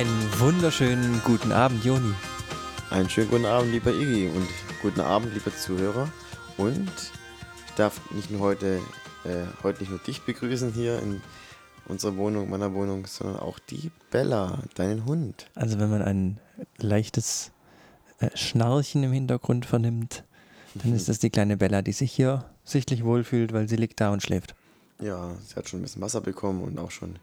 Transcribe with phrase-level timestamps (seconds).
[0.00, 2.14] Einen wunderschönen guten Abend, Joni.
[2.88, 4.48] Einen schönen guten Abend, lieber Iggy und
[4.80, 6.10] guten Abend, liebe Zuhörer.
[6.56, 6.90] Und
[7.66, 8.80] ich darf nicht nur heute,
[9.24, 11.20] äh, heute nicht nur dich begrüßen hier in
[11.86, 15.50] unserer Wohnung, meiner Wohnung, sondern auch die Bella, deinen Hund.
[15.54, 16.40] Also wenn man ein
[16.78, 17.50] leichtes
[18.20, 20.24] äh, Schnarchen im Hintergrund vernimmt,
[20.76, 24.08] dann ist das die kleine Bella, die sich hier sichtlich wohlfühlt, weil sie liegt da
[24.08, 24.54] und schläft.
[24.98, 27.18] Ja, sie hat schon ein bisschen Wasser bekommen und auch schon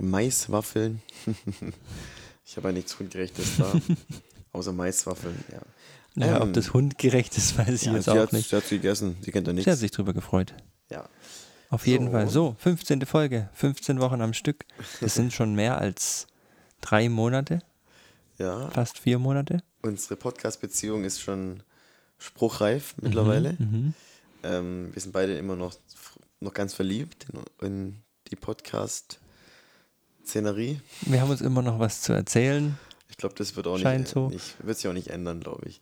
[0.00, 1.02] Maiswaffeln.
[2.44, 3.72] ich habe ja nichts Hundgerechtes da,
[4.52, 5.60] außer Maiswaffeln, ja.
[6.14, 8.50] Ja, Ähm, ob das hundgerecht ist, weiß ich ja, jetzt auch hat, nicht.
[8.50, 9.80] Sie hat sie gegessen, sie kennt ja Sie hat nichts.
[9.80, 10.52] sich drüber gefreut.
[10.90, 11.08] Ja.
[11.70, 12.12] Auf jeden So.
[12.12, 12.28] Fall.
[12.28, 13.06] So, 15.
[13.06, 14.66] Folge, 15 Wochen am Stück.
[15.00, 16.26] Das sind schon mehr als
[16.82, 17.60] drei Monate,
[18.38, 19.62] ja, fast vier Monate.
[19.82, 21.62] unsere Podcast-Beziehung ist schon
[22.18, 23.54] spruchreif mittlerweile.
[23.58, 23.94] Mhm.
[24.42, 25.74] Ähm, wir sind beide immer noch,
[26.40, 27.26] noch ganz verliebt
[27.60, 27.96] in, in
[28.30, 28.36] die
[30.26, 30.80] Podcast-Szenerie.
[31.02, 32.78] Wir haben uns immer noch was zu erzählen.
[33.08, 34.28] Ich glaube, das wird auch Scheint nicht, so.
[34.28, 35.80] nicht, wird sich auch nicht ändern, glaube ich.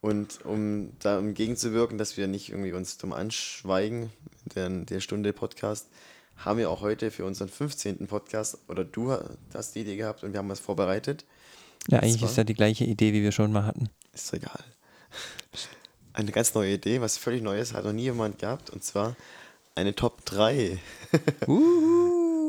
[0.00, 4.10] Und um da entgegenzuwirken, dass wir nicht irgendwie uns dumm anschweigen
[4.54, 5.88] der, der Stunde Podcast,
[6.36, 8.06] haben wir auch heute für unseren 15.
[8.06, 9.16] Podcast, oder du
[9.54, 11.24] hast die Idee gehabt und wir haben was vorbereitet.
[11.88, 13.88] Ja, eigentlich ist ja die gleiche Idee, wie wir schon mal hatten.
[14.12, 14.64] Ist doch egal.
[16.12, 19.16] Eine ganz neue Idee, was völlig Neues, hat noch nie jemand gehabt, und zwar
[19.74, 20.78] eine Top 3.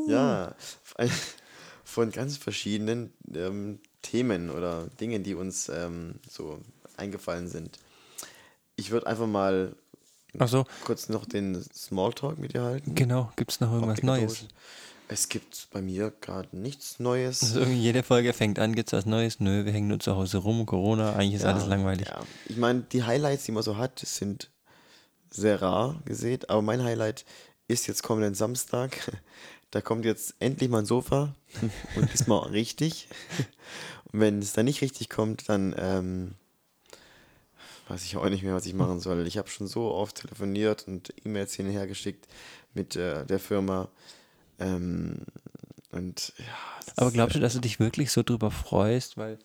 [0.08, 0.54] Ja, ein-
[1.84, 6.60] von ganz verschiedenen ähm, Themen oder Dingen, die uns ähm, so
[6.96, 7.78] eingefallen sind.
[8.76, 9.74] Ich würde einfach mal
[10.38, 12.94] Achso, kurz noch den Smalltalk mit dir halten.
[12.94, 13.32] genau.
[13.36, 14.46] Gibt es noch irgendwas Neues?
[15.08, 17.42] Es gibt bei mir gerade nichts Neues.
[17.42, 19.40] Also jede Folge fängt an, gibt's was Neues?
[19.40, 22.06] Nö, wir hängen nur zu Hause rum, Corona, eigentlich ist alles langweilig.
[22.06, 22.20] Ja.
[22.46, 24.50] Ich meine, die Highlights, die man so hat, sind
[25.28, 27.24] sehr rar gesehen, aber mein Highlight
[27.66, 29.18] ist jetzt kommenden Samstag.
[29.70, 31.34] Da kommt jetzt endlich mal ein Sofa
[31.96, 33.08] und diesmal richtig.
[34.12, 36.34] Und wenn es dann nicht richtig kommt, dann ähm,
[37.88, 39.26] weiß ich auch nicht mehr, was ich machen soll.
[39.26, 42.26] Ich habe schon so oft telefoniert und E-Mails hin und her geschickt
[42.74, 43.88] mit äh, der Firma.
[44.58, 45.18] Ähm,
[45.92, 46.44] und ja,
[46.96, 49.16] Aber ist glaubst du, dass du dich wirklich so drüber freust?
[49.16, 49.38] Weil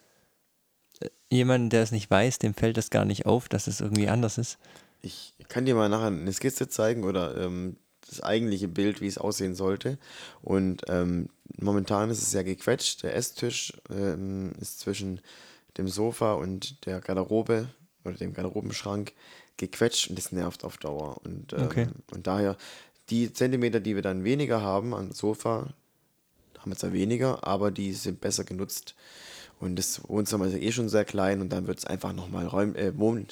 [1.00, 4.10] äh, jemand, der es nicht weiß, dem fällt das gar nicht auf, dass es irgendwie
[4.10, 4.58] anders ist.
[5.02, 7.78] Ich kann dir mal nachher eine Skizze zeigen oder ähm,
[8.10, 9.98] das eigentliche Bild, wie es aussehen sollte.
[10.42, 11.30] Und ähm,
[11.60, 13.04] momentan ist es ja gequetscht.
[13.04, 15.22] Der Esstisch ähm, ist zwischen
[15.78, 17.68] dem Sofa und der Garderobe
[18.04, 19.14] oder dem Garderobenschrank
[19.58, 21.18] gequetscht und das nervt auf Dauer.
[21.24, 21.88] Und, ähm, Okay.
[22.12, 22.58] und daher
[23.10, 25.74] die Zentimeter, die wir dann weniger haben am Sofa,
[26.60, 28.96] haben wir zwar weniger, aber die sind besser genutzt.
[29.60, 32.48] Und das Wohnzimmer ist ja eh schon sehr klein und dann wird es einfach nochmal
[32.48, 33.28] räum, äh, wohn,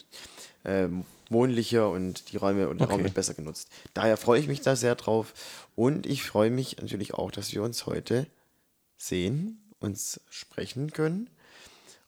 [0.64, 0.88] äh,
[1.34, 3.04] wohnlicher und die Räume und der Raum Okay.
[3.06, 3.70] wird besser genutzt.
[3.94, 5.34] Daher freue ich mich da sehr drauf
[5.76, 8.28] und ich freue mich natürlich auch, dass wir uns heute
[8.98, 11.30] sehen, uns sprechen können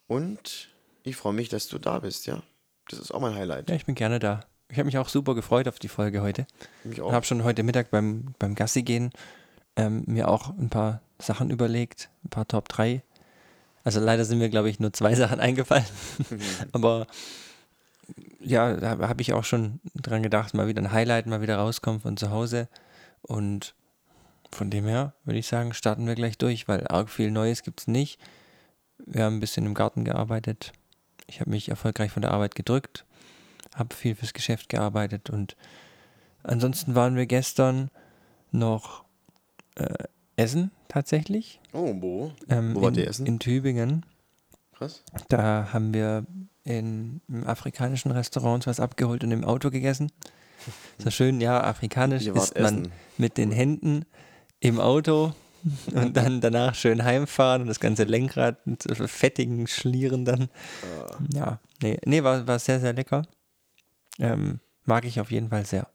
[0.08, 0.70] und
[1.04, 2.42] ich freue mich, dass du da bist, ja.
[2.90, 3.70] Das ist auch mein Highlight.
[3.70, 4.42] Ja, ich bin gerne da.
[4.70, 6.46] Ich habe mich auch super gefreut auf die Folge heute.
[6.90, 7.12] Ich auch.
[7.12, 9.12] habe schon heute Mittag beim, beim Gassi gehen
[9.76, 13.02] ähm, mir auch ein paar Sachen überlegt, ein paar Top 3.
[13.84, 15.86] Also leider sind mir, glaube ich, nur zwei Sachen eingefallen.
[16.72, 17.06] Aber
[18.40, 22.02] ja, da habe ich auch schon dran gedacht, mal wieder ein Highlight, mal wieder rauskommen
[22.02, 22.68] von zu Hause.
[23.22, 23.76] Und
[24.52, 27.82] von dem her würde ich sagen, starten wir gleich durch, weil arg viel Neues gibt
[27.82, 28.20] es nicht.
[28.98, 30.74] Wir haben ein bisschen im Garten gearbeitet.
[31.28, 33.06] Ich habe mich erfolgreich von der Arbeit gedrückt,
[33.76, 35.56] habe viel fürs Geschäft gearbeitet und
[36.44, 37.90] ansonsten waren wir gestern
[38.52, 39.04] noch
[39.76, 40.06] äh,
[40.36, 41.60] essen tatsächlich.
[41.74, 42.32] Oh, wo?
[42.48, 43.26] Ähm, Wo wart in, ihr essen?
[43.26, 44.06] In Tübingen.
[44.74, 45.04] Krass.
[45.30, 46.26] Da haben wir
[46.66, 50.12] in einem afrikanischen Restaurant uns was abgeholt und im Auto gegessen.
[50.98, 52.92] So schön, ja, afrikanisch isst man essen.
[53.18, 54.06] mit den Händen
[54.60, 55.34] im Auto
[55.94, 60.50] und dann danach schön heimfahren und das ganze Lenkrad mit fettigen Schlieren dann.
[61.00, 61.18] Ah.
[61.34, 63.24] Ja, nee, nee war, war sehr, sehr lecker.
[64.20, 65.88] Ähm, mag ich auf jeden Fall sehr.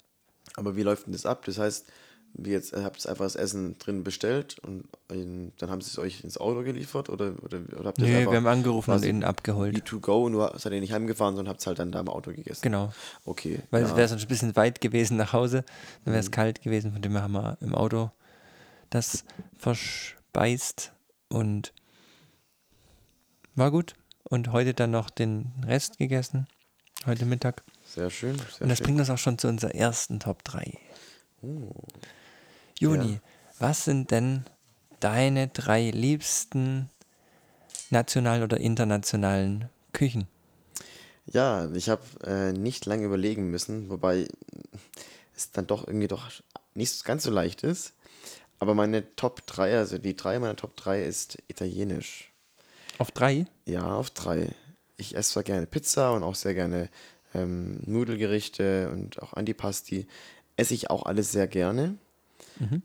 [0.56, 1.44] Aber wie läuft denn das ab?
[1.46, 1.86] Das heißt,
[2.34, 5.88] wie jetzt äh, habt ihr einfach das Essen drin bestellt und in, dann haben sie
[5.88, 8.90] es euch ins Auto geliefert oder, oder, oder habt ihr Nee, einfach wir haben angerufen
[8.90, 9.76] und quasi ihn abgeholt.
[9.76, 12.08] wie to go, nur seid ihr nicht heimgefahren, sondern habt es halt dann da im
[12.08, 12.62] Auto gegessen.
[12.62, 12.92] Genau.
[13.24, 13.60] Okay.
[13.70, 13.94] Weil es ja.
[13.94, 13.98] Mhm.
[13.98, 15.64] wäre sonst ein bisschen weit gewesen nach Hause,
[16.04, 18.10] dann wäre es kalt gewesen, von dem her haben wir im Auto
[18.90, 19.24] das
[19.58, 20.92] verspeist
[21.28, 21.72] und
[23.54, 23.94] war gut.
[24.24, 26.46] Und heute dann noch den Rest gegessen,
[27.04, 27.64] heute Mittag.
[27.84, 28.36] Sehr schön.
[28.36, 28.84] Sehr Und das schön.
[28.86, 30.78] bringt uns auch schon zu unserer ersten Top 3.
[31.42, 31.72] Oh.
[32.80, 33.20] Juni, Ja.
[33.58, 34.44] was sind denn
[35.00, 36.88] deine drei liebsten
[37.90, 40.26] nationalen oder internationalen Küchen?
[41.26, 44.26] Ja, ich habe äh, nicht lange überlegen müssen, wobei
[45.36, 46.30] es dann doch irgendwie doch
[46.74, 47.92] nicht ganz so leicht ist.
[48.58, 52.32] Aber meine Top 3, also die drei meiner Top 3 ist italienisch.
[52.98, 53.46] Auf drei?
[53.66, 54.54] Ja, auf drei.
[54.96, 56.88] Ich esse zwar gerne Pizza und auch sehr gerne
[57.34, 60.06] ähm, Nudelgerichte und auch Antipasti.
[60.56, 61.96] Esse ich auch alles sehr gerne.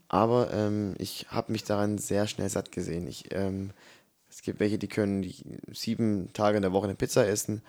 [0.08, 3.06] Aber ähm, ich habe mich daran sehr schnell satt gesehen.
[3.06, 3.70] Ich, ähm,
[4.28, 5.34] es gibt welche, die können die
[5.72, 7.62] sieben Tage in der Woche eine Pizza essen.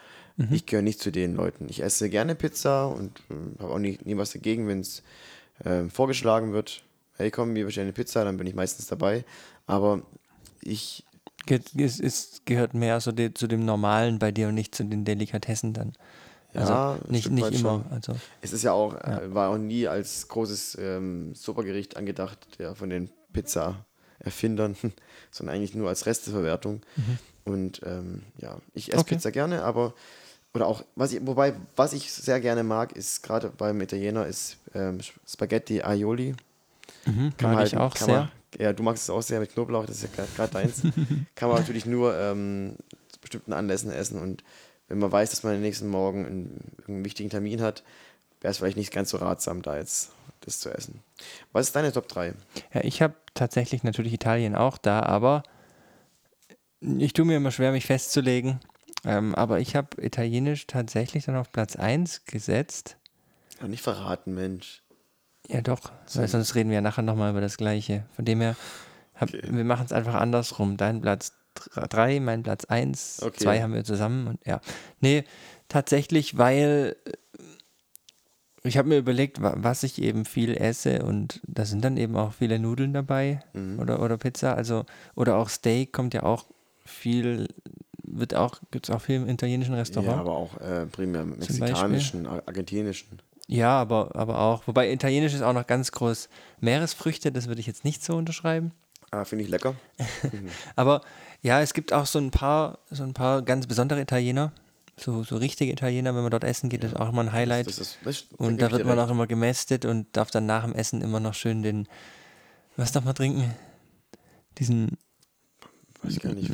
[0.52, 1.68] Ich gehöre nicht zu den Leuten.
[1.70, 5.02] Ich esse gerne Pizza und äh, habe auch nie, nie was dagegen, wenn es
[5.66, 6.84] ähm, vorgeschlagen wird.
[7.16, 9.26] Hey, komm, wir bestellen eine Pizza, dann bin ich meistens dabei.
[9.66, 10.04] Aber
[10.62, 11.04] ich
[11.50, 15.74] es gehört mehr so de, zu dem Normalen bei dir und nicht zu den Delikatessen
[15.74, 15.94] dann.
[16.58, 17.60] Also Ja, nicht, nicht immer.
[17.60, 17.86] schon.
[17.92, 22.76] Also Es ist ja auch, äh, war auch nie als großes ähm, Supergericht angedacht, der
[22.76, 24.76] von den Pizza-Erfindern,
[25.32, 26.82] sondern eigentlich nur als Resteverwertung.
[27.46, 29.16] Und ähm, ja, ich esse Okay.
[29.16, 29.94] Pizza gerne, aber
[30.54, 34.58] oder auch, was ich, wobei, was ich sehr gerne mag, ist gerade beim Italiener ist
[34.74, 36.34] ähm, Spaghetti Aioli.
[37.06, 38.20] mhm, Kann mag man ich halt- auch kann sehr.
[38.22, 40.82] Man, ja, du magst es auch sehr mit Knoblauch, das ist ja gerade deins.
[41.36, 42.76] kann man natürlich nur ähm,
[43.12, 44.44] zu bestimmten Anlässen essen und
[44.88, 47.84] wenn man weiß, dass man den nächsten Morgen einen, einen wichtigen Termin hat,
[48.42, 50.12] wäre es vielleicht nicht ganz so ratsam, da jetzt
[50.42, 51.02] das zu essen.
[51.52, 52.34] Was ist deine Top 3?
[52.74, 55.44] Ja, ich habe tatsächlich natürlich Italien auch da, aber
[56.80, 58.60] ich tue mir immer schwer, mich festzulegen.
[59.04, 62.98] Ähm, aber ich habe Italienisch tatsächlich dann auf Platz 1 gesetzt.
[63.62, 64.84] Ja, nicht verraten, Mensch.
[65.48, 68.06] Ja, doch, weil sonst reden wir ja nachher nochmal über das Gleiche.
[68.16, 68.56] Von dem her,
[69.16, 69.42] hab, Okay.
[69.50, 70.78] wir machen es einfach andersrum.
[70.78, 71.34] Dein Platz
[71.74, 73.44] 3, mein Platz 1, Okay.
[73.44, 74.62] 2 haben wir zusammen und ja.
[75.02, 75.24] Nee,
[75.70, 77.12] tatsächlich, weil äh,
[78.64, 82.16] ich habe mir überlegt, wa- was ich eben viel esse und da sind dann eben
[82.18, 83.80] auch viele Nudeln dabei Mhm.
[83.80, 86.46] oder, oder Pizza, also oder auch Steak kommt ja auch
[86.86, 87.48] viel,
[88.04, 90.20] wird auch, gibt es auch viel im italienischen Ja, Restaurant.
[90.22, 93.22] aber auch äh, primär mexikanischen, ar- argentinischen.
[93.50, 96.28] Ja, aber, aber auch, wobei Italienisch ist auch noch ganz groß
[96.60, 98.72] Meeresfrüchte, das würde ich jetzt nicht so unterschreiben.
[99.12, 99.76] Ah, finde ich lecker.
[100.76, 101.02] Aber
[101.42, 104.52] ja, es gibt auch so ein paar, so ein paar ganz besondere Italiener,
[104.98, 107.68] so, so richtige Italiener, wenn man dort essen geht, das ist auch immer ein Highlight.
[107.68, 110.74] Das ist, das, und da wird man auch immer gemästet und darf dann nach dem
[110.74, 111.88] Essen immer noch schön den,
[112.76, 113.54] was darf man trinken?
[114.58, 114.98] Diesen,
[116.02, 116.52] Weiß gar nicht.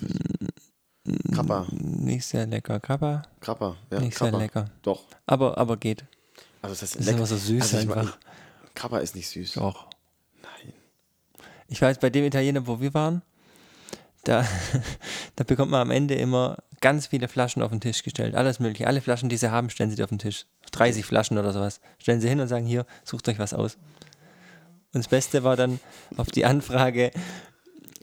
[1.34, 1.68] Krappa.
[1.72, 3.76] nicht sehr lecker, Krabber, Krappa.
[3.92, 4.32] Ja, nicht Krappa.
[4.32, 4.66] sehr lecker.
[4.82, 5.04] Doch.
[5.26, 6.06] Aber, aber geht.
[6.62, 8.04] Also das, Das ist immer so süß also einfach.
[8.04, 8.14] Mein,
[8.74, 9.54] Krappa ist nicht süß.
[9.54, 9.88] Doch.
[11.68, 13.22] Ich weiß, bei dem Italiener, wo wir waren,
[14.24, 14.46] da,
[15.36, 18.36] da bekommt man am Ende immer ganz viele Flaschen auf den Tisch gestellt.
[18.36, 18.88] Alles mögliche.
[18.88, 20.46] Alle Flaschen, die sie haben, stellen sie auf den Tisch.
[20.72, 21.80] 30 Flaschen oder sowas.
[21.98, 23.78] Stellen sie hin und sagen, hier, sucht euch was aus.
[24.94, 25.80] Und das Beste war dann
[26.18, 27.12] auf die Anfrage,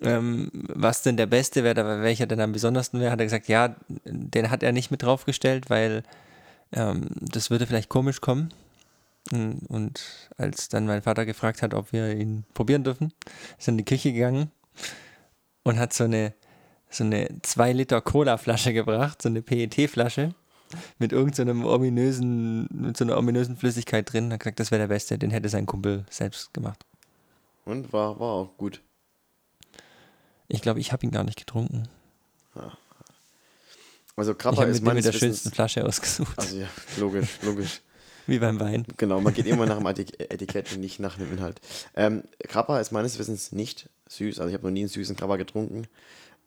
[0.03, 3.77] ähm, was denn der Beste wäre, welcher denn am besondersten wäre, hat er gesagt, ja,
[4.05, 6.03] den hat er nicht mit draufgestellt, weil
[6.73, 8.53] ähm, das würde vielleicht komisch kommen.
[9.33, 13.13] Und und als dann mein Vater gefragt hat, ob wir ihn probieren dürfen,
[13.59, 14.51] ist er in die Küche gegangen
[15.63, 16.35] und hat so eine,
[16.89, 20.35] so eine 2 Liter Cola-Flasche gebracht, so eine PET-Flasche
[20.99, 24.33] mit irgendeinem ominösen, mit so einer ominösen Flüssigkeit drin.
[24.33, 26.85] Hat gesagt, das wäre der Beste, den hätte sein Kumpel selbst gemacht.
[27.65, 28.81] Und war, war auch gut.
[30.49, 31.89] Ich glaube, ich habe ihn gar nicht getrunken.
[34.17, 35.51] Also Ich Krappa habe ist mir den mit meines der schönsten.
[35.53, 36.37] Flasche ausgesucht.
[36.39, 37.81] Also ja, logisch, logisch.
[38.31, 38.87] Wie beim Wein.
[38.97, 41.61] Genau, man geht immer nach dem Etik- Etikett und nicht nach dem Inhalt.
[41.95, 44.39] Ähm, Krappa ist meines Wissens nicht süß.
[44.39, 45.87] Also ich habe noch nie einen süßen Krappa getrunken.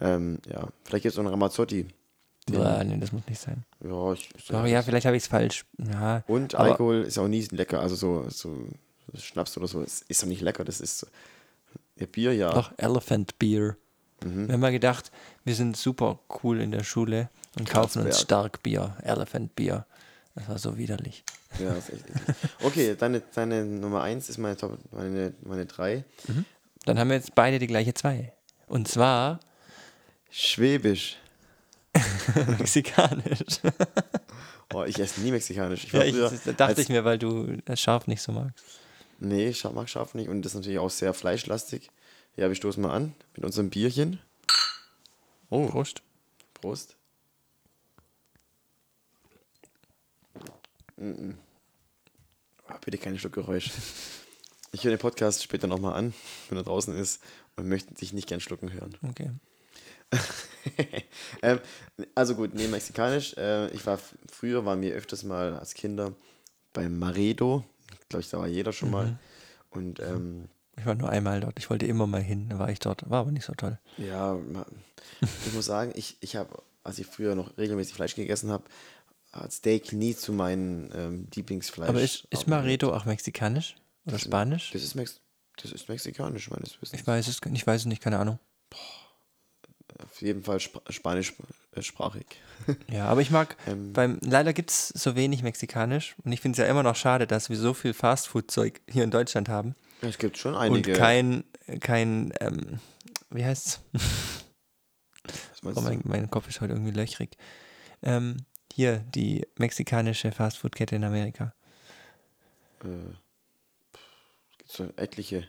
[0.02, 1.86] Ähm, ja, vielleicht gibt es auch einen Ramazzotti.
[2.52, 3.64] Boah, nee, das muss nicht sein.
[3.84, 5.66] Ja, ich, Oh, ja, vielleicht habe ich es falsch.
[5.78, 7.80] Ja, Und Alkohol ist auch nie lecker.
[7.80, 8.68] Also so, so
[9.18, 10.64] Schnaps oder so ist, ist doch nicht lecker.
[10.66, 11.08] Das ist so,
[11.98, 12.52] ja, Bier, ja.
[12.54, 13.78] Doch, Elephant Beer.
[14.24, 14.48] Mhm.
[14.48, 15.12] Wir haben mal gedacht,
[15.46, 18.16] wir sind super cool in der Schule und kaufen uns Carlsberg.
[18.16, 19.86] Starkbier, Elephant Beer.
[20.36, 21.24] Das war so widerlich.
[21.60, 22.36] Ja, ist echt eklig.
[22.64, 26.04] Okay, deine, deine Nummer 1 ist meine Top, meine, meine 3.
[26.86, 28.34] Dann haben wir jetzt beide die gleiche zwei.
[28.68, 29.40] Und zwar
[30.32, 31.18] Schwäbisch.
[32.58, 33.60] mexikanisch.
[34.74, 35.84] Oh, ich esse nie mexikanisch.
[35.84, 38.66] Ich ja, ich, das dachte ich mir, weil du das scharf nicht so magst.
[39.20, 41.92] Nee, ich mag scharf nicht und das ist natürlich auch sehr fleischlastig.
[42.36, 44.20] Ja, wir stoßen mal an mit unserem Bierchen.
[45.50, 46.02] Oh, Prost.
[46.56, 46.96] Prost.
[51.00, 51.36] Mm-mm.
[52.68, 53.72] Ah, bitte kein Schluckgeräusch.
[54.72, 56.14] Ich höre den Podcast später nochmal an,
[56.50, 57.22] wenn er draußen ist
[57.56, 58.98] und möchte dich nicht gern schlucken hören.
[59.08, 59.32] Okay.
[61.42, 61.60] ähm,
[62.16, 63.36] also gut, nee, mexikanisch.
[63.38, 64.00] Äh, ich war
[64.32, 66.14] früher, waren wir öfters mal als Kinder
[66.74, 67.64] beim Maredo.
[68.02, 69.20] Ich glaube, da war jeder schon mal.
[69.70, 71.60] Und ähm, Ich war nur einmal dort.
[71.60, 72.50] Ich wollte immer mal hin.
[72.50, 73.10] Da war ich dort.
[73.10, 73.80] War aber nicht so toll.
[73.98, 74.38] ja,
[75.46, 78.64] ich muss sagen, ich, ich habe, als ich früher noch regelmäßig Fleisch gegessen habe,
[79.50, 81.90] Steak nie zu meinen ähm, Lieblingsfleisch.
[81.90, 82.48] aber ist, ist.
[82.48, 83.76] Maredo auch mexikanisch?
[84.06, 84.72] Oder Spanisch?
[84.72, 85.20] Das ist, Mex
[85.62, 87.00] das ist mexikanisch, meines Wissens.
[87.02, 88.40] Ich weiß es, ich weiß es nicht, keine Ahnung.
[90.04, 92.26] auf jeden Fall sp spanischsprachig.
[92.90, 93.92] Ja, aber ich mag, Ähm.
[93.94, 97.28] beim, leider gibt es so wenig mexikanisch und ich finde es ja immer noch schade,
[97.28, 100.92] dass wir so viel Fastfood-Zeug hier in Deutschland haben Es gibt schon einige.
[100.92, 101.44] und kein,
[101.82, 102.80] kein ähm,
[103.32, 103.82] wie heißt's?
[103.94, 107.38] was meinst Oh, mein, mein Kopf ist heute irgendwie löchrig.
[108.02, 108.38] Ähm,
[108.74, 111.54] hier, die mexikanische Fastfood-Kette in Amerika.
[112.84, 115.48] Äh, es gibt so etliche.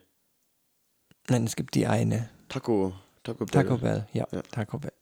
[1.28, 2.28] Nein, es gibt die eine.
[2.50, 3.62] Taco, Taco Bell.
[3.62, 4.42] Taco Bell, ja, Ja.
[4.42, 4.92] Taco Bell.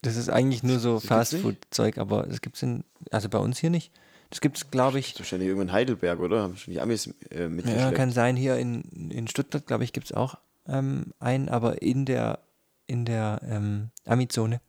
[0.00, 1.00] Das ist eigentlich nur so?
[1.00, 3.92] Fastfood-Zeug, aber es gibt es in, also bei uns hier nicht.
[4.30, 6.42] Das gibt es, glaube ich, Wahrscheinlich irgendwo in Heidelberg, oder?
[6.42, 10.06] Haben schon die Amis äh, ja, kann sein, hier in, in Stuttgart, glaube ich, gibt
[10.06, 12.40] es auch ähm, einen, aber in der,
[12.86, 14.60] in der ähm, Ami-Zone,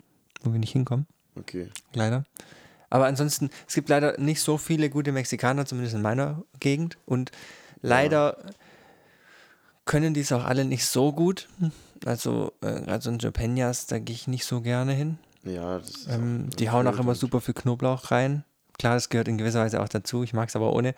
[0.42, 1.08] wo wir nicht hinkommen,
[1.40, 1.70] okay.
[1.94, 2.26] leider.
[2.90, 6.98] Aber ansonsten, es gibt leider nicht so viele gute Mexikaner, zumindest in meiner Gegend.
[7.06, 7.32] Und
[7.82, 8.38] leider
[9.86, 11.48] können die es auch alle nicht so gut.
[12.06, 15.20] Also, äh, gerade so in Japenas, da gehe ich nicht so gerne hin.
[15.44, 18.44] Ja, das ist Ähm, die hauen auch immer super viel Knoblauch rein.
[18.78, 20.24] Klar, das gehört in gewisser Weise auch dazu.
[20.24, 20.96] Ich mag es aber ohne.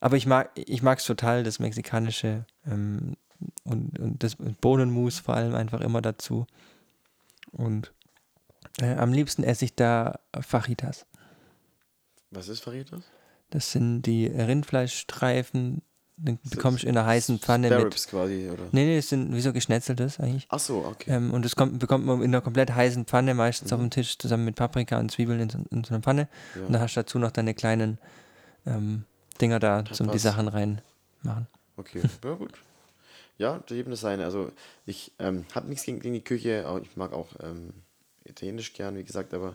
[0.00, 3.16] Aber ich mag ich es total, das mexikanische ähm,
[3.64, 6.46] und, und das Bohnenmus vor allem einfach immer dazu.
[7.52, 7.93] Und
[8.80, 11.06] äh, am liebsten esse ich da Fajitas.
[12.30, 13.02] Was ist Faritas?
[13.50, 15.82] Das sind die Rindfleischstreifen,
[16.16, 18.06] die So- bekommst du in einer heißen Pfanne Spare mit.
[18.08, 18.64] Quasi, oder?
[18.72, 20.46] Nee, nee, das sind wie so geschnetzeltes eigentlich.
[20.48, 21.10] Ach so, okay.
[21.12, 23.74] Ähm, und das kommt, bekommt man in einer komplett heißen Pfanne, meistens Mhm.
[23.74, 26.28] auf dem Tisch, zusammen mit Paprika und Zwiebeln in so, in so einer Pfanne.
[26.56, 26.66] Ja.
[26.66, 27.98] Und dann hast du dazu noch deine kleinen
[28.66, 29.04] ähm,
[29.40, 30.18] Dinger da zum die.
[30.18, 31.46] Sachen reinmachen.
[31.76, 32.52] Okay, ja gut.
[33.36, 34.24] Ja, jedem das seine.
[34.24, 34.52] Also
[34.86, 37.70] ich ähm, habe nichts gegen, gegen die Küche, aber ich mag auch ähm,
[38.24, 39.54] Italienisch gern, wie gesagt, aber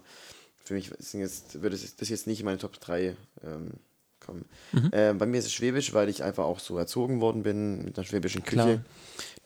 [0.63, 3.71] für mich sind jetzt, würde es- das jetzt nicht in meine Top 3 ähm,
[4.19, 4.45] kommen.
[4.71, 4.89] Mhm.
[4.93, 7.97] Ähm, bei mir ist es Schwäbisch, weil ich einfach auch so erzogen worden bin mit
[7.97, 8.55] einer schwäbischen Küche.
[8.61, 8.79] Klar.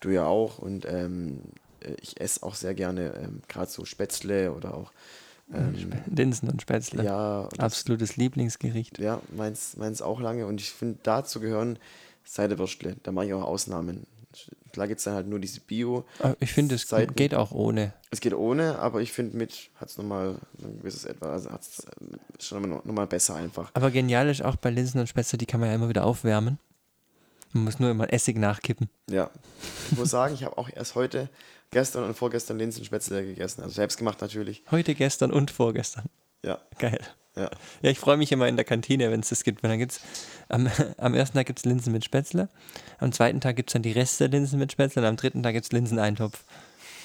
[0.01, 0.57] Du ja auch.
[0.59, 1.39] Und ähm,
[1.81, 4.91] äh, ich esse auch sehr gerne ähm, gerade so Spätzle oder auch
[5.53, 5.75] ähm,
[6.13, 7.03] Linsen und Spätzle.
[7.03, 8.97] ja, das- Absolutes Lieblingsgericht.
[8.99, 10.45] ja, meins, meins auch lange.
[10.47, 11.77] Und ich finde, dazu gehören
[12.25, 12.95] Seidewürstle.
[13.03, 14.05] Da mache ich auch Ausnahmen.
[14.73, 16.03] Klar gibt es dann halt nur diese Bio.
[16.19, 17.93] Aber ich finde, es Seiten- geht auch ohne.
[18.09, 21.29] Es geht ohne, aber ich finde, mit hat es nochmal ein gewisses Etwas.
[21.29, 21.85] Also hat es
[22.45, 23.69] schon nochmal noch mal besser einfach.
[23.75, 26.57] Aber genial ist auch bei Linsen und Spätzle, die kann man ja immer wieder aufwärmen.
[27.53, 28.89] Man muss nur immer Essig nachkippen.
[29.09, 29.29] Ja.
[29.91, 31.29] Ich muss sagen, ich habe auch erst heute,
[31.69, 33.61] gestern und vorgestern Linsenspätzle gegessen.
[33.61, 34.63] Also selbst gemacht natürlich.
[34.71, 36.05] Heute, gestern und vorgestern.
[36.43, 36.99] Ja, Geil.
[37.35, 37.49] Ja.
[37.81, 39.63] Ja, ich freue mich immer in der Kantine, wenn es das gibt.
[39.63, 40.01] Weil dann gibt's,
[40.49, 42.49] am, am ersten Tag gibt es Linsen mit Spätzle,
[42.99, 45.53] am zweiten Tag gibt es dann die Reste Linsen mit Spätzle und am dritten Tag
[45.53, 46.43] gibt es Linseneintopf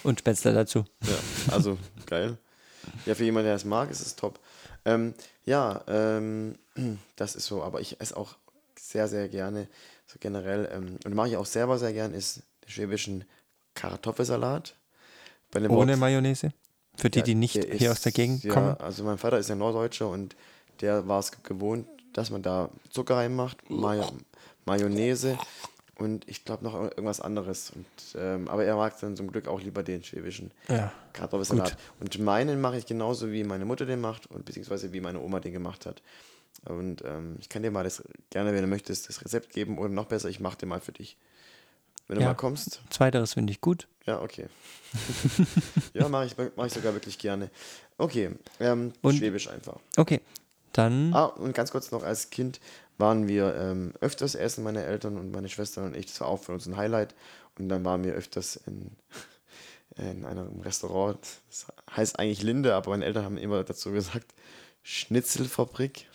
[0.04, 0.84] und Spätzle dazu.
[1.04, 2.38] Ja, also geil.
[3.06, 4.38] Ja, für jemanden, der es mag, ist es top.
[4.84, 6.56] Ähm, ja, ähm,
[7.16, 8.36] das ist so, aber ich esse auch
[8.78, 9.66] sehr, sehr gerne,
[10.06, 13.24] so generell, ähm, und mache ich auch selber sehr gern, ist den schwäbischen
[13.74, 14.74] Kartoffelsalat.
[15.54, 16.52] Ohne Wort- Mayonnaise.
[16.98, 18.76] Für die, die nicht der hier ist- aus der Gegend ja, kommen.
[18.78, 20.34] Also mein Vater ist ja Norddeutscher und
[20.80, 24.00] der war es gewohnt, dass man da Zucker reinmacht, May
[24.66, 25.38] Mayonnaise
[25.96, 27.70] und ich glaube noch irgendwas anderes.
[27.70, 27.86] Und,
[28.16, 30.92] ähm, aber er mag dann zum Glück auch lieber den schwäbischen Ja.
[31.12, 31.76] Kartoffelsalat.
[32.00, 35.40] Und meinen mache ich genauso, wie meine Mutter den macht und beziehungsweise wie meine Oma
[35.40, 36.02] den gemacht hat.
[36.66, 39.88] Und ähm, ich kann dir mal das gerne, wenn du möchtest, das Rezept geben oder
[39.88, 41.16] noch besser, ich mache den mal für dich.
[42.08, 42.28] Wenn du Ja.
[42.28, 43.86] mal kommst, Zweiteres finde ich gut.
[44.08, 44.46] Ja, okay.
[45.92, 47.50] ja, mache ich, mach ich sogar wirklich gerne.
[47.98, 49.78] Okay, ähm, Und- Schwäbisch einfach.
[49.96, 50.20] Okay,
[50.72, 52.58] dann Ah, und ganz kurz noch, als Kind
[52.96, 56.06] waren wir ähm, öfters essen, meine Eltern und meine Schwester und ich.
[56.06, 57.14] Das war auch für uns ein Highlight.
[57.58, 58.90] Und dann waren wir öfters in,
[59.96, 61.18] in einem Restaurant.
[61.50, 64.32] Das heißt eigentlich Linde, aber meine Eltern haben immer dazu gesagt,
[64.82, 66.06] Schnitzelfabrik.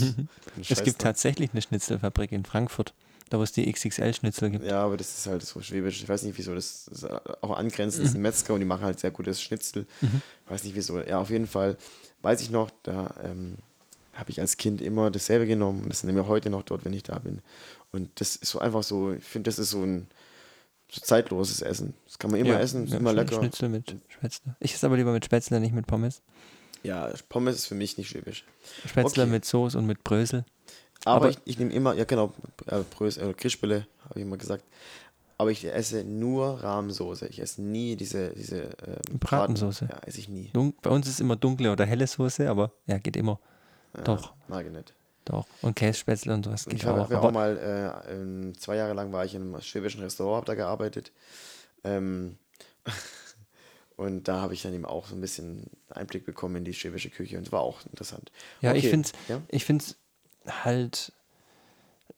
[0.68, 2.94] es gibt tatsächlich eine Schnitzelfabrik in Frankfurt,
[3.34, 4.64] da wo es die XXL-Schnitzel gibt.
[4.64, 6.02] Ja, aber das ist halt so schwäbisch.
[6.02, 6.54] Ich weiß nicht, wieso.
[6.54, 8.00] Das ist auch angrenzend.
[8.00, 8.04] Mhm.
[8.04, 9.86] Das ist ein Metzger und die machen halt sehr gutes Schnitzel.
[10.48, 11.00] Weiß nicht, wieso.
[11.00, 11.76] Ja, auf jeden Fall
[12.22, 13.56] weiß ich noch, da ähm,
[14.14, 15.86] habe ich als Kind immer dasselbe genommen.
[15.88, 17.40] Das nehmen wir heute noch dort, wenn ich da bin.
[17.92, 20.06] Und das ist so einfach so, ich finde, das ist so ein
[20.90, 21.94] so zeitloses Essen.
[22.06, 23.36] Das kann man immer Ja, essen, ist ja, immer lecker.
[23.36, 24.54] Schnitzel mit Spätzle.
[24.60, 26.22] Ich esse aber lieber mit Spätzle, nicht mit Pommes.
[26.84, 28.44] Ja, Pommes ist für mich nicht schwäbisch.
[28.86, 29.32] Spätzle Okay.
[29.32, 30.44] mit Soße und mit Brösel.
[31.04, 32.32] Aber, Aber- ich, ich nehme immer, ja genau,
[32.66, 34.64] äh, Brös, äh, Krischbälle, habe ich immer gesagt.
[35.36, 37.26] Aber ich esse nur Rahmsoße.
[37.26, 39.86] Ich esse nie diese, diese ähm, Bratensoße.
[39.86, 40.00] Braten.
[40.02, 40.50] Ja, esse ich nie.
[40.52, 43.40] Dun bei uns ist immer dunkle oder helle Soße, aber ja, geht immer.
[43.96, 44.32] Ja, Doch.
[44.48, 44.94] Mag ich nicht.
[45.24, 45.46] Doch.
[45.62, 47.06] Und Kässpätzle und sowas geht ich habe auch.
[47.10, 50.36] auch, auch Aber mal, äh, ähm, zwei Jahre lang war ich in einem schwäbischen Restaurant,
[50.36, 51.10] habe da gearbeitet.
[51.82, 52.36] Ähm,
[53.96, 57.10] und da habe ich dann eben auch so ein bisschen Einblick bekommen in die schwäbische
[57.10, 58.30] Küche und es war auch interessant.
[58.60, 59.40] ja, ich Okay, finde es Ja?
[59.48, 59.96] ich find's
[60.64, 61.12] halt,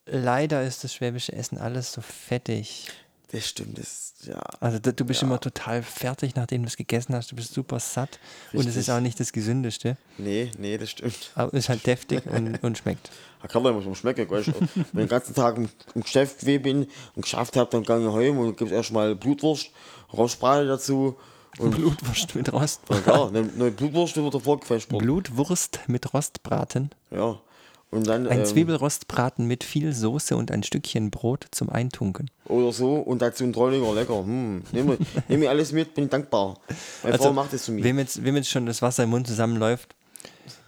[0.06, 2.88] leider ist das schwäbische Essen alles so fettig.
[3.32, 4.38] Das stimmt, das, ja.
[4.60, 5.26] Also du bist Ja.
[5.26, 7.32] immer total fertig, nachdem du es gegessen hast.
[7.32, 8.20] Du bist super satt.
[8.52, 8.94] Und es ist Richtig.
[8.94, 9.96] auch nicht das Gesündeste.
[10.16, 11.32] Nee, nee, das stimmt.
[11.34, 13.10] Aber es ist halt deftig und, und schmeckt.
[13.48, 14.46] Kann man muss man schmecken, weißt.
[14.48, 17.98] Wenn ich den ganzen Tag im, im Geschäft gewesen bin und geschafft habe, dann gehe
[18.08, 19.70] ich heim und gibt erstmal Blutwurst,
[20.12, 21.16] Rostbrate dazu.
[21.58, 22.80] Und Blutwurst mit Rost.
[22.90, 24.88] ja, klar, eine, eine Blutwurst wird davor gefälscht.
[24.88, 26.90] Blutwurst mit Rostbraten.
[27.10, 27.40] Ja.
[27.90, 32.30] Und dann, Ein ähm, Zwiebelrostbraten mit viel Soße und ein Stückchen Brot zum Eintunken.
[32.46, 34.24] oder so und dazu ein Trollinger, lecker.
[34.24, 36.58] Hm, nehme nehm ich alles mit, bin dankbar.
[37.02, 37.84] Meine Also, Frau macht das zu mir.
[37.84, 39.94] Wem jetzt, wem jetzt schon das Wasser im Mund zusammenläuft,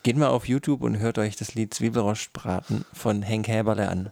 [0.04, 4.10] geht mal auf YouTube und hört euch das Lied Zwiebelrostbraten von Henk Häberle an.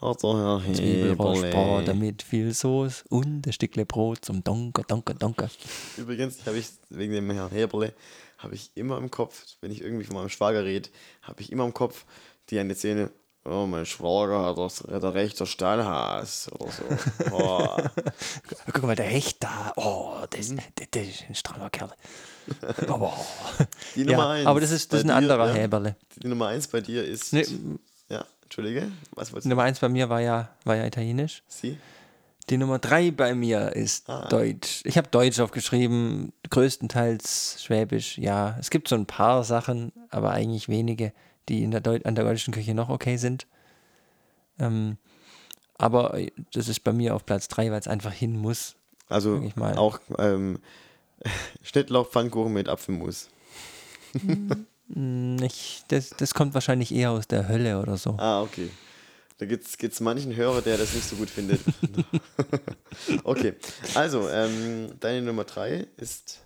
[0.00, 5.48] Also, Herr Zwiebelrostbraten mit viel Soße und ein Stückle Brot zum Donker, Donker, Donker.
[5.96, 7.92] Übrigens habe ich wegen dem Herrn Heberle
[8.38, 10.90] habe ich immer im Kopf, wenn ich irgendwie von meinem Schwager rede,
[11.22, 12.04] habe ich immer im Kopf
[12.50, 13.10] die eine Szene,
[13.44, 16.82] oh, mein Schwager hat das der rechter Stallhaas oder so.
[17.32, 17.76] Oh.
[18.72, 19.72] Guck mal, der Hecht da.
[19.76, 20.58] Oh, das, Mhm.
[20.74, 21.90] das, das ist ein strammer Kerl.
[22.88, 23.12] Aber,
[23.94, 24.46] Die ja, Nummer eins.
[24.46, 25.54] aber das ist, das ist ein dir, anderer ja.
[25.54, 25.96] Häberle.
[26.22, 27.32] Die Nummer eins bei dir ist.
[27.32, 27.44] Nee,
[28.08, 29.48] Ja, Entschuldige, was wolltest du?
[29.48, 31.42] Nummer eins bei mir war ja, war ja italienisch.
[31.48, 31.76] Sie?
[32.48, 34.28] Die Nummer drei bei mir ist Ah.
[34.28, 34.82] Deutsch.
[34.84, 38.56] Ich habe Deutsch aufgeschrieben, größtenteils Schwäbisch, ja.
[38.60, 41.12] Es gibt so ein paar Sachen, aber eigentlich wenige,
[41.48, 43.46] die in der Deu an der deutschen Küche noch okay sind.
[44.58, 44.98] Ähm,
[45.78, 48.76] aber äh, das ist bei mir auf Platz drei, weil es einfach hin muss.
[49.08, 50.58] Also ich auch ähm,
[51.62, 53.28] Schnittlauch, Pfannkuchen mit Apfelmus.
[54.88, 58.16] Nicht, das, das kommt wahrscheinlich eher aus der Hölle oder so.
[58.18, 58.70] Ah, okay.
[59.38, 61.60] Da gibt es manchen Hörer, der das nicht so gut findet.
[63.24, 63.54] okay,
[63.94, 66.40] also ähm, deine Nummer drei ist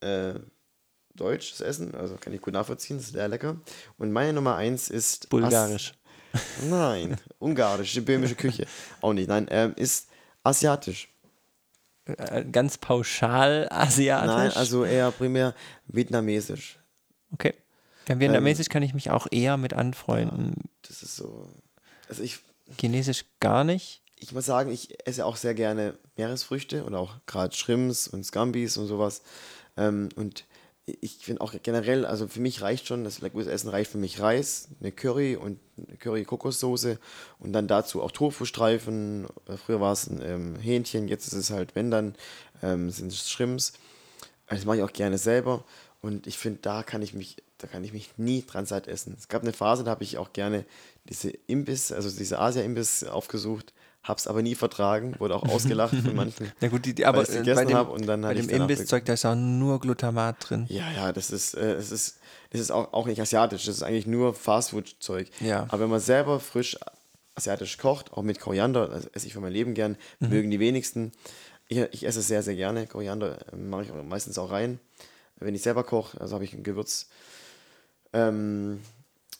[0.00, 0.34] äh,
[1.16, 3.56] deutsches Essen, also kann ich gut nachvollziehen, ist sehr lecker.
[3.98, 5.94] Und meine Nummer eins ist Bulgarisch.
[6.32, 8.66] As Nein, ungarisch, die böhmische Küche.
[9.00, 10.08] Auch nicht, nein, ähm, ist
[10.42, 11.08] asiatisch.
[12.06, 14.26] Äh, Ganz pauschal asiatisch.
[14.34, 15.54] Nein, also eher primär
[15.86, 16.78] vietnamesisch.
[17.32, 17.54] Okay.
[18.08, 20.54] Ja, Vietnamesisch kann ich mich auch eher mit anfreunden.
[20.82, 21.48] Das ist so.
[22.08, 22.40] Also ich,
[22.78, 24.02] Chinesisch gar nicht.
[24.16, 28.76] ich muss sagen, ich esse auch sehr gerne Meeresfrüchte und auch gerade Shrimps und Scambis
[28.76, 29.22] und sowas.
[29.76, 30.44] Ähm, und
[30.86, 34.20] ich finde auch generell, also für mich reicht schon, das leckeres Essen reicht für mich
[34.20, 36.98] Reis, eine Curry und eine Curry-Kokossoße
[37.38, 39.26] und dann dazu auch Tofu-Streifen.
[39.64, 42.14] Früher war es ein ähm, Hähnchen, jetzt ist es halt, wenn dann,
[42.62, 43.72] ähm, sind es Shrimps.
[44.46, 45.64] Also Das mache ich auch gerne selber
[46.02, 49.16] und ich finde, da kann ich mich, da kann ich mich nie dran satt essen.
[49.18, 50.66] Es gab eine Phase, da habe ich auch gerne
[51.08, 53.72] diese Imbiss, also diese Asia-Imbiss aufgesucht,
[54.04, 56.52] hab's aber nie vertragen, wurde auch ausgelacht von manchen.
[56.60, 58.54] Na gut, die, die, aber ich's äh, gegessen dem, hab und dann bei dem ich
[58.54, 60.66] Imbisszeug, da ist auch nur Glutamat drin.
[60.68, 62.18] Ja, ja, das ist, äh, es ist,
[62.50, 65.30] das ist auch, auch nicht asiatisch, das ist eigentlich nur Fastfood-Zeug.
[65.40, 65.64] Ja.
[65.68, 66.78] Aber wenn man selber frisch
[67.34, 70.28] asiatisch kocht, auch mit Koriander, das esse ich für mein Leben gern, Mhm.
[70.28, 71.10] mögen die wenigsten.
[71.66, 72.86] Ich, ich esse es sehr, sehr gerne.
[72.86, 74.78] Koriander äh, mache ich meistens auch rein,
[75.36, 77.08] wenn ich selber koche, also habe ich ein Gewürz.
[78.12, 78.80] Ähm,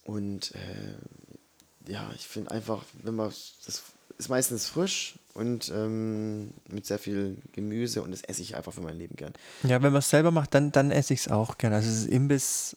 [0.04, 3.28] und äh, ja, ich finde einfach, wenn man,
[3.66, 3.82] das
[4.18, 8.80] ist meistens frisch und ähm, mit sehr viel Gemüse und das esse ich einfach für
[8.80, 9.32] mein Leben gern.
[9.62, 11.76] Ja, wenn man es selber macht, dann, dann esse ich es auch gerne.
[11.76, 12.76] Also das Imbiss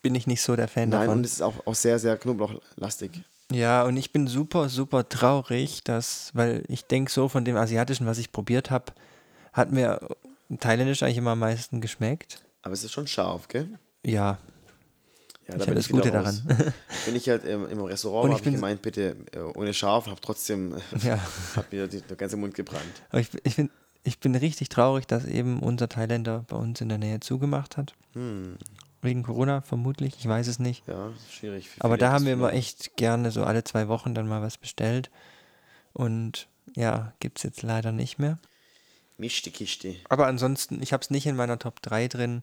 [0.00, 1.18] bin ich nicht so der Fan Nein, davon.
[1.18, 3.22] und es ist auch, auch sehr, sehr knoblauchlastig.
[3.52, 8.06] Ja, und ich bin super, super traurig, dass, weil ich denke, so von dem Asiatischen,
[8.06, 8.86] was ich probiert habe,
[9.52, 10.00] hat mir
[10.58, 12.42] Thailändisch eigentlich immer am meisten geschmeckt.
[12.62, 13.78] Aber es ist schon scharf, gell?
[14.04, 14.38] Ja,
[15.48, 16.40] Ja, ich da habe bin das Gute daran.
[17.06, 19.74] Bin ich halt im, im Restaurant, Und ich habe ich bin- gemeint, bitte äh, ohne
[19.74, 21.18] scharf, habe trotzdem, ja.
[21.56, 23.02] hat mir der ganze Mund gebrannt.
[23.10, 23.70] Aber ich, ich, find,
[24.04, 27.94] ich bin richtig traurig, dass eben unser Thailänder bei uns in der Nähe zugemacht hat.
[28.12, 28.56] Hm,
[29.04, 30.86] Wegen Corona vermutlich, ich weiß es nicht.
[30.86, 31.68] ja, schwierig.
[31.80, 35.10] Aber da haben wir immer echt gerne so alle zwei Wochen dann mal was bestellt.
[35.92, 38.38] Und ja, gibt es jetzt leider nicht mehr.
[39.18, 39.96] Mischte Kiste.
[40.08, 42.42] Aber ansonsten, ich habe es nicht in meiner Top 3 drin,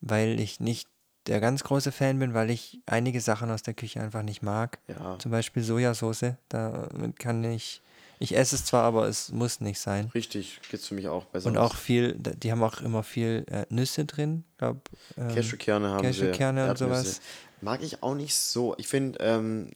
[0.00, 0.88] weil ich nicht
[1.26, 4.78] der ganz große Fan bin, weil ich einige Sachen aus der Küche einfach nicht mag.
[4.88, 6.34] Ja, Zum Beispiel Sojasauce.
[6.48, 7.82] Damit kann ich.
[8.22, 10.10] Ich esse es zwar, aber es muss nicht sein.
[10.14, 11.48] richtig, geht's für mich auch besser.
[11.48, 14.44] Und auch viel, die haben auch immer viel äh, Nüsse drin.
[14.58, 14.76] Glaub,
[15.16, 16.70] ähm, Cashewkerne haben Cashewkerne sie.
[16.70, 17.20] und sowas.
[17.62, 18.74] Mag ich auch nicht so.
[18.76, 19.70] Ich finde, ähm,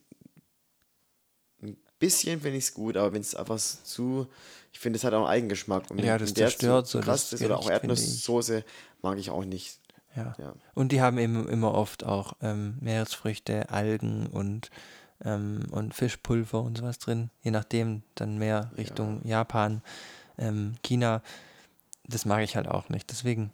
[1.62, 4.26] ein bisschen finde ich es gut, aber wenn es einfach zu,
[4.72, 5.90] ich finde, es hat auch einen Eigengeschmack.
[5.90, 7.70] Und Ja, das zerstört so krass das ist oder auch.
[7.70, 8.62] Erdnusssoße
[9.00, 9.78] mag ich auch nicht.
[10.16, 10.34] Ja.
[10.38, 10.54] Ja.
[10.74, 14.70] Und die haben eben immer oft auch ähm, Meeresfrüchte, Algen und,
[15.24, 17.30] ähm, und Fischpulver und sowas drin.
[17.42, 19.82] Je nachdem dann mehr Richtung Japan,
[20.38, 21.22] ähm, China.
[22.06, 23.10] Das mag ich halt auch nicht.
[23.10, 23.50] Deswegen,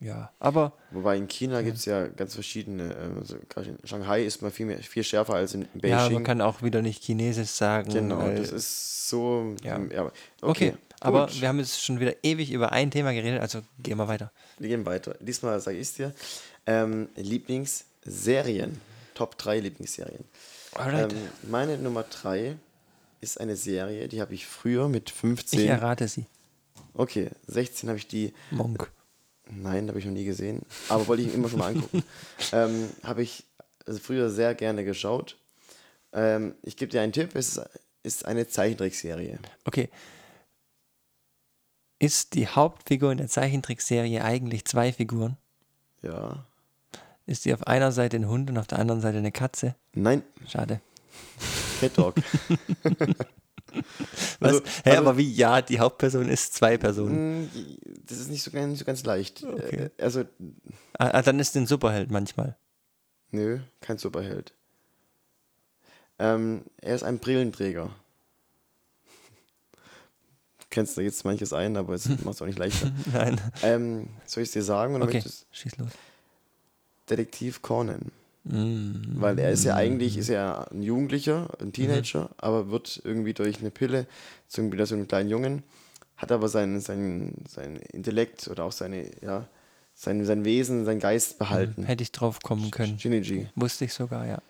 [0.00, 0.30] ja.
[0.38, 3.36] Aber Wobei in China gibt es ja ganz verschiedene, ähm, also
[3.70, 5.98] in Shanghai ist man viel, mehr, viel schärfer als in Beijing.
[5.98, 7.92] ja, man kann auch wieder nicht Chinesisch sagen.
[7.92, 9.54] genau, das ist so.
[9.62, 9.80] Ja.
[9.90, 10.10] ja.
[10.42, 10.72] okay.
[10.72, 10.74] Okay.
[11.00, 11.40] Aber Gut.
[11.40, 14.32] wir haben jetzt schon wieder ewig über ein Thema geredet, also gehen wir weiter.
[14.58, 15.16] Wir gehen weiter.
[15.20, 16.14] Diesmal sage ich es dir.
[16.66, 18.80] Ähm, Lieblingsserien.
[19.14, 20.24] Top 3 Lieblingsserien.
[20.78, 21.08] Ähm,
[21.42, 22.56] meine Nummer 3
[23.20, 25.60] ist eine Serie, die habe ich früher mit 15.
[25.60, 26.26] ich errate sie.
[26.94, 28.32] okay, 16 habe ich die.
[28.50, 28.90] Monk.
[29.48, 30.62] Nein, habe ich noch nie gesehen.
[30.88, 32.02] Aber wollte ich immer schon mal angucken.
[32.52, 33.44] ähm, habe ich
[33.86, 35.36] also früher sehr gerne geschaut.
[36.12, 37.60] Ähm, ich gebe dir einen Tipp: Es
[38.02, 39.38] ist eine Zeichentrickserie.
[39.64, 39.88] Okay.
[41.98, 45.36] Ist die Hauptfigur in der Zeichentrickserie eigentlich zwei Figuren?
[46.02, 46.44] Ja.
[47.26, 49.74] Ist sie auf einer Seite ein Hund und auf der anderen Seite eine Katze?
[49.94, 50.80] Nein, Schade.
[51.80, 52.14] Cat Dog.
[54.40, 54.54] Was?
[54.56, 55.32] Also- Hä, also- aber wie?
[55.32, 57.44] Ja, die Hauptperson ist zwei Personen.
[57.44, 57.50] Mm,
[58.06, 59.42] das ist nicht so ganz, so ganz leicht.
[59.44, 59.90] Okay.
[59.96, 60.20] Äh, Also,
[60.98, 62.56] Ah, ah, dann ist ein Superheld manchmal.
[63.30, 64.54] nö, kein Superheld.
[66.18, 67.90] Ähm, er ist ein Brillenträger.
[70.76, 72.92] Kennst da jetzt manches ein, aber es macht es auch nicht leichter.
[73.14, 73.40] Nein.
[73.62, 75.88] ähm, soll ich es dir sagen oder Okay, schieß los.
[77.08, 78.12] Detektiv Conan.
[78.44, 78.92] Mm.
[79.14, 83.60] Weil er ist ja eigentlich ist er ein Jugendlicher, ein Teenager, aber wird irgendwie durch
[83.60, 84.06] eine Pille
[84.48, 85.62] zu wieder so einem kleinen Jungen,
[86.18, 89.48] hat aber sein, sein, sein Intellekt oder auch seine, ja,
[89.94, 91.84] sein, sein Wesen, sein Geist behalten.
[91.84, 92.98] Hätte ich drauf kommen können.
[92.98, 93.48] Shinji.
[93.54, 94.42] Wusste ich sogar, ja.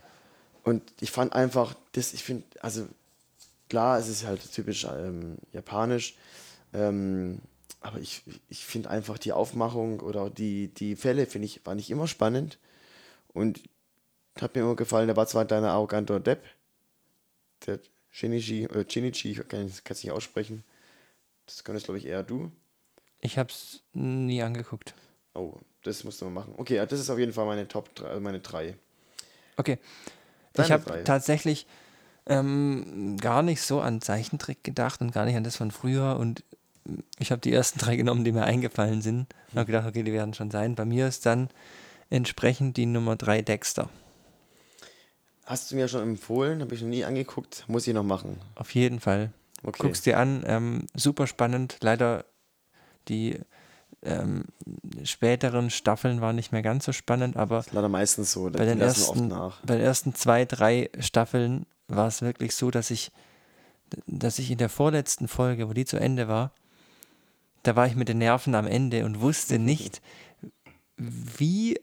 [0.65, 2.89] Und ich fand einfach, das, ich finde, also
[3.69, 6.17] klar, es ist halt typisch ähm, japanisch,
[6.73, 7.41] ähm,
[7.81, 11.75] aber ich, ich finde einfach die Aufmachung oder auch die, die Fälle, finde ich, war
[11.75, 12.59] nicht immer spannend.
[13.29, 13.63] Und
[14.41, 16.45] hat mir immer gefallen, der war zwar ein kleiner arroganter Depp,
[17.67, 17.79] der
[18.11, 20.65] Shinichi, oder Shinichi, ich kann es nicht aussprechen.
[21.45, 22.51] Das könntest, glaube ich, eher du.
[23.21, 24.95] Ich habe es nie angeguckt.
[25.35, 26.55] Oh, das musst du mal machen.
[26.57, 28.77] Okay, das ist auf jeden Fall meine Top 3, meine drei.
[29.57, 29.79] Okay.
[30.53, 31.67] Deine ich habe tatsächlich
[32.27, 36.17] ähm, gar nicht so an Zeichentrick gedacht und gar nicht an das von früher.
[36.19, 36.43] Und
[37.19, 39.27] ich habe die ersten drei genommen, die mir eingefallen sind.
[39.53, 40.75] Und habe gedacht, okay, die werden schon sein.
[40.75, 41.49] Bei mir ist dann
[42.11, 43.89] entsprechend die Nummer drei Dexter.
[45.45, 48.41] Hast du mir schon empfohlen, habe ich noch nie angeguckt, muss ich noch machen.
[48.57, 49.31] Auf jeden Fall.
[49.62, 49.79] Okay.
[49.81, 50.43] Guck's dir an.
[50.45, 51.77] Ähm, super spannend.
[51.81, 52.25] Leider
[53.07, 53.39] die
[54.03, 54.45] ähm,
[55.05, 58.81] späteren Staffeln waren nicht mehr ganz so spannend, aber Ist leider meistens so, bei den,
[58.81, 59.61] ersten, oft nach.
[59.65, 63.12] bei den ersten zwei, drei Staffeln war es wirklich so, dass ich,
[64.07, 66.53] dass ich in der vorletzten Folge, wo die zu Ende war,
[67.62, 70.01] da war ich mit den Nerven am Ende und wusste nicht,
[70.96, 71.81] wie,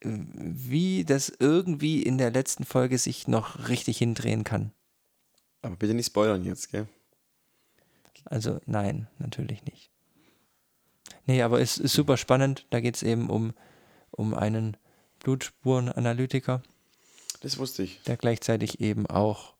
[0.00, 4.72] wie das irgendwie in der letzten Folge sich noch richtig hindrehen kann.
[5.62, 6.86] Aber bitte nicht spoilern jetzt, gell?
[8.24, 9.90] Also nein, natürlich nicht.
[11.26, 12.66] Nee, aber es ist super spannend.
[12.70, 13.52] Da geht es eben um,
[14.10, 14.76] um einen
[15.20, 16.62] Blutspurenanalytiker,
[17.46, 18.00] Das wusste ich.
[18.02, 19.54] der gleichzeitig eben auch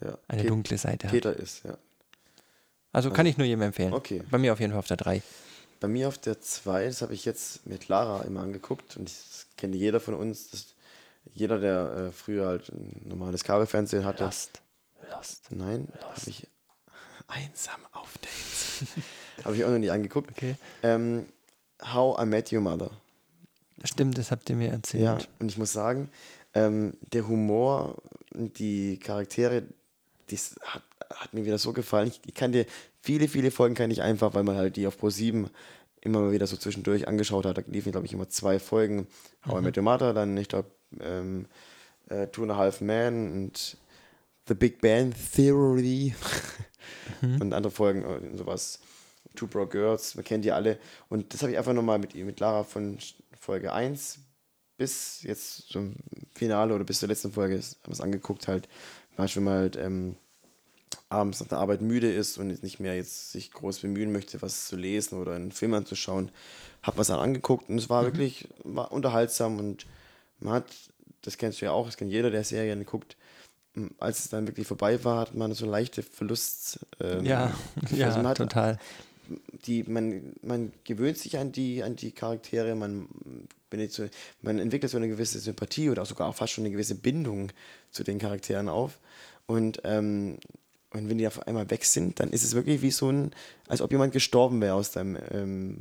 [0.00, 0.18] Ja.
[0.28, 1.12] eine Pet- dunkle Seite hat.
[1.12, 1.76] Peter ist, ja.
[2.92, 3.92] Also kann ich nur jedem empfehlen.
[3.94, 4.22] Okay.
[4.30, 5.22] Bei mir auf jeden Fall auf der 3.
[5.78, 9.46] Bei mir auf der 2, das habe ich jetzt mit Lara immer angeguckt und das
[9.56, 10.50] kennt jeder von uns.
[10.50, 10.74] Das,
[11.32, 14.24] jeder, der äh, früher halt ein normales Kabelfernsehen hatte.
[14.24, 14.60] Lost.
[15.10, 15.46] Lost.
[15.50, 16.46] Nein, habe ich
[17.28, 18.88] einsam auf Dates.
[19.44, 20.30] habe ich auch noch nie angeguckt.
[20.32, 20.56] Okay.
[20.82, 21.26] Ähm,
[21.82, 22.90] How I Met Your Mother.
[23.84, 25.02] Stimmt, das habt ihr mir erzählt.
[25.04, 26.10] Ja, und ich muss sagen,
[26.54, 27.96] ähm, der Humor
[28.34, 29.64] und die Charaktere,
[30.30, 30.82] das hat,
[31.14, 32.08] hat mir wieder so gefallen.
[32.08, 32.66] Ich, ich kann dir
[33.02, 35.48] viele, viele Folgen kann ich einfach, weil man halt die auf Pro 7
[36.02, 37.58] immer mal wieder so zwischendurch angeschaut hat.
[37.58, 39.06] Da liefen, glaube ich, immer zwei Folgen.
[39.46, 41.46] How I Met Your Mother, dann, ich glaube, ähm,
[42.08, 43.76] äh, Two and a Half Men und
[44.48, 46.14] The Big Bang Theory
[47.22, 48.80] und andere Folgen und sowas.
[49.36, 50.78] Two Bro Girls, man kennt die alle.
[51.08, 52.98] Und das habe ich einfach nochmal mit, ihr- mit Lara von
[53.38, 54.18] Folge 1
[54.80, 55.94] bis jetzt zum
[56.34, 58.66] Finale oder bis zur letzten Folge ist- haben wir es angeguckt halt.
[59.18, 60.16] Manchmal man halt ähm,
[61.10, 64.40] abends nach der Arbeit müde ist und jetzt nicht mehr jetzt sich groß bemühen möchte,
[64.40, 66.30] was zu lesen oder einen Film anzuschauen,
[66.82, 69.84] hat man es dann angeguckt und es war wirklich war unterhaltsam und
[70.38, 70.64] man hat,
[71.20, 73.16] das kennst du ja auch, das kennt jeder, der Serien guckt,
[73.98, 76.80] als es dann wirklich vorbei war, hat man so leichte Verlust.
[77.00, 77.54] Ähm, Ja,
[77.94, 78.78] ja Also hat- total.
[79.66, 83.08] Die, man, man gewöhnt sich an die, an die Charaktere, man,
[83.88, 84.06] so,
[84.42, 87.52] man entwickelt so eine gewisse Sympathie oder auch sogar auch fast schon eine gewisse Bindung
[87.90, 88.98] zu den Charakteren auf.
[89.46, 90.38] Und, ähm,
[90.92, 93.30] und wenn die auf einmal weg sind, dann ist es wirklich wie so ein,
[93.68, 95.78] als ob jemand gestorben wäre aus deinem ähm,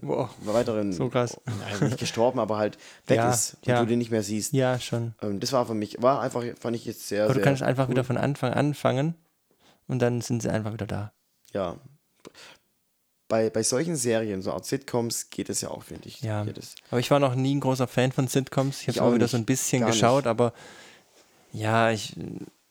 [0.00, 0.30] Wow.
[0.44, 0.92] weiteren.
[0.92, 1.38] So krass.
[1.44, 3.80] Nein, nicht gestorben, aber halt weg Ja, ist und ja.
[3.80, 4.52] du den nicht mehr siehst.
[4.52, 5.14] Ja, schon.
[5.20, 7.44] Ähm, das war für mich, war einfach, fand ich jetzt sehr, Aber du sehr.
[7.44, 7.90] kannst einfach cool.
[7.90, 9.16] wieder von Anfang anfangen
[9.88, 11.12] und dann sind sie einfach wieder da.
[11.52, 11.76] Ja.
[13.32, 16.20] Bei, bei solchen Serien, so Art Sitcoms, geht es ja auch, finde ich.
[16.20, 16.44] Ja.
[16.90, 18.82] Aber ich war noch nie ein großer Fan von Sitcoms.
[18.82, 20.30] Ich Ich habe immer auch wieder so ein bisschen geschaut, nicht.
[20.30, 20.52] aber
[21.50, 22.14] ja, ich,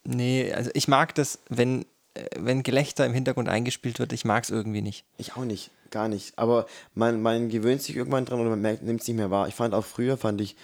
[0.04, 4.44] nee, also ich mag das, wenn äh, wenn Gelächter im Hintergrund eingespielt wird, ich mag
[4.44, 5.04] es irgendwie nicht.
[5.18, 6.38] Ich auch nicht, gar nicht.
[6.38, 9.48] Aber man, man gewöhnt sich irgendwann dran oder man nimmt es nicht mehr wahr.
[9.48, 10.56] Ich fand auch früher, fand ich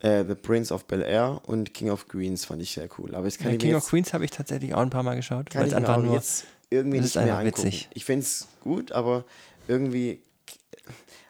[0.00, 3.14] äh, The Prince of Bel Air und King of Queens fand ich sehr cool.
[3.14, 4.90] Aber jetzt kann Ja, ich King mir of jetzt, Queens habe ich tatsächlich auch ein
[4.90, 7.64] paar Mal geschaut, kann weil ich einfach nur jetzt irgendwie das nicht ist mehr angucken.
[7.64, 7.88] witzig.
[7.94, 9.24] Ich finde es gut, aber
[9.68, 10.20] irgendwie,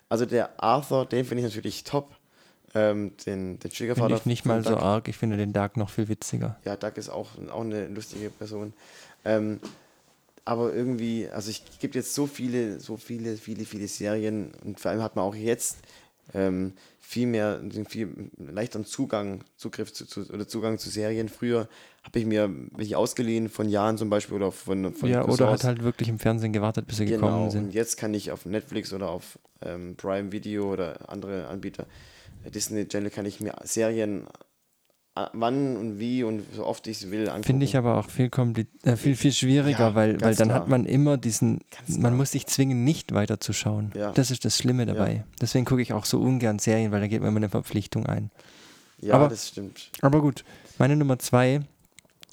[0.09, 2.14] also der Arthur, den finde ich natürlich top.
[2.75, 4.16] Ähm, den, den finde Schwiegervater.
[4.16, 4.83] ich nicht mal so Doug.
[4.83, 5.09] arg.
[5.09, 6.59] Ich finde den Dark noch viel witziger.
[6.64, 8.75] Ja, Doug ist auch, auch eine lustige Person.
[9.25, 9.61] Ähm,
[10.44, 14.90] aber irgendwie, also ich gibt jetzt so viele, so viele, viele, viele Serien und vor
[14.90, 15.79] allem hat man auch jetzt
[16.35, 16.75] ähm,
[17.09, 21.29] viel mehr, viel leichteren Zugang, Zugriff zu, zu, oder Zugang zu Serien.
[21.29, 21.69] Früher
[22.03, 25.51] habe ich mir welche ausgeliehen von Jahren zum Beispiel oder von, von ja, oder Cousins.
[25.51, 27.75] hat halt wirklich im Fernsehen gewartet, bis sie Genau, gekommen und sind.
[27.75, 31.87] jetzt kann ich auf Netflix oder auf ähm, Prime Video oder andere Anbieter,
[32.45, 34.27] äh, Disney Channel, kann ich mir Serien
[35.33, 37.31] wann und wie und so oft ich es will.
[37.42, 38.31] Finde ich aber auch viel,
[38.85, 40.61] äh, viel, viel schwieriger, Ja, weil, weil dann klar.
[40.61, 43.92] hat man immer diesen, man muss sich zwingen, nicht weiterzuschauen.
[43.96, 44.12] Ja.
[44.12, 45.24] Das ist das Schlimme dabei.
[45.40, 48.31] Deswegen gucke ich auch so ungern Serien, weil da geht man immer eine Verpflichtung ein.
[49.00, 49.90] Ja, aber- das stimmt.
[50.02, 50.44] Aber gut,
[50.79, 51.61] meine Nummer zwei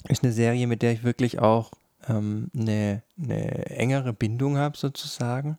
[0.08, 1.72] ist eine Serie, mit der ich wirklich auch
[2.08, 5.58] ähm, eine, eine engere Bindung habe, sozusagen.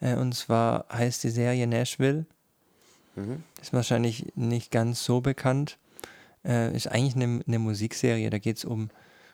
[0.00, 2.24] Äh, und zwar heißt die Serie Nashville.
[3.14, 3.42] Mhm.
[3.60, 5.76] Ist wahrscheinlich nicht ganz so bekannt.
[6.46, 8.30] Äh, ist eigentlich eine, eine Musikserie.
[8.30, 8.90] Da geht es um,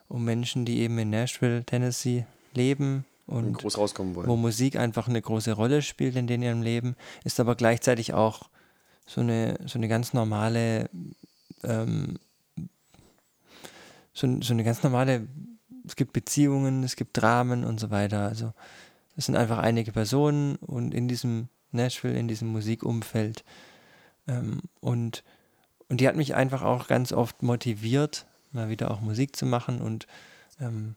[0.09, 4.29] um Menschen, die eben in Nashville, Tennessee leben Und und groß rauskommen wollen.
[4.29, 8.48] wo Musik einfach eine große Rolle spielt in denen ihrem Leben, ist aber gleichzeitig auch
[9.07, 10.88] so eine, so eine ganz normale,
[11.64, 12.18] ähm,
[14.14, 15.27] so, so eine ganz normale,
[15.87, 18.29] es gibt Beziehungen, es gibt Dramen und so weiter.
[18.29, 18.53] Also
[19.16, 23.44] es sind einfach einige Personen und in diesem Nashville, in diesem Musikumfeld.
[24.29, 25.25] Ähm, und,
[25.92, 29.83] und die hat mich einfach auch ganz oft motiviert, mal wieder auch Musik zu machen
[29.83, 30.07] und
[30.59, 30.94] ähm,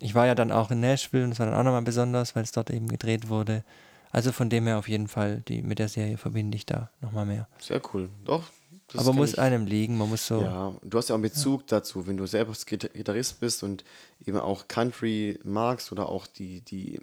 [0.00, 2.44] ich war ja dann auch in Nashville und das war dann auch nochmal besonders, weil
[2.44, 3.64] es dort eben gedreht wurde.
[4.12, 7.26] Also von dem her auf jeden Fall, die, mit der Serie verbinde ich da nochmal
[7.26, 7.48] mehr.
[7.58, 8.08] Sehr cool.
[8.24, 8.44] Doch.
[8.92, 10.40] das Aber muss ich- einem liegen, man muss so.
[10.40, 13.82] Ja, du hast ja auch einen Bezug dazu, wenn du selber Gita- Gitarrist bist und
[14.24, 17.00] eben auch Country magst oder auch die, die,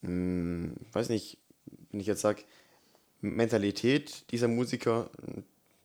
[0.00, 1.36] mh, weiß nicht,
[1.90, 2.42] wenn ich jetzt sage,
[3.20, 5.10] Mentalität dieser Musiker,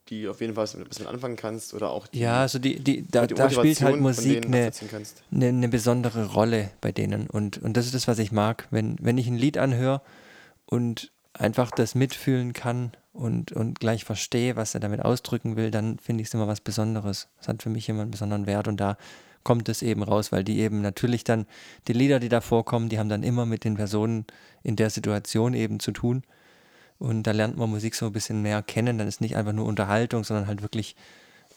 [0.10, 3.06] die auf jeden Fall was mit anfangen kannst oder auch die, Ja, also die, die,
[3.08, 4.72] da, die da spielt halt Musik eine,
[5.32, 7.28] eine, eine besondere Rolle bei denen.
[7.28, 8.68] Und, und das ist das, was ich mag.
[8.72, 10.02] Wenn, wenn ich ein Lied anhöre
[10.66, 16.00] und einfach das mitfühlen kann und, und gleich verstehe, was er damit ausdrücken will, dann
[16.00, 17.30] finde ich es immer was Besonderes.
[17.40, 18.98] Es hat für mich immer einen besonderen Wert und da
[19.44, 21.46] kommt es eben raus, weil die eben natürlich dann,
[21.88, 24.26] die Lieder, die da vorkommen, die haben dann immer mit den Personen
[24.62, 26.24] in der Situation eben zu tun.
[27.00, 28.98] Und da lernt man Musik so ein bisschen mehr kennen.
[28.98, 30.96] Dann ist nicht einfach nur Unterhaltung, sondern halt wirklich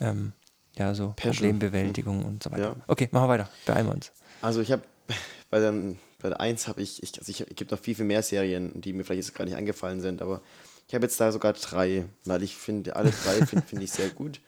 [0.00, 0.33] ähm,
[0.76, 1.35] ja, so Passion.
[1.35, 2.62] Problembewältigung und so weiter.
[2.62, 2.76] Ja.
[2.87, 3.50] Okay, machen wir weiter.
[3.66, 4.12] Beeilen wir uns.
[4.42, 4.83] Also ich habe
[5.50, 5.72] bei der,
[6.18, 8.81] bei der 1 habe ich, ich, also ich, es gibt noch viel, viel mehr Serien,
[8.81, 10.42] die mir vielleicht jetzt gerade nicht eingefallen sind, aber
[10.88, 14.11] ich habe jetzt da sogar drei, weil ich finde, alle drei finde find ich sehr
[14.11, 14.40] gut.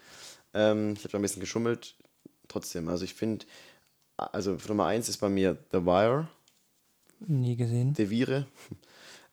[0.55, 1.95] Ähm, ich habe da ein bisschen geschummelt,
[2.49, 2.89] trotzdem.
[2.89, 3.47] Also ich finde,
[4.17, 6.29] also Nummer 1 ist bei mir The Wire,
[7.29, 7.95] Nie gesehen.
[7.95, 8.47] De Vire.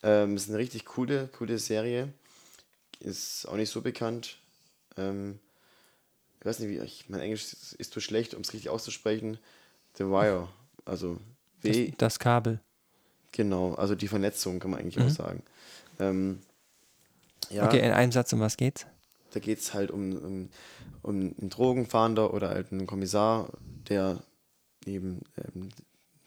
[0.03, 2.09] Ähm, ist eine richtig coole, coole Serie.
[2.99, 4.37] Ist auch nicht so bekannt.
[4.97, 5.39] Ähm,
[6.39, 9.37] ich weiß nicht, wie ich, mein Englisch ist, zu schlecht, um es richtig auszusprechen.
[9.97, 10.47] The Wire.
[10.85, 11.19] Also
[11.61, 12.61] Das, W das Kabel.
[13.31, 15.43] Genau, also die Vernetzung kann man eigentlich auch sagen.
[15.99, 16.39] Ähm,
[17.49, 18.85] ja, Okay, in einem Satz, um was geht's?
[19.31, 20.49] da geht es halt um, um,
[21.03, 23.49] um einen Drogenfahnder oder halt einen Kommissar,
[23.87, 24.23] der
[24.85, 25.69] eben ähm,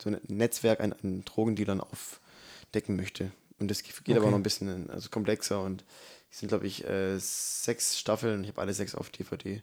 [0.01, 3.33] so ein Netzwerk an, an Drogendealern aufdecken möchte.
[3.63, 4.31] Und das geht aber Okay.
[4.31, 5.85] noch ein bisschen also komplexer und
[6.31, 8.43] es sind, glaube ich, äh, sechs Staffeln.
[8.45, 9.63] Ich habe alle sechs auf DVD.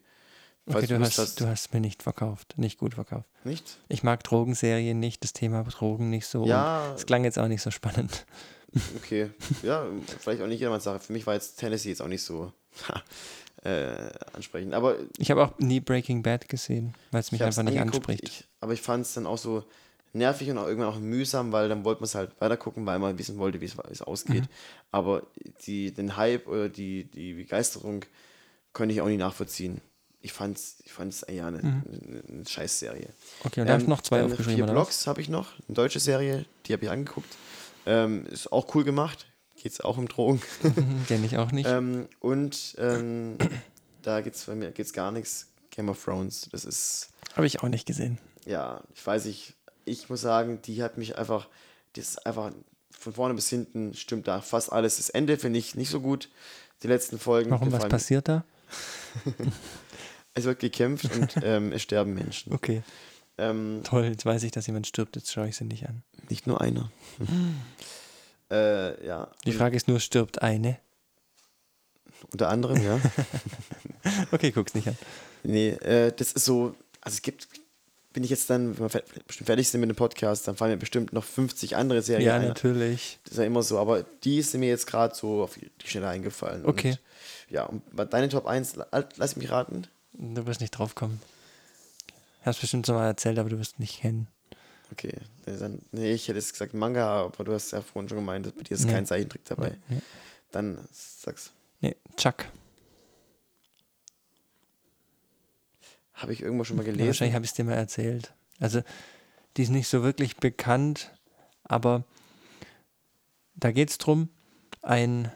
[0.65, 2.53] Okay, du Lust hast, du hast mir nicht verkauft.
[2.57, 3.27] Nicht gut verkauft.
[3.43, 3.77] Nicht?
[3.87, 6.45] Ich mag Drogenserien nicht, das Thema Drogen nicht so.
[6.45, 6.93] Ja.
[6.95, 8.25] Es klang jetzt auch nicht so spannend.
[8.97, 9.31] Okay.
[9.63, 9.83] Ja,
[10.19, 10.99] vielleicht auch nicht jedermanns Sache.
[10.99, 12.53] Für mich war jetzt Tennessee jetzt auch nicht so
[13.63, 14.75] äh, ansprechend.
[14.75, 18.23] Aber Ich habe auch nie Breaking Bad gesehen, weil es mich einfach nicht angeguckt, anspricht.
[18.41, 19.63] Ich, aber ich fand es dann auch so
[20.13, 23.17] nervig und auch irgendwann auch mühsam, weil dann wollte man es halt weitergucken, weil man
[23.19, 24.43] wissen wollte, wie es- ausgeht.
[24.43, 24.47] Mhm.
[24.91, 25.23] Aber
[25.65, 28.05] die, den Hype oder die, die Begeisterung
[28.73, 29.81] konnte ich auch nicht nachvollziehen.
[30.21, 33.07] Ich fand es ich fand's, äh, ja, eine, eine, eine Scheißserie.
[33.45, 34.73] Okay, und da hast du noch zwei aufgeschrieben, Vier?
[34.73, 37.29] Blogs habe ich noch, eine deutsche Serie, die habe ich angeguckt.
[37.85, 39.27] Ähm, ist auch cool gemacht.
[39.55, 40.41] Geht es auch um Drogen.
[40.63, 41.67] Mhm, Kenn ich auch nicht.
[41.69, 43.37] ähm, und ähm,
[44.01, 45.47] da geht es bei mir geht's gar nichts.
[45.71, 46.49] Game of Thrones.
[46.51, 48.17] Das ist Habe ich auch nicht gesehen.
[48.45, 49.55] ja, ich weiß nicht,
[49.89, 51.47] ich muss sagen, die hat mich einfach,
[51.93, 52.51] das ist einfach
[52.91, 54.97] von vorne bis hinten stimmt da fast alles.
[54.97, 56.29] Das Ende finde ich nicht so gut.
[56.83, 57.51] Die letzten Folgen.
[57.51, 58.43] Warum, was gefallen- passiert da?
[60.35, 62.53] Es wird gekämpft und ähm, es sterben Menschen.
[62.53, 62.83] Okay.
[63.37, 66.03] Ähm, Toll, jetzt weiß ich, dass jemand stirbt, jetzt schaue ich sie nicht an.
[66.29, 66.91] nicht nur einer.
[68.51, 69.29] äh, ja.
[69.45, 70.77] Die Frage ist nur, stirbt eine?
[72.31, 72.99] Unter anderem, ja.
[74.31, 74.97] Okay, guck's nicht an.
[75.43, 77.47] Nee, äh, das ist so, also es gibt,
[78.13, 80.77] bin ich jetzt dann, wenn wir bestimmt fertig sind mit dem Podcast, dann fallen mir
[80.77, 82.47] bestimmt noch 50 andere Serien Ja, ein.
[82.47, 83.19] natürlich.
[83.23, 86.07] Das ist ja immer so, aber die ist mir jetzt gerade so auf die Schnelle
[86.09, 86.65] eingefallen.
[86.65, 86.91] Okay.
[86.91, 86.99] Und,
[87.49, 89.87] ja, und bei deine Top 1, la- lass mich raten.
[90.13, 91.21] Du wirst nicht drauf kommen.
[92.41, 94.27] Hast bestimmt schon mal erzählt, aber du wirst nicht kennen.
[94.91, 95.13] Okay,
[95.45, 98.51] nee, dann, nee, ich hätte jetzt gesagt Manga, aber du hast ja vorhin schon gemeint,
[98.57, 98.91] bei dir ist Nee.
[98.91, 99.77] kein Zeichentrick dabei.
[99.87, 100.01] Nee,
[100.51, 101.51] Dann sag's.
[101.81, 101.95] nee.
[102.17, 102.45] Chuck.
[106.21, 107.07] Habe ich irgendwo schon mal Ja, gelesen?
[107.07, 108.33] wahrscheinlich habe ich es dir mal erzählt.
[108.59, 108.81] Also,
[109.57, 111.11] die ist nicht so wirklich bekannt,
[111.63, 112.03] aber
[113.55, 114.29] da geht es drum,
[114.81, 115.31] ein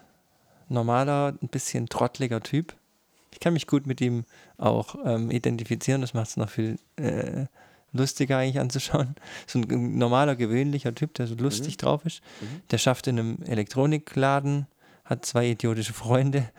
[0.69, 2.74] normaler, ein bisschen trottliger Typ.
[3.32, 4.26] Ich kann mich gut mit ihm
[4.58, 7.46] auch ähm, identifizieren, das macht es noch viel äh,
[7.91, 9.15] lustiger eigentlich anzuschauen.
[9.48, 12.22] So ein normaler, gewöhnlicher Typ, der so lustig drauf ist.
[12.72, 14.67] Der schafft in einem Elektronikladen,
[15.06, 16.50] hat zwei idiotische Freunde,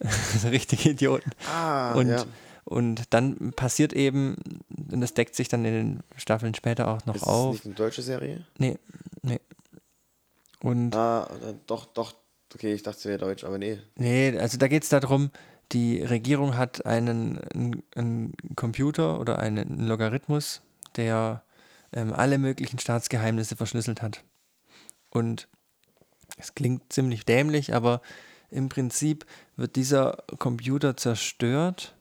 [0.40, 1.30] so richtige Idioten.
[1.50, 2.24] Ah, Und, ja.
[2.64, 4.36] Und dann passiert eben,
[4.90, 7.52] und das deckt sich dann in den Staffeln später auch noch Ist auf.
[7.54, 8.46] nicht eine deutsche Serie?
[8.58, 8.78] Nee,
[9.22, 9.40] nee.
[10.60, 11.28] Und Ah,
[11.66, 12.14] doch, doch.
[12.54, 13.78] Okay, ich dachte, es wäre deutsch, aber nee.
[13.96, 15.30] nee, also da geht es darum,
[15.72, 20.62] die Regierung hat einen, einen, einen Computer oder einen Logarithmus,
[20.94, 21.42] der
[21.92, 24.22] ähm, alle möglichen Staatsgeheimnisse verschlüsselt hat.
[25.10, 25.48] Und
[26.38, 28.02] es klingt ziemlich dämlich, aber
[28.50, 31.93] im Prinzip wird dieser Computer zerstört,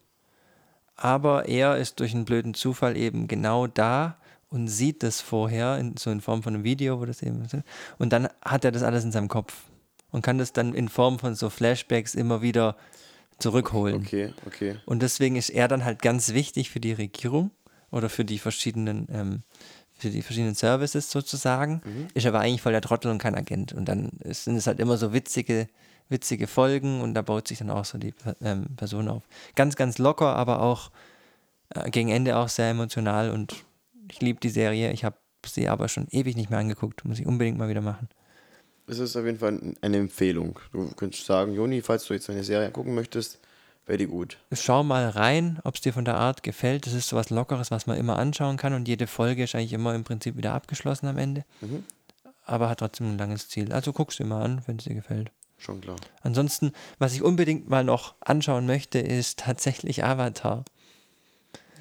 [0.95, 4.17] aber er ist durch einen blöden Zufall eben genau da
[4.49, 7.57] und sieht das vorher, in, so in Form von einem Video, wo das eben ist.
[7.97, 9.55] Und dann hat er das alles in seinem Kopf
[10.11, 12.77] und kann das dann in Form von so Flashbacks immer wieder
[13.39, 14.03] zurückholen.
[14.03, 14.77] Okay, okay.
[14.85, 17.49] Und deswegen ist er dann halt ganz wichtig für die Regierung
[17.89, 19.41] oder für die verschiedenen, ähm,
[19.95, 21.81] für die verschiedenen Services sozusagen.
[22.13, 23.73] Ist aber eigentlich voll der Trottel und kein Agent.
[23.73, 25.67] Und dann sind es halt immer so witzige,
[26.13, 29.23] witzige Folgen und da baut sich dann auch so die ähm, Person auf.
[29.55, 30.91] Ganz, ganz locker, aber auch
[31.75, 33.65] äh, gegen Ende auch sehr emotional und
[34.09, 34.93] ich liebe die Serie.
[34.93, 37.03] Ich habe sie aber schon ewig nicht mehr angeguckt.
[37.05, 38.07] Muss ich unbedingt mal wieder machen.
[38.87, 40.59] Es ist auf jeden Fall eine Empfehlung.
[40.71, 43.39] Du könntest sagen, Joni, falls du jetzt eine Serie gucken möchtest,
[43.85, 44.37] wäre die gut.
[44.51, 46.85] Schau mal rein, ob es dir von der Art gefällt.
[46.85, 49.73] Das ist so was Lockeres, was man immer anschauen kann und jede Folge ist eigentlich
[49.73, 51.45] immer im Prinzip wieder abgeschlossen am Ende.
[52.45, 53.71] Aber hat trotzdem ein langes Ziel.
[53.71, 55.31] Also guckst du immer an, wenn es dir gefällt.
[55.63, 55.95] Schon klar.
[56.21, 60.65] Ansonsten, was ich unbedingt mal noch anschauen möchte, ist tatsächlich Avatar.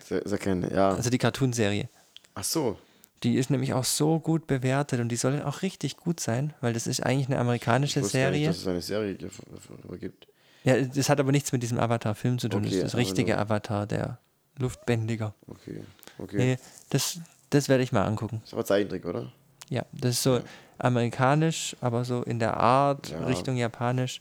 [0.04, 0.90] Sehr, sehr gerne, ja.
[0.90, 1.88] Also die Cartoonserie.
[2.34, 2.78] Ach so.
[3.24, 6.72] Die ist nämlich auch so gut bewertet und die soll auch richtig gut sein, weil
[6.74, 8.46] das ist eigentlich eine amerikanische Ich gar nicht, Serie.
[8.46, 10.28] dass es eine Serie darüber gibt.
[10.62, 12.60] Ja, das hat aber nichts mit diesem Avatar-Film zu tun.
[12.60, 14.18] Okay, das ist das richtige Avatar, der
[14.58, 15.34] Luftbändiger.
[15.48, 15.82] Okay,
[16.18, 16.36] okay.
[16.36, 16.58] Nee,
[16.90, 17.18] das,
[17.50, 18.42] das werde ich mal angucken.
[18.44, 19.32] Ist aber Zeichentrick, oder?
[19.72, 20.42] Ja, das ist so
[20.76, 23.24] amerikanisch, aber so in der Art, Ja.
[23.24, 24.20] Richtung japanisch.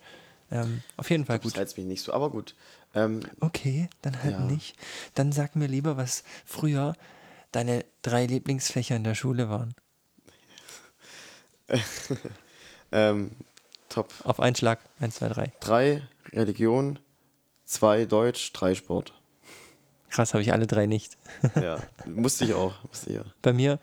[0.50, 1.58] Ähm, auf jeden Fall Das gut.
[1.58, 2.56] reizt mich nicht so, aber gut.
[2.96, 4.46] Ähm, Okay, dann halt Ja.
[4.46, 4.78] nicht.
[5.14, 6.94] Dann sag mir lieber, was früher
[7.52, 9.76] deine drei Lieblingsfächer in der Schule waren.
[12.94, 13.32] ähm,
[13.90, 14.80] Top Auf einen Schlag.
[15.02, 15.52] Eins, zwei, drei.
[15.60, 16.98] 3 Religion,
[17.66, 19.14] 2 Deutsch, 3 Sport.
[20.10, 21.18] Krass, habe ich alle drei nicht.
[21.56, 22.82] Ja, musste ich auch.
[22.86, 23.24] Musste ich ja.
[23.42, 23.80] Bei mir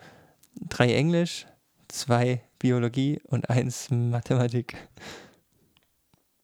[0.67, 1.45] drei Englisch,
[1.89, 4.75] zwei Biologie und eins Mathematik.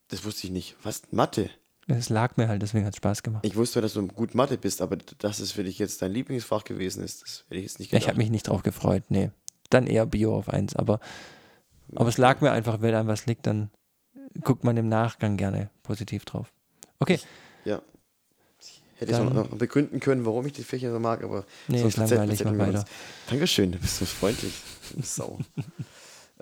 [0.09, 0.75] Das wusste ich nicht.
[0.83, 1.03] Was?
[1.11, 1.49] Mathe?
[1.87, 3.45] Es lag mir halt, deswegen hat es Spaß gemacht.
[3.45, 6.63] Ich wusste, dass du gut Mathe bist, aber dass es für dich jetzt dein Lieblingsfach
[6.63, 8.03] gewesen ist, das hätte ich jetzt nicht Ja, gedacht.
[8.03, 9.29] ich habe mich nicht drauf gefreut, nee.
[9.69, 10.99] Dann eher Bio auf eins, aber,
[11.95, 13.69] aber es lag mir einfach, wenn einem was liegt, dann
[14.43, 16.51] guckt man im Nachgang gerne positiv drauf.
[16.99, 17.19] Okay,
[17.65, 17.81] Ja.
[18.97, 21.79] Hätte ich Dann- noch noch begründen können, warum ich die Fächer so mag, aber Nee,
[21.79, 22.85] sonst ist langweilig, mach weiter.
[23.29, 24.53] Dankeschön, du bist so freundlich.
[25.01, 25.39] Sau.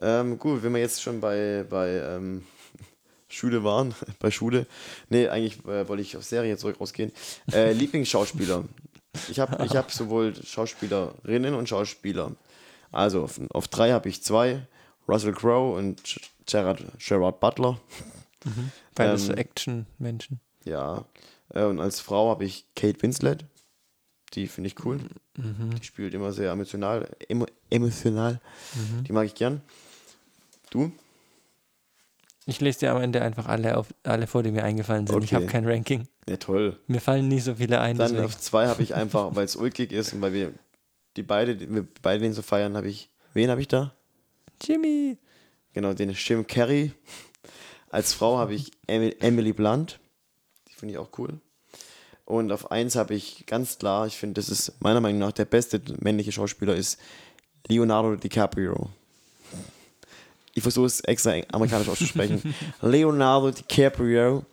[0.01, 2.43] ähm, gut, wenn wir jetzt schon bei, bei ähm,
[3.27, 4.67] Schule waren, bei Schule,
[5.09, 7.11] nee, eigentlich äh, wollte ich auf Serie zurück rausgehen.
[7.51, 8.65] Äh, Lieblingsschauspieler.
[9.29, 12.31] Ich habe ich hab sowohl Schauspielerinnen und Schauspieler.
[12.91, 14.65] Also auf, auf drei habe ich zwei,
[15.07, 16.01] Russell Crowe und
[16.45, 17.79] Gerard, Gerard Butler.
[18.95, 20.39] das so Ähm, Action-Menschen.
[20.65, 21.05] Ja.
[21.49, 23.45] Äh, und als Frau habe ich Kate Winslet.
[24.34, 24.99] Die finde ich cool.
[25.38, 25.75] Mhm.
[25.79, 27.09] Die spielt immer sehr emotional.
[27.27, 28.41] Emo, emotional.
[28.73, 29.03] Mhm.
[29.03, 29.61] Die mag ich gern.
[30.71, 30.91] Du?
[32.45, 35.17] Ich lese dir am Ende einfach alle, auf, alle vor, die mir eingefallen sind.
[35.23, 35.36] Ich Okay.
[35.36, 36.07] habe kein Ranking.
[36.27, 36.77] Ja, toll.
[36.88, 37.97] Mir fallen nie so viele ein.
[37.97, 38.25] Dann Deswegen.
[38.25, 40.53] auf zwei habe ich einfach, weil es ulkig ist und weil wir
[41.15, 43.09] die beide, die wir beide den so feiern, habe ich.
[43.34, 43.93] Wen habe ich da?
[44.61, 45.17] Jimmy!
[45.73, 46.91] Genau, den Jim Carrey.
[47.89, 49.99] Als Frau habe ich Emily Blunt.
[50.67, 51.39] Die finde ich auch cool.
[52.26, 55.45] Und auf eins habe ich ganz klar, ich finde, das ist meiner Meinung nach der
[55.45, 56.99] beste männliche Schauspieler ist
[57.67, 58.89] Leonardo DiCaprio.
[60.53, 62.55] Ich versuche es extra amerikanisch auszusprechen.
[62.82, 64.45] Leonardo DiCaprio.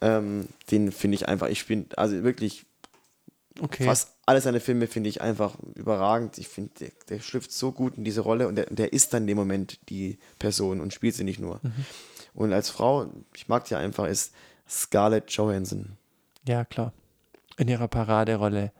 [0.00, 2.64] Ähm, den finde ich einfach, ich bin, also wirklich,
[3.58, 3.84] Okay.
[3.84, 6.36] fast alle seine Filme finde ich einfach überragend.
[6.36, 9.22] Ich finde, der, der schlüpft so gut in diese Rolle und der, der ist dann
[9.22, 11.60] in dem Moment die Person und spielt sie nicht nur.
[12.34, 14.34] Und als Frau, ich mag die einfach, ist
[14.68, 15.96] Scarlett Johansson.
[16.46, 16.92] Ja, klar.
[17.58, 18.72] In ihrer Paraderolle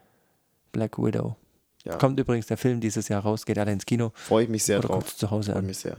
[0.73, 1.37] Black Widow.
[1.85, 4.65] Ja, Kommt übrigens der Film dieses Jahr raus, geht alle ins Kino freue ich mich
[4.65, 5.17] sehr oder drauf.
[5.17, 5.97] zu Hause Freue mich sehr.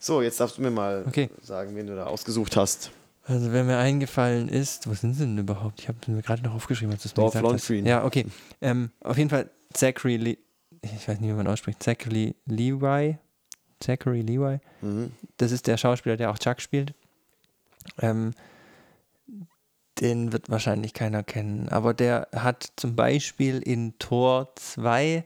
[0.00, 1.30] So, jetzt darfst du mir mal Okay.
[1.42, 2.90] sagen, wen du da ausgesucht hast.
[3.24, 5.80] Also wer mir eingefallen ist, wo sind sie denn überhaupt?
[5.80, 7.68] Ich habe mir gerade noch aufgeschrieben, als du es mir gesagt hast.
[7.68, 7.86] Lundgren.
[7.86, 8.26] Ja, okay.
[8.60, 10.38] Ähm, auf jeden Fall Zachary Le
[10.80, 13.18] ich weiß nicht, wie man ausspricht, Zachary Levi.
[13.80, 14.58] Zachary Levi.
[14.80, 15.12] Mhm.
[15.36, 16.94] Das ist der Schauspieler, der auch Chuck spielt.
[18.00, 18.32] Ähm,
[20.00, 25.24] den wird wahrscheinlich keiner kennen, aber der hat zum Beispiel in Tor 2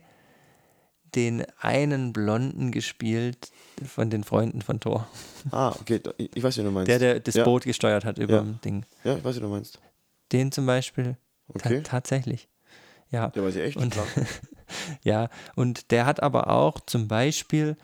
[1.15, 3.51] den einen Blonden gespielt
[3.85, 5.07] von den Freunden von Thor.
[5.51, 6.89] Ah, okay, ich weiß, wie du meinst.
[6.89, 7.43] Der, der das Ja.
[7.43, 8.41] Boot gesteuert hat über Ja.
[8.41, 8.85] dem Ding.
[9.03, 9.79] Ja, ich weiß, wie du meinst.
[10.31, 11.17] Den zum Beispiel.
[11.59, 11.81] Ta Okay.
[11.83, 12.47] tatsächlich.
[13.11, 13.27] Ja.
[13.27, 13.77] Der weiß ich echt.
[13.77, 13.95] Und,
[15.03, 17.77] ja, und der hat aber auch zum Beispiel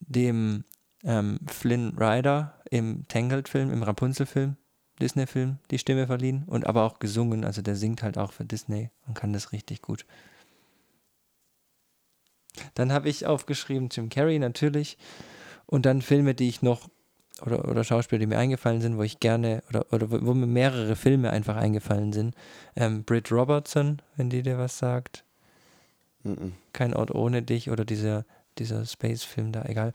[0.00, 0.64] dem
[1.04, 4.56] ähm, Flynn Rider im Tangled-Film, im Rapunzel-Film,
[5.00, 7.44] Disney-Film, die Stimme verliehen und aber auch gesungen.
[7.44, 10.06] Also der singt halt auch für Disney und kann das richtig gut.
[12.74, 14.98] Dann habe ich aufgeschrieben Jim Carrey natürlich
[15.66, 16.88] und dann Filme, die ich noch
[17.42, 20.46] oder, oder Schauspieler, die mir eingefallen sind, wo ich gerne oder, oder wo, wo mir
[20.46, 22.34] mehrere Filme einfach eingefallen sind.
[22.76, 25.24] Ähm, Britt Robertson, wenn die dir was sagt.
[26.22, 26.52] Mhm.
[26.72, 28.24] Kein Ort ohne dich oder dieser,
[28.58, 29.94] dieser Space-Film da, egal.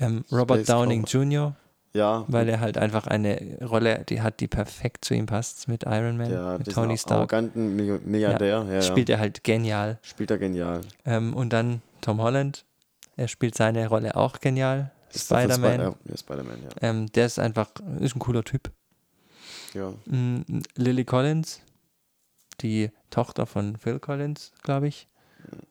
[0.00, 1.56] Ähm, Robert Space Downing Jr.,
[1.96, 5.84] Ja, weil er halt einfach eine Rolle, die hat, die perfekt zu ihm passt mit
[5.84, 7.18] Iron Man, der, mit Tony Stark.
[7.32, 8.64] arroganten Milli- Milliardär.
[8.68, 9.98] Ja, ja, Spielt er halt genial.
[10.02, 10.82] Spielt er genial.
[11.04, 12.64] Ähm, und dann Tom Holland,
[13.16, 14.92] er spielt seine Rolle auch genial.
[15.14, 15.74] Spider-Man.
[15.74, 16.68] Spi- ja, ja, Spider-Man, ja.
[16.88, 17.70] Ähm, der ist einfach,
[18.00, 18.70] ist ein cooler Typ.
[19.74, 19.92] ja.
[20.06, 20.42] Mm,
[20.74, 21.62] Lily Collins,
[22.60, 25.08] die Tochter von Phil Collins, glaube ich.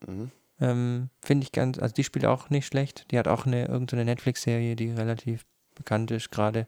[0.08, 0.32] Mhm.
[0.62, 3.12] Ähm, Finde ich ganz, also die spielt auch nicht schlecht.
[3.12, 5.46] Die hat auch eine irgendeine Netflix-Serie, die relativ
[5.76, 6.68] bekannt ist gerade.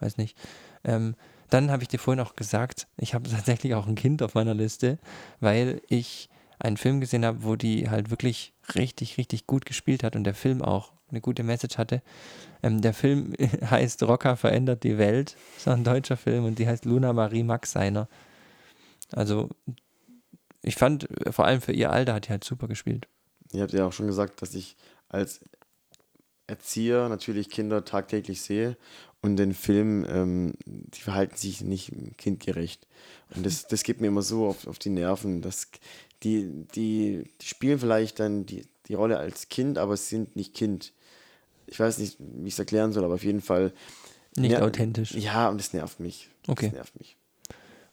[0.00, 0.36] Weiß nicht.
[0.84, 1.14] Ähm,
[1.50, 4.54] dann habe ich dir vorhin auch gesagt, ich habe tatsächlich auch ein Kind auf meiner
[4.54, 4.98] Liste,
[5.40, 6.28] weil ich
[6.58, 10.34] einen Film gesehen habe, wo die halt wirklich richtig, richtig gut gespielt hat und der
[10.34, 12.02] Film auch eine gute Message hatte.
[12.62, 13.34] Ähm, der Film
[13.70, 15.36] heißt Rocker verändert die Welt.
[15.66, 18.08] Auch ein deutscher Film und die heißt Luna Marie Max Seiner.
[19.10, 19.50] Also
[20.62, 23.08] ich fand, vor allem für ihr Alter hat die halt super gespielt.
[23.52, 24.76] Ihr habt ja auch schon gesagt, dass ich
[25.08, 25.40] als
[26.52, 28.76] Erzieher natürlich Kinder tagtäglich sehe
[29.22, 32.86] und den Film, ähm, die verhalten sich nicht kindgerecht.
[33.34, 35.40] Und das, das geht mir immer so auf, auf die Nerven.
[35.40, 35.68] Dass
[36.22, 40.92] die, die, die spielen vielleicht dann die, die Rolle als Kind, aber sind nicht Kind.
[41.66, 43.72] Ich weiß nicht, wie ich es erklären soll, aber auf jeden Fall.
[44.36, 45.14] Nicht authentisch.
[45.14, 46.28] Ja, und das nervt mich.
[46.48, 46.66] Okay.
[46.66, 47.16] Das nervt mich.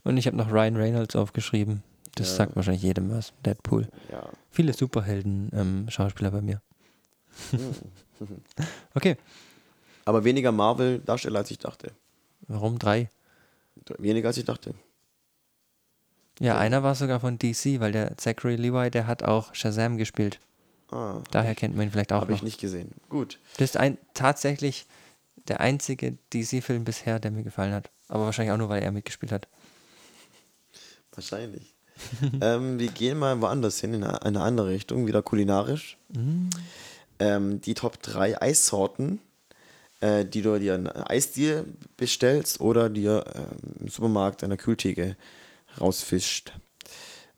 [0.04, 1.84] Und ich habe noch Ryan Reynolds aufgeschrieben.
[2.16, 2.36] Das Ja.
[2.38, 3.32] sagt wahrscheinlich jedem was.
[3.46, 3.88] Deadpool.
[4.12, 4.30] Ja.
[4.52, 6.62] Viele Superhelden-Schauspieler bei mir.
[8.94, 9.18] Okay,
[10.06, 11.92] Aber weniger Marvel-Darsteller, als ich dachte.
[12.48, 13.10] warum drei?
[13.98, 14.74] Weniger als ich dachte.
[16.40, 20.40] Ja, einer war sogar von DC, weil der Zachary Levi, der hat auch Shazam gespielt.
[20.92, 22.44] Ah, Daher kennt man ihn vielleicht auch habe ich noch.
[22.46, 22.92] nicht gesehen.
[23.10, 23.38] Gut.
[23.58, 24.86] Das ist ein, tatsächlich
[25.48, 27.90] der einzige DC-Film bisher, der mir gefallen hat.
[28.08, 29.48] Aber wahrscheinlich auch nur, weil er mitgespielt hat.
[31.14, 31.76] Wahrscheinlich.
[32.42, 35.98] ähm, wir gehen mal woanders hin, in eine, eine andere Richtung, wieder kulinarisch.
[37.20, 39.20] Ähm, die Top 3 Eissorten,
[40.02, 41.66] äh, die du dir in einer Eisdiele
[41.98, 45.18] bestellst oder dir ähm, im Supermarkt an der Kühltheke
[45.80, 46.54] rausfischt.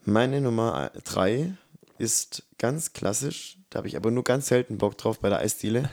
[0.05, 1.53] Meine Nummer 3
[1.97, 5.89] ist ganz klassisch, da habe ich aber nur ganz selten Bock drauf bei der Eisdiele.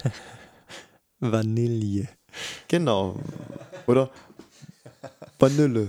[1.20, 2.08] Vanille.
[2.68, 3.18] Genau.
[3.86, 4.10] Oder
[5.38, 5.88] Vanille.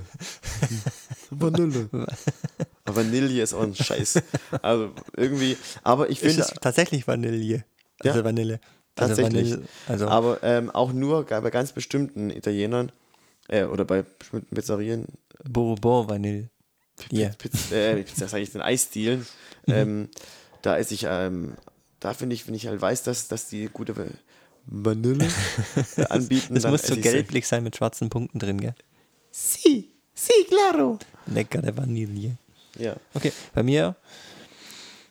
[1.30, 1.90] Vanille.
[2.86, 4.22] Vanille ist auch ein Scheiß.
[4.62, 7.64] Also irgendwie, aber ich Ist finde, es tatsächlich Vanille?
[8.04, 8.60] Ja, Also Vanille.
[8.96, 9.52] Also tatsächlich.
[9.52, 12.92] Vanille, also aber ähm, auch nur bei ganz bestimmten Italienern
[13.48, 15.06] äh, oder bei bestimmten Pizzerien,
[15.48, 16.50] Bourbon Vanille.
[17.12, 17.30] Ja.
[17.38, 19.26] Pizza, äh, Pizza sag ich, den Eisdielen,
[19.68, 20.10] ähm,
[20.62, 21.54] da esse ich, ähm,
[22.02, 24.04] da finde ich, wenn ich halt weiß, dass, dass die gute Va-
[24.66, 25.26] Vanille
[26.10, 27.02] anbieten, Es muss so sie.
[27.02, 28.76] gelblich sein mit schwarzen Punkten drin, gell?
[29.32, 31.00] Si, si, claro.
[31.28, 32.36] Leckere Vanille.
[32.78, 32.96] Ja.
[33.14, 33.96] Okay, bei mir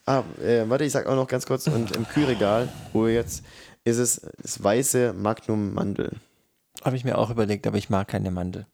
[0.09, 3.45] Ah, äh, warte, ich sag auch noch ganz kurz, und im Kühlregal, wo wir jetzt,
[3.85, 6.13] ist es das weiße Magnum Mandel.
[6.83, 8.67] habe ich mir auch überlegt, aber ich mag keine Mandel.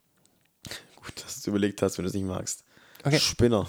[0.95, 2.63] Gut, dass du überlegt hast, wenn du es nicht magst.
[3.03, 3.19] Okay.
[3.19, 3.69] Spinner.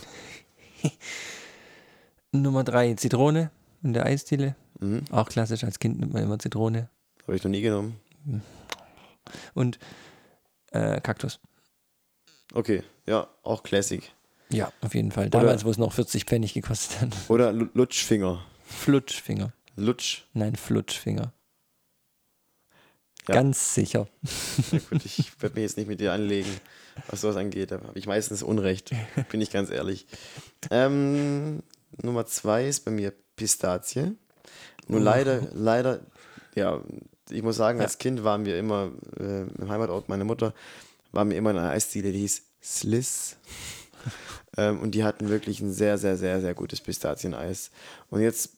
[2.31, 3.49] Nummer drei, Zitrone
[3.81, 4.55] in der Eisdiele.
[4.79, 5.05] Mhm.
[5.09, 6.91] Auch klassisch, als Kind nimmt man immer Zitrone.
[7.23, 7.99] Habe ich noch nie genommen.
[9.55, 9.79] Und
[10.69, 11.39] äh, Kaktus.
[12.53, 14.13] Okay, ja, auch Classic.
[14.49, 15.27] Ja, auf jeden Fall.
[15.27, 17.09] Oder- Damals, wo es noch 40 Pfennig gekostet hat.
[17.29, 18.43] Oder Lu- Lutschfinger.
[18.65, 19.53] Flutschfinger.
[19.75, 20.23] Lutsch.
[20.33, 21.33] Nein, Flutschfinger.
[23.27, 23.33] Ja.
[23.35, 24.07] Ganz sicher.
[24.71, 26.49] Ja, gut, ich werde mich jetzt nicht mit dir anlegen,
[27.09, 27.71] was sowas angeht.
[27.71, 28.91] Da habe ich meistens Unrecht,
[29.31, 30.05] bin ich ganz ehrlich.
[30.69, 31.63] Ähm,
[32.01, 34.13] Nummer zwei ist bei mir Pistazie.
[34.87, 35.03] Nur Uh.
[35.03, 35.99] leider, leider,
[36.53, 36.81] ja,
[37.31, 40.53] ich muss sagen, als Kind waren wir immer, äh, im Heimatort meiner Mutter,
[41.11, 43.37] waren wir immer in einer Eisdiele, die hieß Sliss.
[44.57, 47.71] ähm, und die hatten wirklich ein sehr, sehr, sehr, sehr gutes Pistazieneis.
[48.09, 48.51] Und jetzt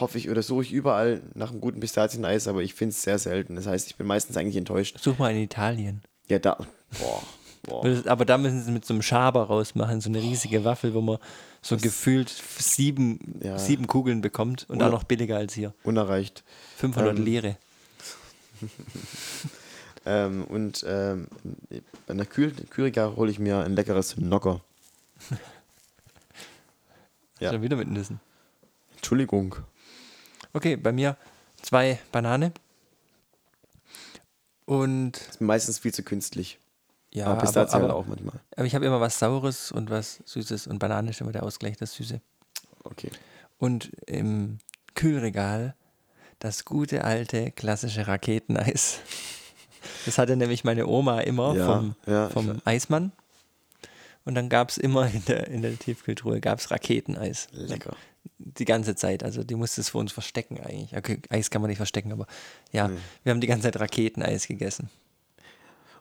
[0.00, 3.18] hoffe ich oder suche ich überall nach einem guten Pistazieneis, aber ich finde es sehr
[3.18, 3.56] selten.
[3.56, 4.98] Das heißt, ich bin meistens eigentlich enttäuscht.
[5.00, 6.02] Such mal in Italien.
[6.28, 6.58] Ja, da.
[6.98, 7.22] Boah.
[7.62, 8.02] boah.
[8.06, 11.18] Aber da müssen sie mit so einem Schaber rausmachen, so eine riesige Waffel, wo man
[11.62, 13.58] so gefühlt sieben, Ja.
[13.58, 15.74] sieben Kugeln bekommt und auch noch billiger als hier.
[15.84, 16.44] Unerreicht.
[16.76, 17.56] 500 Ähm, Lire.
[20.08, 21.28] Ähm, und ähm,
[22.06, 24.62] an der Kühl Kühlregal hole ich mir ein leckeres Nocker.
[27.40, 27.52] ja.
[27.52, 28.18] Schon wieder mit Nüssen.
[28.96, 29.56] Entschuldigung.
[30.54, 31.18] Okay, bei mir
[31.60, 32.52] zwei Banane.
[34.64, 36.58] Und Ist meistens viel zu künstlich.
[37.12, 38.40] ja, aber aber, Pistazie aber, halt auch manchmal.
[38.56, 41.76] aber ich habe immer was Saures und was Süßes und Banane ist immer der Ausgleich,
[41.76, 42.22] das Süße.
[42.84, 43.10] Okay.
[43.58, 44.58] Und im
[44.94, 45.74] Kühlregal
[46.38, 49.00] das gute alte klassische Raketeneis.
[50.08, 53.12] Das hatte nämlich meine Oma immer Ja, vom, ja, vom Eismann.
[54.24, 57.48] Und dann gab es immer in der, in der Tiefkühltruhe gab's Raketeneis.
[57.52, 57.94] Lecker.
[58.38, 59.22] Die ganze Zeit.
[59.22, 60.96] Also die musste es für uns verstecken eigentlich.
[60.96, 62.26] Okay, Eis kann man nicht verstecken, aber
[62.72, 62.96] ja, Nee.
[63.24, 64.88] wir haben die ganze Zeit Raketeneis gegessen.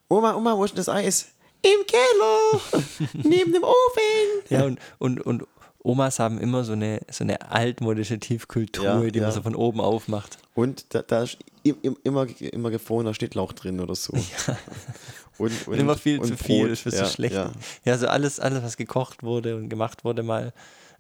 [0.08, 1.28] Oma, Oma, wo ist denn das Eis?
[1.64, 2.80] Im Keller!
[3.14, 4.44] neben dem Ofen!
[4.50, 5.44] Ja, und, und, und
[5.84, 9.32] Omas haben immer so eine, so eine altmodische Tiefkühltruhe, Ja, die man ja.
[9.32, 10.38] so von oben aufmacht.
[10.54, 14.14] Und da, da ist im, im, immer, immer gefrorener Schnittlauch drin oder so.
[15.40, 16.72] Und, und, Und immer viel und zu viel, Brot.
[16.72, 17.36] ist ja, so schlecht.
[17.36, 17.52] Ja.
[17.86, 20.52] Ja, so alles, alles, was gekocht wurde und gemacht wurde mal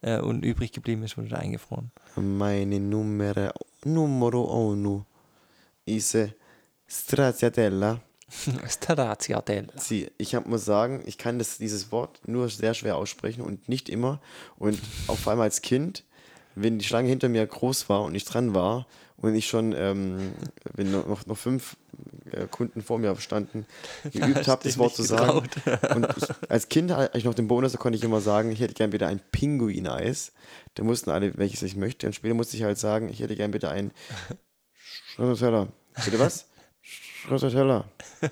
[0.01, 1.89] äh, und übrig geblieben ist, wurde da eingefroren.
[2.15, 3.49] Meine Numero,
[3.83, 5.07] numero uno
[5.85, 6.15] ist
[6.87, 7.99] Stracciatella.
[8.67, 9.67] Stracciatella.
[9.77, 13.69] Sie, ich hab, muss sagen, ich kann das, dieses Wort nur sehr schwer aussprechen und
[13.69, 14.19] nicht immer.
[14.57, 16.03] Und auch vor allem als Kind,
[16.55, 20.33] wenn die Schlange hinter mir groß war und ich dran war und ich schon, ähm,
[20.73, 21.77] wenn noch, noch, fünf
[22.31, 23.65] äh, Kunden vor mir standen,
[24.11, 25.47] geübt habe, das Wort zu sagen.
[25.95, 28.59] Und ich, als Kind, als ich noch den Bonus, da konnte ich immer sagen, ich
[28.59, 30.33] hätte gern bitte ein Pinguineis.
[30.75, 32.05] Da mussten alle, welches ich möchte.
[32.05, 33.91] Und später musste ich halt sagen, ich hätte gern bitte ein.
[36.05, 36.45] Bitte was?
[37.23, 37.85] Stracciatella.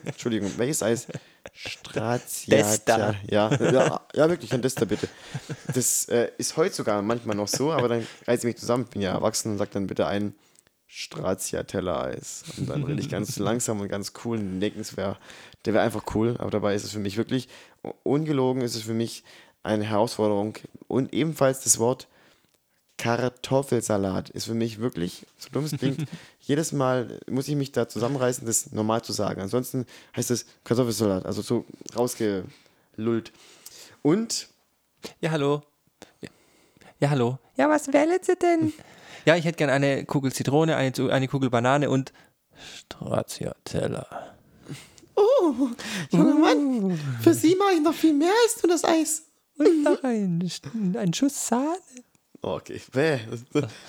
[0.06, 1.08] Entschuldigung, welches Eis?
[1.54, 3.16] Stracciatella.
[3.30, 5.08] Ja, ja, ja, wirklich, ein Desta bitte.
[5.74, 9.02] Das äh, ist heute sogar manchmal noch so, aber dann reiße ich mich zusammen, bin
[9.02, 10.36] ja erwachsen und sage dann bitte ein
[10.88, 12.44] Stracciatella-Eis.
[12.58, 15.18] Und dann rede ich ganz langsam und ganz cool und denken, es wäre,
[15.66, 17.50] der wäre einfach cool, aber dabei ist es für mich wirklich,
[18.04, 19.24] ungelogen ist es für mich
[19.64, 20.58] eine Herausforderung.
[20.88, 22.08] Und ebenfalls das Wort
[22.98, 26.08] Kartoffelsalat ist für mich wirklich, so dumm es klingt,
[26.46, 29.42] jedes Mal muss ich mich da zusammenreißen, das normal zu sagen.
[29.42, 29.86] Ansonsten
[30.16, 31.66] heißt es Kartoffelsalat, also so
[31.96, 33.32] rausgelullt.
[34.04, 34.48] Und
[35.22, 35.64] Ja, hallo.
[36.22, 36.30] Ja,
[37.00, 37.40] ja hallo.
[37.58, 38.74] Ja, was wählen Sie denn?
[39.26, 42.14] Ja, ich hätte gerne eine Kugel Zitrone, eine, eine Kugel Banane und
[42.56, 44.36] Stracciatella.
[46.12, 49.24] junger Mann, für Sie mache ich noch viel mehr als nur das Eis.
[49.58, 50.48] Und noch ein,
[50.98, 51.78] ein Schuss Sahne.
[52.42, 53.20] Okay, bäh.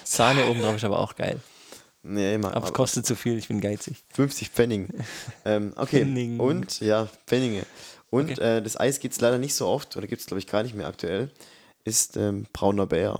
[0.05, 1.39] Sahne oben drauf ist aber auch geil.
[2.09, 4.05] Nee, mal, Aber es kostet zu viel, ich bin geizig.
[4.15, 4.89] 50 Pfennig.
[5.45, 6.41] ähm, okay, Pfennig.
[6.41, 7.67] und, ja, Pfennige.
[8.11, 8.59] Und Okay.
[8.59, 10.63] äh, das Eis gibt es leider nicht so oft, oder gibt es glaube ich gar
[10.63, 11.31] nicht mehr aktuell,
[11.85, 13.19] ist ähm, brauner Bär.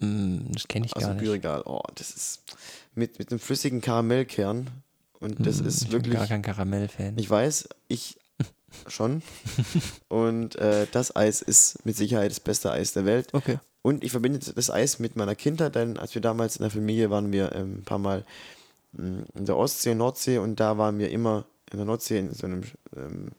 [0.00, 1.22] Mm, das kenne ich Also gar nicht.
[1.24, 1.62] Büregal.
[1.66, 2.42] Oh, das ist
[2.94, 4.70] mit, mit einem flüssigen Karamellkern.
[5.20, 6.12] Und das Mm, ist ich wirklich.
[6.12, 7.18] bin gar kein Karamellfan.
[7.18, 8.16] Ich weiß, ich
[8.86, 9.22] schon.
[10.08, 13.28] Und äh, das Eis ist mit Sicherheit das beste Eis der Welt.
[13.34, 13.58] Okay.
[13.82, 17.10] Und ich verbinde das Eis mit meiner Kindheit, denn als wir damals in der Familie
[17.10, 18.24] waren, wir ähm, ein paar Mal
[18.92, 22.46] mh, in der Ostsee, Nordsee und da waren wir immer in der Nordsee in so
[22.46, 22.62] einem
[22.96, 23.30] ähm,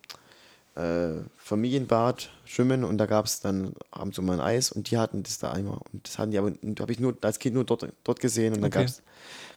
[0.75, 4.97] äh, Familienbad schwimmen und da gab es dann abends so mal ein Eis und die
[4.97, 5.81] hatten das da immer.
[5.91, 8.61] Und das hatten die aber, habe ich nur als Kind nur dort, dort gesehen und
[8.61, 8.87] dann Okay.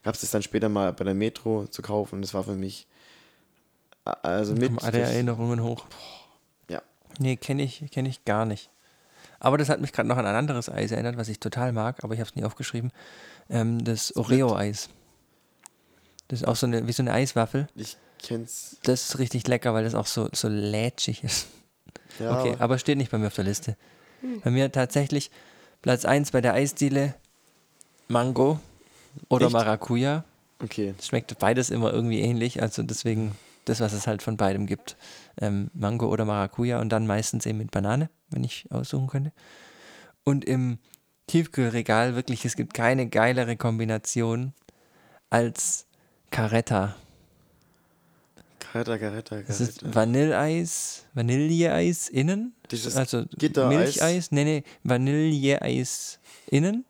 [0.03, 2.57] gab es das dann später mal bei der Metro zu kaufen und das war für
[2.57, 2.87] mich
[4.05, 4.83] äh, also mit.
[4.83, 5.87] Alle Erinnerungen hoch.
[6.69, 6.83] Ja.
[7.19, 8.71] Nee, kenne ich, kenn ich gar nicht.
[9.45, 12.03] Aber das hat mich gerade noch an ein anderes Eis erinnert, was ich total mag,
[12.03, 12.93] aber ich habe es nie aufgeschrieben.
[13.51, 14.89] Ähm, das Oreo-Eis.
[16.29, 17.69] Das ist auch so eine, wie so eine Eiswaffel.
[17.75, 18.79] Ich kenn's.
[18.85, 21.47] Das ist richtig lecker, weil das auch so, so lätschig ist.
[22.19, 23.77] Ja, okay, aber- steht nicht bei mir auf der Liste.
[24.43, 25.31] Bei mir tatsächlich
[25.83, 27.15] Platz 1 bei der Eisdiele
[28.09, 28.59] Mango
[29.29, 29.53] oder Echt?
[29.53, 30.25] Maracuja.
[30.63, 30.95] Okay.
[31.03, 34.97] Schmeckt beides immer irgendwie ähnlich, also deswegen das, was es halt von beidem gibt.
[35.41, 39.33] Ähm, Mango oder Maracuja und dann meistens eben mit Banane, wenn ich aussuchen könnte.
[40.25, 40.79] Und im
[41.27, 44.53] Tiefkühlregal wirklich, es gibt keine geilere Kombination
[45.31, 45.87] als
[46.31, 46.97] Caretta.
[48.59, 49.95] Caretta, Caretta, Das ist Caretta.
[49.95, 53.77] Vanilleeis, Vanilleeis innen, ist also Gittereis.
[53.77, 56.19] Milcheis, nee, nee, Vanilleeis
[56.51, 56.85] innen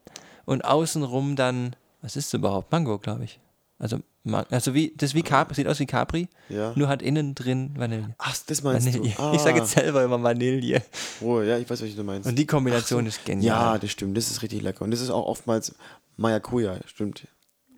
[0.46, 2.72] und außenrum dann, was ist das überhaupt?
[2.72, 3.38] Mango, glaube ich.
[3.78, 4.00] Also,
[4.32, 6.72] also wie, das ist wie Capri, sieht aus wie Capri, Ja.
[6.76, 8.14] nur hat innen drin Vanille.
[8.18, 9.12] Ach, das meinst Vanille.
[9.14, 9.22] du.
[9.22, 10.82] Ah, Ich sage jetzt selber immer Vanille.
[11.20, 12.28] Oh, ja, ich weiß, was du meinst.
[12.28, 13.78] Und die Kombination ist ja, genial.
[13.78, 14.16] das stimmt.
[14.16, 14.82] Das ist richtig lecker.
[14.84, 15.74] Und das ist auch oftmals
[16.16, 17.26] Maracuja, stimmt.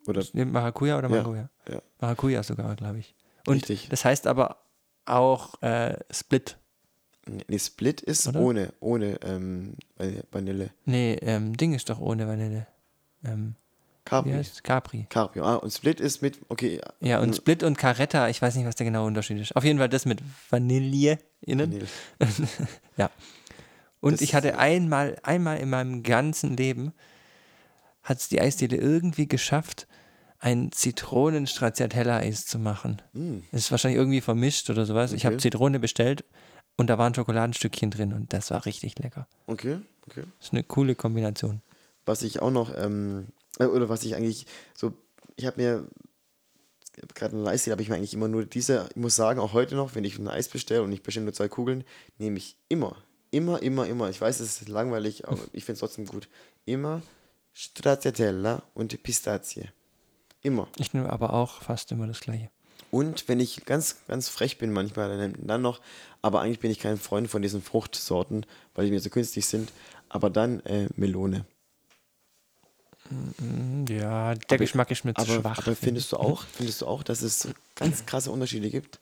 [0.07, 0.44] Oder Ja.
[0.44, 1.49] Maracuja oder Ja, Mango, ja.
[1.68, 1.82] ja.
[2.01, 3.14] Maracuja sogar, glaube ich.
[3.47, 3.88] Und Richtig.
[3.88, 4.59] das heißt aber
[5.05, 6.59] auch äh, Split.
[7.49, 8.38] Nee, Split ist Oder?
[8.40, 9.74] ohne, ohne ähm,
[10.30, 10.70] Vanille.
[10.84, 12.68] Nee, ähm, Ding ist doch ohne Vanille.
[13.24, 13.57] Ähm,
[14.07, 14.32] Capri.
[14.32, 15.07] heißt Capri.
[15.11, 15.40] Capri.
[15.40, 18.76] Ah, und Split ist mit, okay, Ja, und Split und Caretta, ich weiß nicht, was
[18.76, 19.54] der genaue Unterschied ist.
[19.54, 21.70] Auf jeden Fall das mit Vanille innen.
[21.72, 21.86] Vanille.
[22.96, 23.11] ja.
[24.00, 26.92] Und Das ich hatte einmal, einmal in meinem ganzen Leben,
[28.02, 29.86] hat es die Eisdiele irgendwie geschafft,
[30.38, 33.02] ein Zitronen-Stracciatella-Eis zu machen.
[33.12, 35.12] Mm, Es ist wahrscheinlich irgendwie vermischt oder sowas.
[35.12, 35.42] Ich habe Okay.
[35.42, 36.24] Zitrone bestellt
[36.76, 39.26] und da waren Schokoladenstückchen drin und das war richtig lecker.
[39.46, 40.22] okay, okay.
[40.38, 41.62] Das ist eine coole Kombination.
[42.04, 44.92] Was ich auch noch, ähm, äh, oder was ich eigentlich so,
[45.36, 45.88] ich habe mir,
[47.14, 49.74] gerade eine Eisdiele habe ich mir eigentlich immer nur diese, ich muss sagen, auch heute
[49.74, 51.84] noch, wenn ich ein Eis bestelle und ich bestelle nur zwei Kugeln,
[52.18, 52.96] nehme ich immer,
[53.30, 56.28] immer, immer, immer, ich weiß, es ist langweilig, aber ich finde es trotzdem gut,
[56.64, 57.02] immer
[57.52, 59.68] Stracciatella und Pistazie.
[60.42, 60.68] Immer.
[60.76, 62.50] Ich nehme aber auch fast immer das gleiche.
[62.90, 65.80] Und wenn ich ganz, ganz frech bin manchmal, dann, dann noch,
[66.22, 69.72] aber eigentlich bin ich kein Freund von diesen Fruchtsorten, weil die mir so künstlich sind,
[70.09, 71.46] aber dann äh, Melone.
[73.11, 75.52] Mm, Ja, der Aber- Geschmack ist mir zu Aber, schwach.
[75.59, 78.98] aber finde findest du auch, findest du auch, dass es ganz krasse Unterschiede gibt?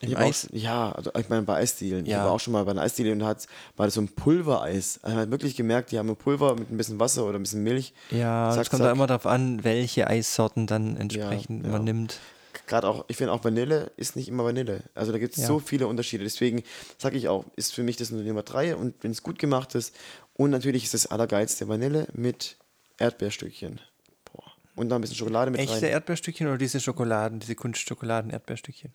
[0.00, 0.48] Im Ich hab auch, Eis?
[0.52, 2.04] ja, also ich meine bei Eisdielen.
[2.04, 2.24] Ich Ja.
[2.24, 3.34] war auch schon mal bei einer Eisdiele und da
[3.76, 5.00] war das so ein Pulvereis.
[5.02, 7.42] Also man hat wirklich gemerkt, die haben ein Pulver mit ein bisschen Wasser oder ein
[7.42, 7.94] bisschen Milch.
[8.10, 11.72] Ja, Zack, es kommt da immer darauf an, welche Eissorten dann entsprechend ja.
[11.72, 12.18] man nimmt.
[12.66, 14.82] Gerade auch, ich finde auch Vanille ist nicht immer Vanille.
[14.94, 15.46] Also da gibt es Ja.
[15.46, 16.24] so viele Unterschiede.
[16.24, 16.62] Deswegen
[16.98, 19.74] sage ich auch, ist für mich das nur Nummer drei und wenn es gut gemacht
[19.74, 19.94] ist.
[20.34, 22.56] Und natürlich ist das Allergeilste Vanille mit
[22.98, 23.80] Erdbeerstückchen.
[24.24, 24.52] Boah.
[24.74, 25.84] Und dann ein bisschen Schokolade mit Echte rein.
[25.84, 28.92] Erdbeerstückchen oder diese Schokoladen, diese Kunstschokoladen-Erdbeerstückchen?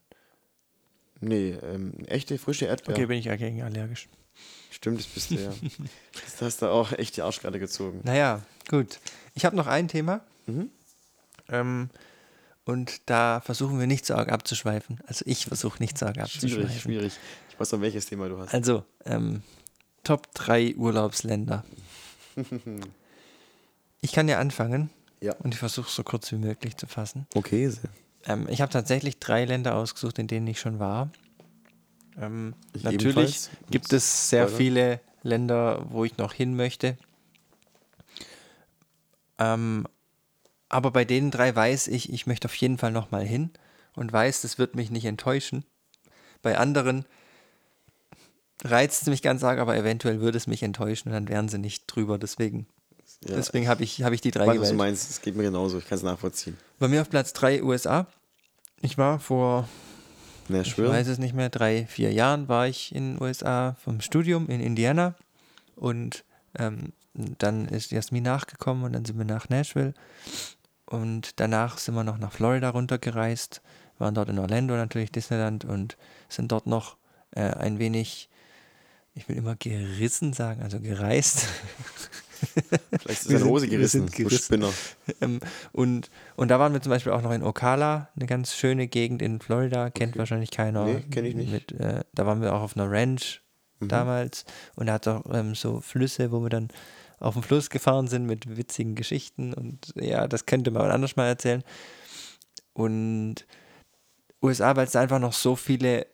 [1.20, 2.96] Nee, ähm, echte, frische Erdbeer.
[2.96, 4.10] Okay, bin ich dagegen allergisch.
[4.72, 5.54] Stimmt, das bist du ja.
[6.26, 8.02] das hast du auch echt die Arschkarte gezogen.
[8.04, 9.00] Naja, gut.
[9.36, 10.22] Ich habe noch ein Thema.
[10.48, 10.72] Mhm.
[11.50, 11.90] Ähm,
[12.66, 15.00] und da versuchen wir nicht so arg abzuschweifen.
[15.06, 16.70] Also ich versuche nicht so arg abzuschweifen.
[16.70, 17.14] Schwierig, schwierig.
[17.50, 18.54] Ich weiß noch, welches Thema du hast.
[18.54, 19.44] Also, ähm,
[20.04, 21.64] Top 3 Urlaubsländer.
[24.02, 24.90] Ich kann ja anfangen
[25.22, 25.36] Ja.
[25.38, 27.28] und ich versuche es so kurz wie möglich zu fassen.
[27.36, 27.90] Okay, sehr.
[28.26, 31.12] Ähm, ich habe tatsächlich drei Länder ausgesucht, in denen ich schon war.
[32.18, 33.50] Ähm, Ich natürlich ebenfalls.
[33.70, 36.98] gibt es sehr viele Länder, wo ich noch hin möchte.
[39.38, 39.88] Ähm,
[40.70, 43.52] aber bei den drei weiß ich, ich möchte auf jeden Fall noch mal hin
[43.96, 45.66] und weiß, das wird mich nicht enttäuschen.
[46.42, 47.06] Bei anderen
[48.64, 51.58] reizt es mich ganz arg, aber eventuell würde es mich enttäuschen und dann wären sie
[51.58, 52.18] nicht drüber.
[52.18, 52.68] Deswegen,
[53.28, 54.90] Ja, deswegen habe ich, hab ich die drei ich weiß, was du gewählt.
[54.90, 55.10] meinst.
[55.10, 55.78] Es geht mir genauso.
[55.78, 56.58] Ich kann es nachvollziehen.
[56.80, 58.08] Bei mir auf Platz 3 USA.
[58.82, 59.70] Ich war vor
[60.48, 64.02] Na, ich weiß es nicht mehr, drei, vier Jahren war ich in den USA vom
[64.02, 65.14] Studium in Indiana
[65.76, 66.24] und
[66.58, 69.94] ähm, dann ist Jasmin nachgekommen und dann sind wir nach Nashville
[70.86, 73.62] und danach sind wir noch nach Florida runtergereist,
[74.00, 75.96] waren dort in Orlando natürlich Disneyland und
[76.28, 76.98] sind dort noch
[77.36, 78.30] äh, ein wenig,
[79.14, 81.46] ich will immer gerissen sagen, also gereist.
[83.00, 84.06] Vielleicht ist seine Hose sind- wir gerissen.
[84.08, 84.44] gerissen.
[84.44, 84.70] Spinner.
[85.22, 85.40] ähm,
[85.72, 89.22] und, und da waren wir zum Beispiel auch noch in Ocala, eine ganz schöne Gegend
[89.22, 90.20] in Florida, kennt Okay.
[90.20, 90.86] wahrscheinlich keiner.
[90.86, 91.52] Nee, kenn ich nicht.
[91.52, 93.42] Mit, äh, da waren wir auch auf einer Ranch
[93.80, 93.88] Mhm.
[93.88, 96.70] damals und da hat es auch ähm, so Flüsse, wo wir dann
[97.20, 101.28] auf dem Fluss gefahren sind mit witzigen Geschichten und ja, das könnte man anders mal
[101.28, 101.64] erzählen.
[102.74, 103.46] Und
[104.42, 106.06] USA, weil es einfach noch so viele,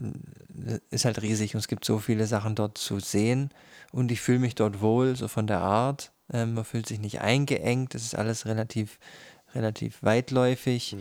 [0.00, 3.50] äh, ist halt riesig und es gibt so viele Sachen dort zu sehen
[3.94, 6.12] und ich fühle mich dort wohl, so von der Art.
[6.32, 8.98] Ähm, man fühlt sich nicht eingeengt, es ist alles relativ,
[9.54, 10.94] relativ weitläufig.
[10.94, 11.00] Mhm.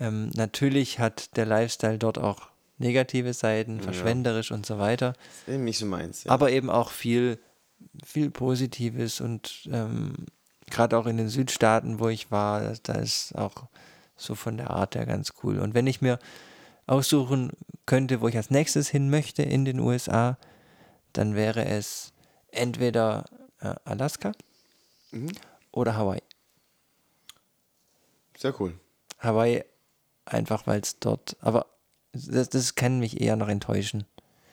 [0.00, 3.82] Ähm, natürlich hat der Lifestyle dort auch negative Seiten, Ja.
[3.84, 5.12] verschwenderisch und so weiter,
[5.46, 6.24] Das ist nicht so meins.
[6.24, 6.32] Ja.
[6.32, 7.38] aber eben auch viel,
[8.04, 10.14] viel Positives und ähm,
[10.70, 13.66] gerade auch in den Südstaaten, wo ich war, da ist auch
[14.16, 15.58] so von der Art her ganz cool.
[15.58, 16.18] Und wenn ich mir
[16.86, 17.52] aussuchen
[17.86, 20.38] könnte, wo ich als nächstes hin möchte in den USA,
[21.12, 22.11] dann wäre es
[22.52, 23.24] entweder
[23.60, 24.32] äh, Alaska
[25.10, 25.32] Mhm.
[25.72, 26.22] oder Hawaii.
[28.36, 28.74] Sehr cool.
[29.18, 29.62] Hawaii
[30.24, 31.66] einfach, weil es dort, aber
[32.12, 34.04] das, das kann mich eher noch enttäuschen.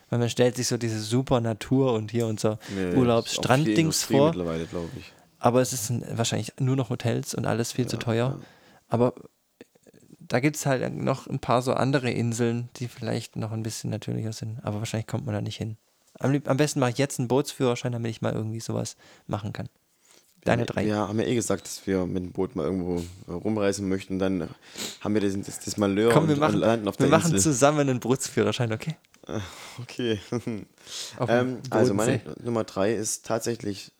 [0.09, 4.27] Weil man stellt sich so diese super Natur und hier unser Nee, Urlaubsstranddings vor.
[4.27, 5.13] Mittlerweile, glaube ich.
[5.37, 8.39] Aber es ist ein, wahrscheinlich nur noch Hotels und alles viel zu teuer.
[8.87, 9.13] Aber
[10.19, 13.91] da gibt es halt noch ein paar so andere Inseln, die vielleicht noch ein bisschen
[13.91, 14.59] natürlicher sind.
[14.63, 15.77] Aber wahrscheinlich kommt man da nicht hin.
[16.19, 18.95] Am, lieb- am besten mache ich jetzt einen Bootsführerschein, damit ich mal irgendwie sowas
[19.27, 19.69] machen kann.
[20.45, 20.85] Deine drei.
[20.85, 24.19] Wir haben ja eh gesagt, dass wir mit dem Boot mal irgendwo rumreisen möchten.
[24.19, 24.49] Dann
[25.01, 27.17] haben wir das, das, das Malheur Komm, wir und, machen, und landen auf wir der
[27.17, 27.51] machen Insel.
[27.51, 28.95] zusammen einen Bootsführerschein, okay?
[29.81, 30.19] Okay.
[31.17, 32.21] Auf ähm, also meine.
[32.41, 33.91] Nummer drei ist tatsächlich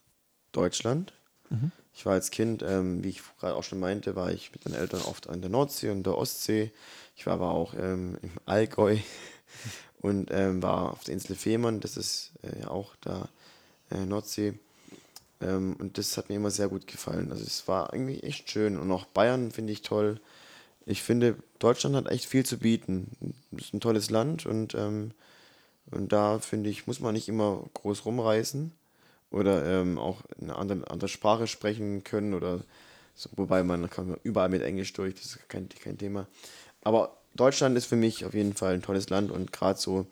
[0.53, 1.11] Deutschland.
[1.49, 1.71] Mhm.
[1.93, 4.79] Ich war als Kind, ähm, wie ich gerade auch schon meinte, war ich mit meinen
[4.79, 6.71] Eltern oft an der Nordsee und der Ostsee.
[7.17, 8.97] Ich war aber auch ähm, im Allgäu
[10.01, 13.29] und ähm, war auf der Insel Fehmarn, das ist äh, auch da
[13.91, 14.53] äh, Nordsee.
[15.41, 17.31] Ähm, und das hat mir immer sehr gut gefallen.
[17.31, 18.77] Also es war irgendwie echt schön.
[18.77, 20.19] Und auch Bayern finde ich toll.
[20.85, 23.11] Ich finde, Deutschland hat echt viel zu bieten.
[23.55, 25.11] Es ist ein tolles Land und, ähm,
[25.91, 28.71] und da finde ich, muss man nicht immer groß rumreisen
[29.31, 32.61] oder ähm, auch eine andere, andere Sprache sprechen können oder
[33.15, 36.27] so, wobei man kann überall mit Englisch durch, das ist kein, kein Thema.
[36.81, 40.05] Aber Deutschland ist für mich auf jeden Fall ein tolles Land und gerade so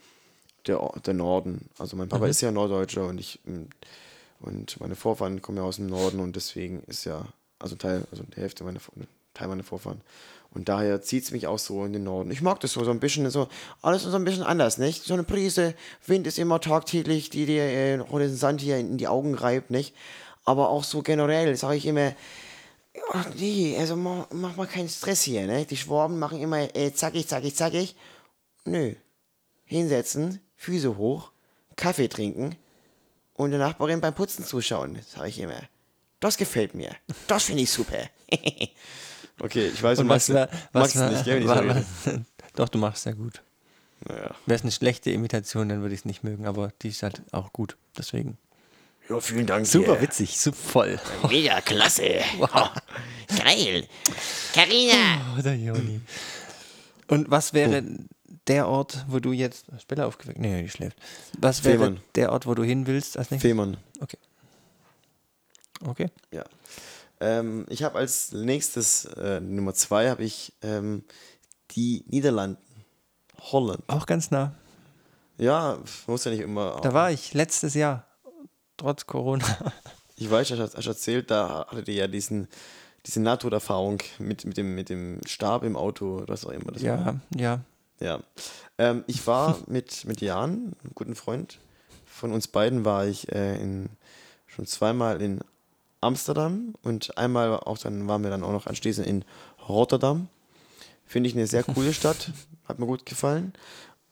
[0.65, 1.69] der, der Norden.
[1.77, 3.67] Also mein Papa ist ja Norddeutscher und ich ähm,
[4.39, 7.25] und meine Vorfahren kommen ja aus dem Norden und deswegen ist ja,
[7.59, 8.79] also Teil, also die Hälfte meiner
[9.33, 10.01] Teil meiner Vorfahren.
[10.53, 12.31] Und daher zieht es mich auch so in den Norden.
[12.31, 13.47] Ich mag das so, so ein bisschen so,
[13.81, 15.03] alles ist so ein bisschen anders, nicht?
[15.03, 19.07] So eine Prise, Wind ist immer tagtäglich, die dir äh, den Sand hier in die
[19.07, 19.93] Augen reibt, nicht?
[20.45, 22.13] Aber auch so generell sage ich immer,
[22.97, 25.65] ja, nee, also mach, mach mal keinen Stress hier, ne?
[25.65, 27.95] Die Schwaben machen immer äh, zackig, zackig, zackig.
[28.65, 28.95] Nö.
[29.65, 31.31] Hinsetzen, Füße hoch,
[31.75, 32.55] Kaffee trinken
[33.33, 35.61] und der Nachbarin beim Putzen zuschauen, sage ich immer.
[36.19, 36.95] Das gefällt mir.
[37.27, 38.09] Das finde ich super.
[39.39, 41.85] okay, ich weiß, Und was war, was war, nicht, gell, war, was,
[42.55, 43.43] Doch, du machst sehr gut.
[44.07, 44.35] Naja.
[44.45, 47.21] Wäre es eine schlechte Imitation, dann würde ich es nicht mögen, aber die ist halt
[47.31, 47.77] auch gut.
[47.97, 48.37] Deswegen.
[49.09, 49.65] Ja, vielen Dank.
[49.65, 50.01] Super dir.
[50.01, 50.99] witzig, super voll.
[51.29, 52.21] Mega klasse.
[53.43, 53.87] Geil.
[54.53, 55.35] Carina.
[55.37, 56.01] Oh, der Joni.
[57.07, 57.83] Und was wäre
[58.47, 59.67] der Ort, wo du jetzt.
[59.69, 60.39] Ist Bella aufgeweckt?
[60.39, 60.97] Nee, die schläft.
[61.39, 62.01] Was wäre Fehmarn.
[62.15, 63.49] der Ort, wo du hin willst als nächstes?
[63.49, 63.77] Fehmarn.
[64.01, 64.17] Okay.
[65.85, 66.07] Okay.
[66.31, 66.43] Ja.
[67.19, 71.03] Ähm, ich habe als nächstes, äh, Nummer zwei, habe ich ähm,
[71.71, 72.61] die Niederlanden.
[73.39, 73.83] Holland.
[73.87, 74.53] Auch ganz nah.
[75.37, 75.77] Ja,
[76.07, 76.79] muss ja nicht immer.
[76.81, 78.06] Da war ich letztes Jahr.
[78.77, 79.45] Trotz Corona.
[80.19, 82.47] Ich weiß, ich habe erzählt, da hattet ihr ja diesen,
[83.05, 86.81] diese Nahtoderfahrung mit, mit, dem, mit dem Stab im Auto, oder was auch immer das
[86.81, 86.89] war.
[86.89, 87.59] Ja, ja.
[87.99, 88.19] Ja.
[88.77, 91.59] Ähm, ich war mit, mit Jan, einem guten Freund
[92.05, 93.89] von uns beiden, war ich äh, in,
[94.47, 95.41] schon zweimal in
[96.01, 99.25] Amsterdam und einmal auch dann waren wir dann auch noch anschließend in
[99.67, 100.29] Rotterdam.
[101.05, 102.31] Finde ich eine sehr coole Stadt,
[102.67, 103.53] hat mir gut gefallen.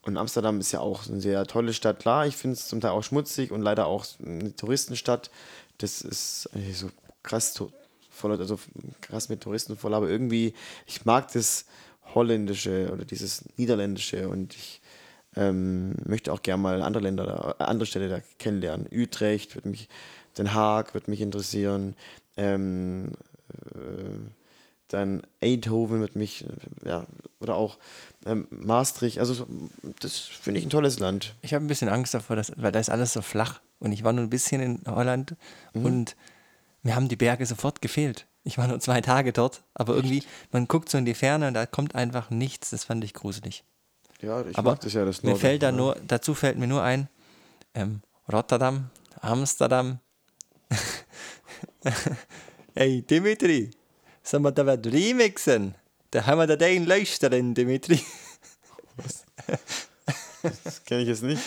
[0.06, 2.00] Und Amsterdam ist ja auch eine sehr tolle Stadt.
[2.00, 5.32] Klar, ich finde es zum Teil auch schmutzig und leider auch eine Touristenstadt.
[5.80, 6.90] Das ist so
[7.24, 7.60] krass
[8.12, 8.60] voll, also
[9.02, 10.54] krass mit Touristen voll, aber irgendwie,
[10.86, 11.66] ich mag das
[12.14, 14.82] Holländische oder dieses Niederländische und ich
[15.36, 18.88] ähm, möchte auch gerne mal andere Länder, da, äh, andere Städte da kennenlernen.
[18.92, 19.90] Utrecht wird mich,
[20.38, 21.96] Den Haag wird mich interessieren,
[22.38, 23.12] ähm,
[23.74, 24.45] äh,
[24.88, 27.06] dann Eindhoven wird mich, äh, ja,
[27.40, 27.78] oder auch
[28.26, 29.48] ähm, Maastricht, also so,
[30.00, 31.36] das finde ich ein tolles Land.
[31.42, 33.62] Ich habe ein bisschen Angst davor, dass, weil da ist alles so flach.
[33.80, 35.36] Und ich war nur ein bisschen in Holland
[35.74, 36.16] und
[36.82, 38.26] mir haben die Berge sofort gefehlt.
[38.44, 41.56] Ich war nur zwei Tage dort, aber irgendwie, man guckt so in die Ferne und
[41.56, 42.70] da kommt einfach nichts.
[42.70, 43.64] Das fand ich gruselig.
[44.22, 45.72] Ja, ich Aber mag das ja, das mir fällt da ja.
[45.72, 47.10] nur, dazu fällt mir nur ein,
[47.74, 50.00] ähm, Rotterdam, Amsterdam.
[52.76, 53.72] hey Dimitri,
[54.26, 55.76] sollen wir da was remixen?
[56.12, 58.00] Da haben wir da den Leuchterin, Dimitri.
[60.44, 61.42] Das kenne ich jetzt nicht.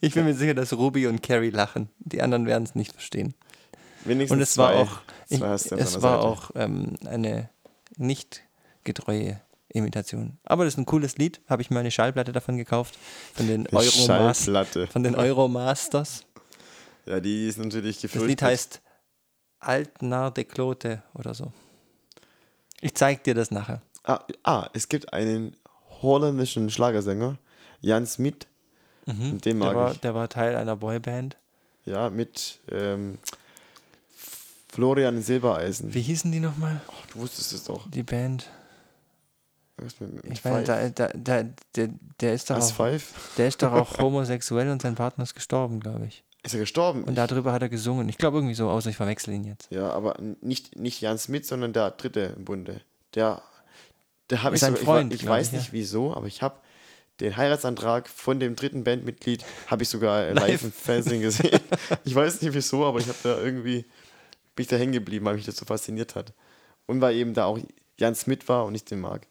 [0.00, 1.88] Ich bin mir sicher, dass Ruby und Carrie lachen.
[1.98, 3.34] Die anderen werden es nicht verstehen.
[4.04, 5.00] wenigstens Und es war zwei- auch,
[5.30, 6.18] ich, es war Seite.
[6.20, 7.48] auch ähm, eine
[7.96, 8.42] nicht
[8.84, 10.38] getreue Imitation.
[10.44, 11.40] Aber das ist ein cooles Lied.
[11.48, 12.98] Habe ich mal eine Schallplatte davon gekauft.
[13.34, 14.44] Von den, Euromas
[14.92, 16.26] von den Euromasters.
[17.06, 18.28] Ja, die ist natürlich Das gefüllt.
[18.28, 18.82] Lied heißt
[19.58, 21.52] Altnar de Klote oder so.
[22.80, 23.82] Ich zeig dir das nachher.
[24.04, 25.56] Ah, ah, es gibt einen
[26.02, 27.38] holländischen Schlagersänger,
[27.80, 28.46] Jan Smit.
[29.06, 30.00] Und den Der mag war, ich.
[30.00, 31.36] der war Teil einer Boyband.
[31.84, 33.18] Ja, mit ähm,
[34.72, 35.92] Florian Silbereisen.
[35.92, 36.80] Wie hießen die nochmal?
[36.88, 37.88] Ach, du wusstest es doch.
[37.90, 38.48] Die Band.
[39.76, 41.42] Mit, mit Ich meine, da, da, da,
[41.76, 43.34] der, der, ist doch As auch, Five?
[43.36, 46.24] der ist doch auch homosexuell und sein Partner ist gestorben, glaube ich.
[46.44, 47.04] Ist er gestorben?
[47.04, 48.08] Und darüber hat er gesungen.
[48.10, 49.70] Ich glaube irgendwie so, außer ich verwechsel ihn jetzt.
[49.70, 52.82] ja, aber nicht, nicht Jan Smith, sondern der dritte im Bunde.
[53.14, 53.42] Der,
[54.28, 55.72] der habe ich sogar, Freund, ich, ich weiß ich, nicht ja.
[55.72, 56.56] wieso, aber ich habe
[57.20, 60.62] den Heiratsantrag von dem dritten Bandmitglied, habe ich sogar live, Live.
[60.64, 61.60] im Fernsehen gesehen.
[62.04, 63.86] ich weiß nicht wieso, aber ich habe da irgendwie,
[64.54, 66.34] bin ich da hängen geblieben, weil mich das so fasziniert hat.
[66.86, 67.58] Und weil eben da auch
[67.98, 69.26] Jan Smith war und ich den mag.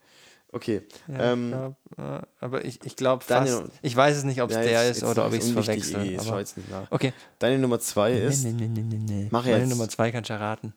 [0.54, 0.84] Okay.
[1.08, 3.64] Ja, ähm, glaub, äh, aber ich, ich glaube fast.
[3.82, 5.52] Ich weiß es nicht, ob es ja, der jetzt- ist jetzt oder ob ich es
[5.52, 6.06] verwechsel.
[6.06, 6.92] eh, aber, jetzt nicht nach.
[6.92, 7.12] okay.
[7.40, 9.28] Deine Nummer zwei ist Nee, nee, nee, nee, nee.
[9.32, 9.70] Mach Meine jetzt.
[9.70, 10.74] Nummer zwei kannst du erraten.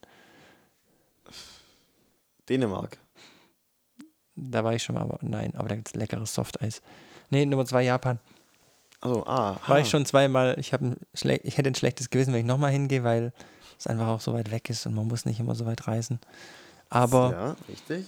[2.49, 2.99] Dänemark.
[4.35, 6.81] Da war ich schon mal, aber nein, aber da gibt es leckeres Softeis.
[7.31, 8.19] Nee, Nummer zwei Japan.
[9.01, 9.59] Also, ah.
[9.67, 9.79] War ah.
[9.79, 10.57] ich schon zweimal.
[10.59, 13.33] Ich, ein ich hätte ein schlechtes Gewissen, wenn ich nochmal hingehe, weil
[13.79, 16.19] es einfach auch so weit weg ist und man muss nicht immer so weit reisen.
[16.89, 18.07] Aber Ja, richtig.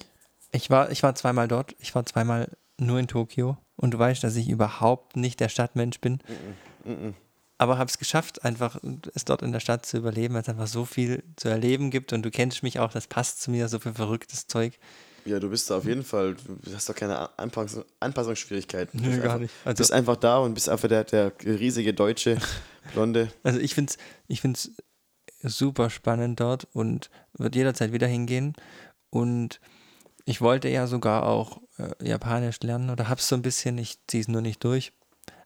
[0.53, 1.75] Ich, war, ich war zweimal dort.
[1.79, 3.57] Ich war zweimal nur in Tokio.
[3.77, 6.19] Und du weißt, dass ich überhaupt nicht der Stadtmensch bin.
[6.85, 7.15] Mhm.
[7.59, 8.79] Aber habe es geschafft, einfach
[9.15, 12.13] es dort in der Stadt zu überleben, weil es einfach so viel zu erleben gibt.
[12.13, 14.79] Und du kennst mich auch, das passt zu mir, so viel verrücktes Zeug.
[15.25, 18.99] Ja, du bist da auf jeden Fall, du hast doch keine Anpass Anpassungsschwierigkeiten.
[19.03, 19.55] Du Nö, bist gar einfach, nicht.
[19.65, 22.39] Also- bist einfach da und bist einfach der, der riesige deutsche
[22.95, 23.31] Blonde.
[23.43, 24.71] Also ich finde es ich find's
[25.43, 28.55] super spannend dort und würde jederzeit wieder hingehen.
[29.11, 29.61] Und
[30.29, 33.99] ich wollte ja sogar auch äh, Japanisch lernen oder habe es so ein bisschen, ich
[34.07, 34.93] ziehe es nur nicht durch.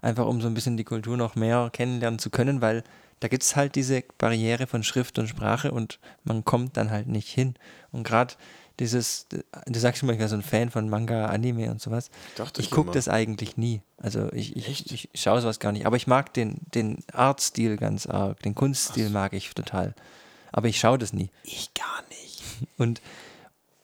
[0.00, 2.82] Einfach um so ein bisschen die Kultur noch mehr kennenlernen zu können, weil
[3.20, 7.06] da gibt es halt diese Barriere von Schrift und Sprache und man kommt dann halt
[7.06, 7.54] nicht hin.
[7.92, 8.34] Und gerade
[8.80, 12.10] dieses, du sagst immer, ich wäre so ein Fan von Manga, Anime und sowas.
[12.34, 13.82] Dachte Ich ich gucke das eigentlich nie.
[13.98, 15.86] Also ich, ich, ich schaue sowas gar nicht.
[15.86, 18.40] Aber ich mag den, den Artstil ganz arg.
[18.42, 19.94] Den Kunststil mag ich total.
[20.50, 21.30] Aber ich schaue das nie.
[21.44, 22.42] Ich gar nicht.
[22.78, 23.00] Und,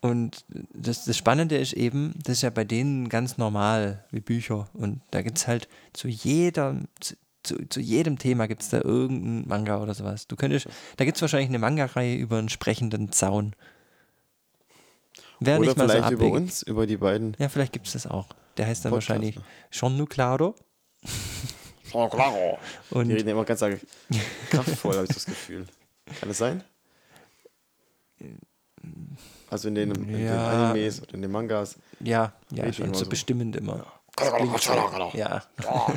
[0.00, 4.68] und das, das Spannende ist eben, das ist ja bei denen ganz normal wie Bücher.
[4.74, 8.80] Und da gibt es halt zu jeder, zu, zu, zu jedem Thema gibt es da
[8.80, 10.28] irgendein Manga oder sowas.
[10.28, 13.54] Du könntest, da gibt es wahrscheinlich eine Manga-Reihe über einen sprechenden Zaun.
[15.40, 16.42] Wäre Oder nicht mal so vielleicht über abwegig.
[16.42, 17.36] uns, über die beiden.
[17.38, 18.26] Ja, vielleicht gibt es das auch.
[18.56, 19.38] Der heißt dann Podcast, wahrscheinlich?
[19.70, 20.54] Schon Nuclaro.
[21.92, 22.58] Oh, claro.
[22.90, 23.80] Die reden immer ganz arg
[24.50, 25.66] kraftvoll, habe ich das Gefühl.
[26.20, 26.62] Kann es sein?
[29.50, 30.70] Also in den, in den Ja.
[30.70, 31.76] Animes oder in den Mangas.
[32.00, 33.10] ja, ja, schon so so.
[33.10, 33.86] bestimmend immer.
[35.14, 35.42] Ja.
[35.62, 35.86] Ja.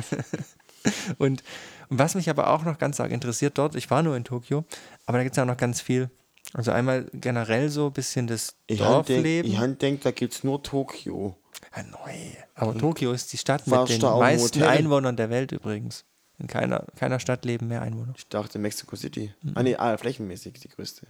[1.18, 1.44] Und,
[1.88, 4.64] und was mich aber auch noch ganz arg interessiert dort, ich war nur in Tokio,
[5.06, 6.10] aber da gibt es auch noch ganz viel.
[6.54, 9.50] Also einmal generell so ein bisschen das Ich denk, Dorfleben.
[9.50, 11.36] ich han denk, da gibt es nur Tokio.
[11.70, 12.36] Hanoi.
[12.56, 14.68] Aber Tokio ist die Stadt mit den meisten Hotel?
[14.76, 16.04] Einwohnern der Welt übrigens.
[16.38, 18.14] In keiner, keiner Stadt leben mehr Einwohner.
[18.16, 19.32] Ich dachte Mexico City.
[19.42, 19.52] Mhm.
[19.54, 21.06] Ah, nee, ah, flächenmäßig die größte.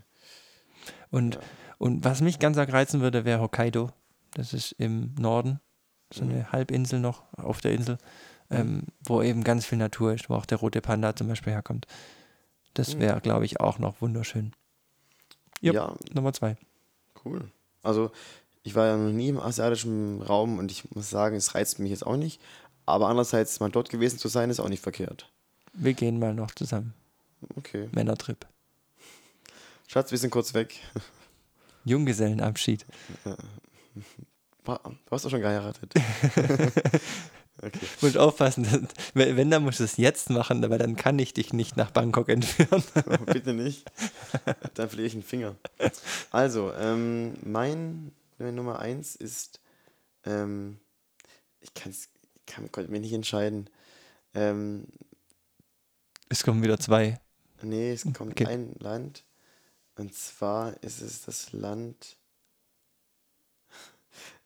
[1.11, 1.39] Und,
[1.83, 3.91] und was mich ganz arg reizen würde, wäre Hokkaido.
[4.35, 5.61] Das ist im Norden,
[6.13, 6.31] so Mhm.
[6.31, 7.99] eine Halbinsel noch auf der Insel,
[8.51, 11.87] ähm, wo eben ganz viel Natur ist, wo auch der rote Panda zum Beispiel herkommt.
[12.75, 14.53] Das wäre, glaube ich, auch noch wunderschön.
[15.61, 16.57] Jupp, Ja, Nummer zwei.
[17.25, 17.51] Cool.
[17.83, 18.11] Also,
[18.63, 21.91] ich war ja noch nie im asiatischen Raum und ich muss sagen, es reizt mich
[21.91, 22.41] jetzt auch nicht.
[22.87, 25.31] Aber andererseits, mal dort gewesen zu sein, ist auch nicht verkehrt.
[25.73, 26.95] Wir gehen mal noch zusammen.
[27.57, 27.89] Okay.
[27.93, 28.47] Männertrip.
[29.89, 30.79] Schatz, wir sind kurz weg.
[31.85, 32.87] Junggesellenabschied.
[34.65, 35.93] Wa- Du hast doch schon geheiratet.
[37.63, 37.79] okay.
[38.01, 41.53] Und aufpassen, dass- wenn, dann musst du es jetzt machen, weil dann kann ich dich
[41.53, 42.83] nicht nach Bangkok entführen.
[43.27, 43.85] Bitte nicht.
[44.75, 45.57] Dann verliere ich einen Finger.
[46.31, 49.61] Also, ähm, mein meine Nummer eins ist,
[50.25, 50.79] ähm,
[51.61, 52.09] ich, kann's,
[52.47, 53.69] kann, konnte mich nicht entscheiden.
[54.35, 54.87] Ähm,
[56.29, 57.21] Es kommen wieder zwei.
[57.63, 58.47] nee, es kommt Okay.
[58.47, 59.23] ein Land.
[59.97, 62.17] Und zwar ist es das Land.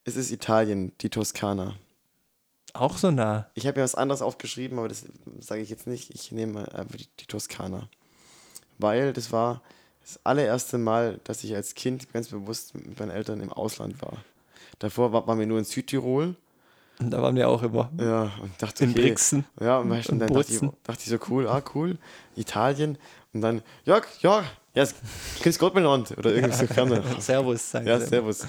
[0.05, 1.77] Es ist Italien, die Toskana.
[2.73, 3.49] Auch so nah.
[3.55, 5.05] Ich habe mir was anderes aufgeschrieben, aber das
[5.41, 6.15] sage ich jetzt nicht.
[6.15, 7.89] Ich nehme einfach die, die Toskana.
[8.79, 9.63] Weil das war
[10.03, 14.19] das allererste Mal, dass ich als Kind ganz bewusst mit meinen Eltern im Ausland war.
[14.79, 16.37] Davor war, waren wir nur in Südtirol.
[16.99, 17.91] Und da waren wir auch immer.
[17.99, 19.03] Ja, und dachte, In okay.
[19.03, 19.45] Brixen.
[19.61, 21.99] Ja, und, Und dann dachte ich, dachte ich so, cool, ah, cool.
[22.37, 22.99] Italien.
[23.33, 24.45] Und dann, ja, ja,
[24.77, 24.87] ja,
[25.43, 26.17] grüß Gott miteinander.
[26.19, 27.03] Oder irgendwie so Fernsehen.
[27.21, 28.47] Servus, sagen Ja, servus.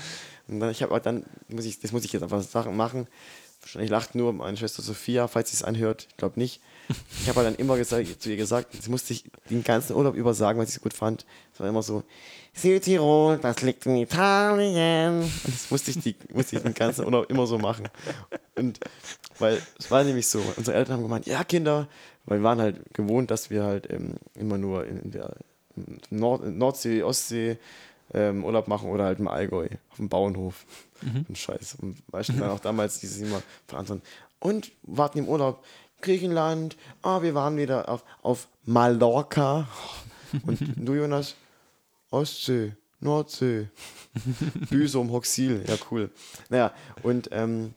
[0.47, 3.07] Und dann, ich habe dann, muss ich, das muss ich jetzt einfach Sachen machen.
[3.61, 6.07] Wahrscheinlich lacht nur meine Schwester Sophia, falls sie es anhört.
[6.09, 6.61] Ich glaube nicht.
[7.21, 10.15] Ich habe halt dann immer gesagt, zu ihr gesagt, das musste ich den ganzen Urlaub
[10.15, 11.25] über sagen, was ich so gut fand.
[11.53, 12.03] Es war immer so,
[12.53, 15.21] Südtirol, das liegt in Italien.
[15.21, 17.87] Und das musste ich, die, musste ich den ganzen Urlaub immer so machen.
[18.55, 18.79] Und
[19.39, 21.87] weil es war nämlich so, unsere Eltern haben gemeint, ja Kinder,
[22.25, 25.35] weil wir waren halt gewohnt, dass wir halt ähm, immer nur in, in der
[26.09, 27.57] Nord Nordsee, Ostsee
[28.13, 30.65] ähm, Urlaub machen oder halt im Allgäu auf dem Bauernhof.
[31.27, 31.77] Und Scheiß.
[31.81, 34.01] Und weißt du, dann auch damals dieses immer von anderen.
[34.39, 35.63] Und warten im Urlaub.
[36.01, 39.67] Griechenland, ah, wir waren wieder auf, auf Mallorca.
[40.45, 41.35] Und du, Jonas?
[42.09, 43.67] Ostsee, Nordsee,
[44.69, 46.09] Büsum, Hoxil, ja cool.
[46.49, 46.73] Naja,
[47.03, 47.73] und ähm,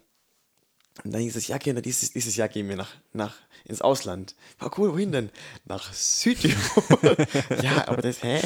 [1.04, 3.34] dann hieß es, ja, Kinder, dieses, dieses Jahr gehen wir nach, nach,
[3.64, 4.34] ins Ausland.
[4.58, 5.30] War cool, wohin denn?
[5.64, 7.16] Nach Südtirol.
[7.62, 8.40] ja, aber das, hä?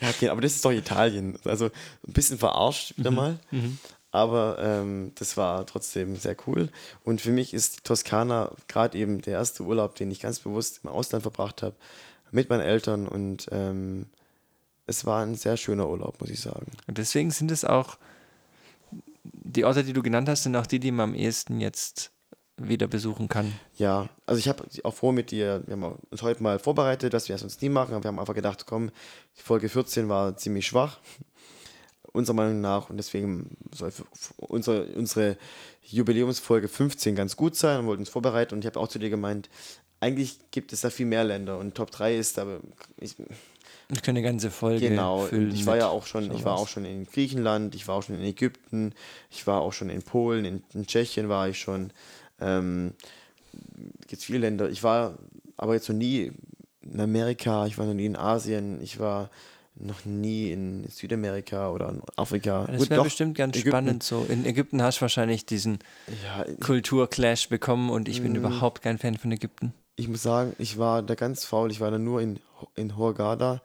[0.00, 1.38] Ja, okay, aber das ist doch Italien.
[1.44, 3.38] Also ein bisschen verarscht wieder mal.
[4.12, 6.68] Aber ähm, das war trotzdem sehr cool.
[7.02, 10.90] Und für mich ist Toskana gerade eben der erste Urlaub, den ich ganz bewusst im
[10.90, 11.74] Ausland verbracht habe,
[12.30, 13.08] mit meinen Eltern.
[13.08, 14.06] Und ähm,
[14.86, 16.66] es war ein sehr schöner Urlaub, muss ich sagen.
[16.86, 17.96] Und deswegen sind es auch,
[19.22, 22.10] die Orte, die du genannt hast, sind auch die, die man am ehesten jetzt
[22.58, 23.52] wieder besuchen kann.
[23.78, 27.28] Ja, also ich habe auch vor mit dir, wir haben uns heute mal vorbereitet, dass
[27.28, 28.90] wir es sonst nie machen, aber wir haben einfach gedacht, komm,
[29.38, 30.98] die Folge 14 war ziemlich schwach,
[32.12, 33.90] unserer Meinung nach, und deswegen soll
[34.36, 35.36] unsere, unsere
[35.82, 39.10] Jubiläumsfolge 15 ganz gut sein und wollten uns vorbereiten und ich habe auch zu dir
[39.10, 39.48] gemeint,
[40.00, 42.60] eigentlich gibt es da viel mehr Länder und Top 3 ist aber,
[43.00, 45.54] ich, Ich könnte eine ganze Folge Genau, füllen.
[45.54, 46.60] ich war ja auch schon, ich war sowas.
[46.60, 48.94] auch schon in Griechenland, ich war auch schon in Ägypten,
[49.30, 51.92] ich war auch schon in Polen, in, in Tschechien war ich schon.
[52.42, 52.92] Ähm,
[54.08, 54.68] gibt viele Länder.
[54.70, 55.18] Ich war
[55.56, 56.32] aber jetzt noch nie
[56.80, 59.30] in Amerika, ich war noch nie in Asien, ich war
[59.74, 62.66] noch nie in Südamerika oder in Afrika.
[62.70, 63.70] Das wäre bestimmt ganz Ägypten.
[63.70, 64.26] spannend so.
[64.28, 65.78] In Ägypten hast du wahrscheinlich diesen
[66.24, 68.24] Ja, Kulturclash bekommen und ich Mm.
[68.24, 69.72] bin überhaupt kein Fan von Ägypten.
[69.96, 71.70] ich muss sagen, ich war da ganz faul.
[71.70, 72.38] Ich war da nur in,
[72.74, 73.62] in Hurghada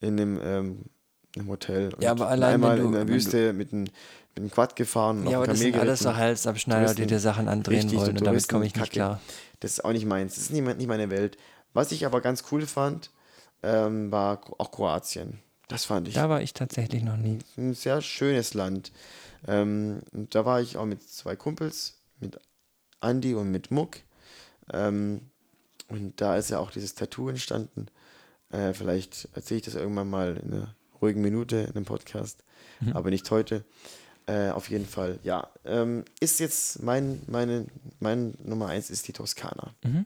[0.00, 0.78] in einem, ähm,
[1.36, 1.90] einem Hotel.
[2.00, 3.86] Ja, aber allein, einmal du- in der Wüste mit einem,
[4.40, 5.26] einem Quad gefahren.
[5.28, 6.14] Ja, aber das sind alles so.
[6.16, 9.18] Halsabschneider, die dir Sachen andrehen Richtig, wollen und damit komme ich nicht Touristenkacke.
[9.18, 9.20] klar.
[9.60, 10.34] Das ist auch nicht meins.
[10.34, 11.36] Das ist nicht, nicht meine Welt.
[11.74, 13.10] Was ich aber ganz cool fand,
[13.62, 15.40] ähm, war auch Kroatien.
[15.68, 17.38] Das fand ich Da war ich tatsächlich noch nie.
[17.58, 18.90] ein sehr schönes Land.
[19.46, 22.38] Ähm, und da war ich auch mit zwei Kumpels, mit
[23.00, 23.98] Andi und mit Muck.
[24.72, 25.20] Ähm,
[25.88, 27.86] und da ist ja auch dieses Tattoo entstanden.
[28.50, 32.42] Äh, vielleicht erzähle ich das irgendwann mal in einer ruhigen Minute in einem Podcast,
[32.92, 33.64] aber nicht heute.
[34.28, 35.48] Äh, auf jeden Fall, ja.
[35.64, 37.64] Ähm, ist jetzt mein, meine,
[37.98, 39.74] mein Nummer eins ist die Toskana.
[39.82, 40.04] Ja,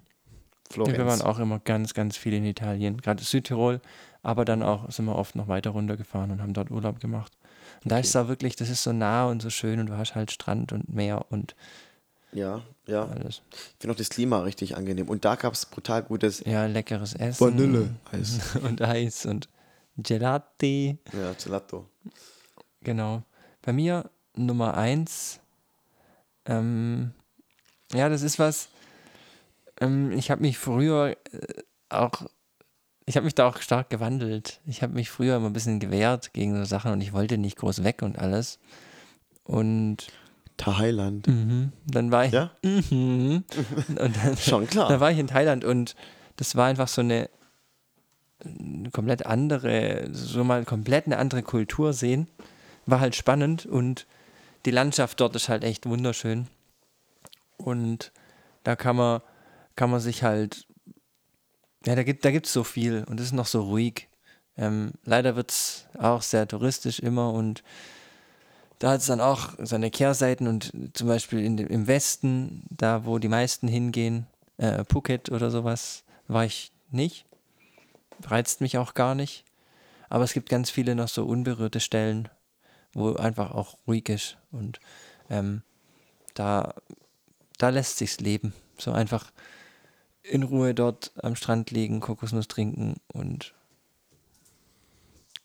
[0.71, 0.97] Florenz.
[0.97, 3.81] wir waren auch immer ganz, ganz viel in Italien, gerade Südtirol,
[4.23, 7.37] aber dann auch sind wir oft noch weiter runtergefahren und haben dort Urlaub gemacht.
[7.83, 9.97] Und da ist es auch wirklich, das ist so nah und so schön und du
[9.97, 11.57] hast halt Strand und Meer und
[12.33, 13.07] Ja, ja.
[13.07, 13.43] alles.
[13.51, 15.09] Ich finde auch das Klima richtig angenehm.
[15.09, 17.45] Und da gab es brutal gutes Ja, leckeres Essen.
[17.45, 18.39] Vanilleeis.
[18.63, 19.49] Und Eis und
[19.99, 20.97] Gelati.
[21.13, 21.89] Ja, Gelato.
[22.83, 23.23] Genau.
[23.63, 25.41] Bei mir Nummer eins.
[26.47, 27.13] Ähm,
[27.93, 28.69] ja, das ist was.
[29.81, 32.27] Ähm, ich habe mich früher äh, auch.
[33.05, 34.61] Ich habe mich da auch stark gewandelt.
[34.67, 37.57] Ich habe mich früher immer ein bisschen gewehrt gegen so Sachen und ich wollte nicht
[37.59, 38.59] groß weg und alles.
[39.45, 40.07] Und
[40.57, 41.27] Thailand.
[41.27, 42.33] mhm, dann war ich.
[42.33, 42.53] Ja?
[42.63, 43.45] Mhm,
[43.89, 44.89] und dann, Schon klar.
[44.89, 45.97] da war ich in Thailand und
[46.37, 47.29] das war einfach so eine,
[48.45, 52.29] eine komplett andere, so mal komplett eine andere Kultur sehen.
[52.87, 54.07] War halt spannend und
[54.65, 56.49] die Landschaft dort ist halt echt wunderschön.
[57.57, 58.13] Und
[58.65, 59.23] da kann man,
[59.77, 60.67] kann man sich halt,
[61.85, 64.09] ja, da gibt da gibt's so viel und es ist noch so ruhig.
[64.57, 67.63] Ähm, leider wird es auch sehr touristisch immer und
[68.79, 73.19] da hat es dann auch seine Kehrseiten und zum Beispiel in im Westen, da wo
[73.19, 74.27] die meisten hingehen,
[74.59, 77.25] äh, Phuket oder sowas, war ich nicht.
[78.25, 79.45] Reizt mich auch gar nicht.
[80.09, 82.29] Aber es gibt ganz viele noch so unberührte Stellen,
[82.95, 84.81] wo einfach auch ruhig ist und
[85.31, 85.63] ähm,
[86.35, 86.75] da,
[87.59, 88.53] da lässt sich's leben.
[88.79, 89.33] So einfach
[90.23, 93.55] in Ruhe dort am Strand liegen, Kokosnuss trinken und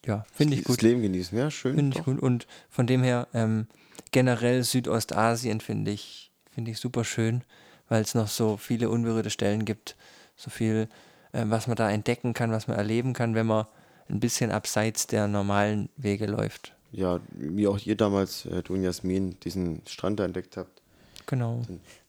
[0.05, 0.81] ja, finde ich Das gut.
[0.81, 1.37] Leben genießen.
[1.37, 1.75] Ja, schön.
[1.75, 2.19] Finde ich gut.
[2.19, 3.67] Und von dem her, ähm,
[4.11, 7.43] generell Südostasien finde ich, finde ich super schön,
[7.89, 9.97] weil es noch so viele unberührte Stellen gibt.
[10.37, 10.87] So viel,
[11.33, 13.65] ähm, was man da entdecken kann, was man erleben kann, wenn man
[14.09, 16.73] ein bisschen abseits der normalen Wege läuft.
[16.91, 20.81] Ja, wie auch ihr damals, äh, du und Jasmin, diesen Strand da entdeckt habt.
[21.25, 21.61] Genau.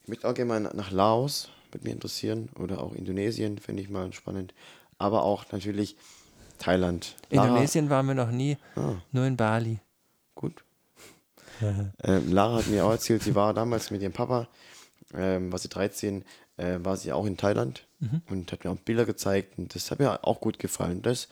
[0.03, 2.49] Ich möchte auch gerne mal nach Laos, würde mich interessieren.
[2.59, 4.55] Oder auch Indonesien, finde ich mal spannend.
[4.99, 5.97] Aber auch natürlich
[6.59, 7.15] Thailand.
[7.31, 9.79] Lara- Indonesien waren wir noch nie, Ah, nur in Bali.
[10.35, 10.65] gut.
[12.05, 14.47] ähm, Lara hat mir auch erzählt, sie war damals mit ihrem Papa,
[15.15, 16.25] ähm, war sie 13,
[16.57, 17.85] äh, war sie auch in Thailand
[18.31, 21.03] und hat mir auch Bilder gezeigt und das hat mir auch gut gefallen.
[21.03, 21.29] Das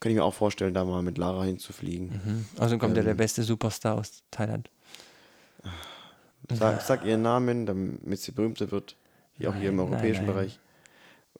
[0.00, 2.08] kann ich mir auch vorstellen, da mal mit Lara hinzufliegen.
[2.08, 2.46] Mhm.
[2.58, 3.16] Also kommt ja der Ähm.
[3.16, 4.70] beste Superstar aus Thailand.
[6.52, 8.96] Sag, sag ihren Namen, damit sie berühmter wird.
[9.34, 10.34] Hier auch hier im Nein, europäischen nein, nein.
[10.34, 10.60] Bereich.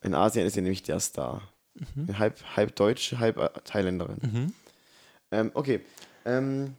[0.02, 1.42] In Asien ist sie nämlich der Star.
[2.18, 4.18] Halb, halb Deutsch, halb äh, Thailänderin.
[4.22, 4.52] Mhm.
[5.30, 5.80] Ähm, okay.
[6.24, 6.74] Ähm,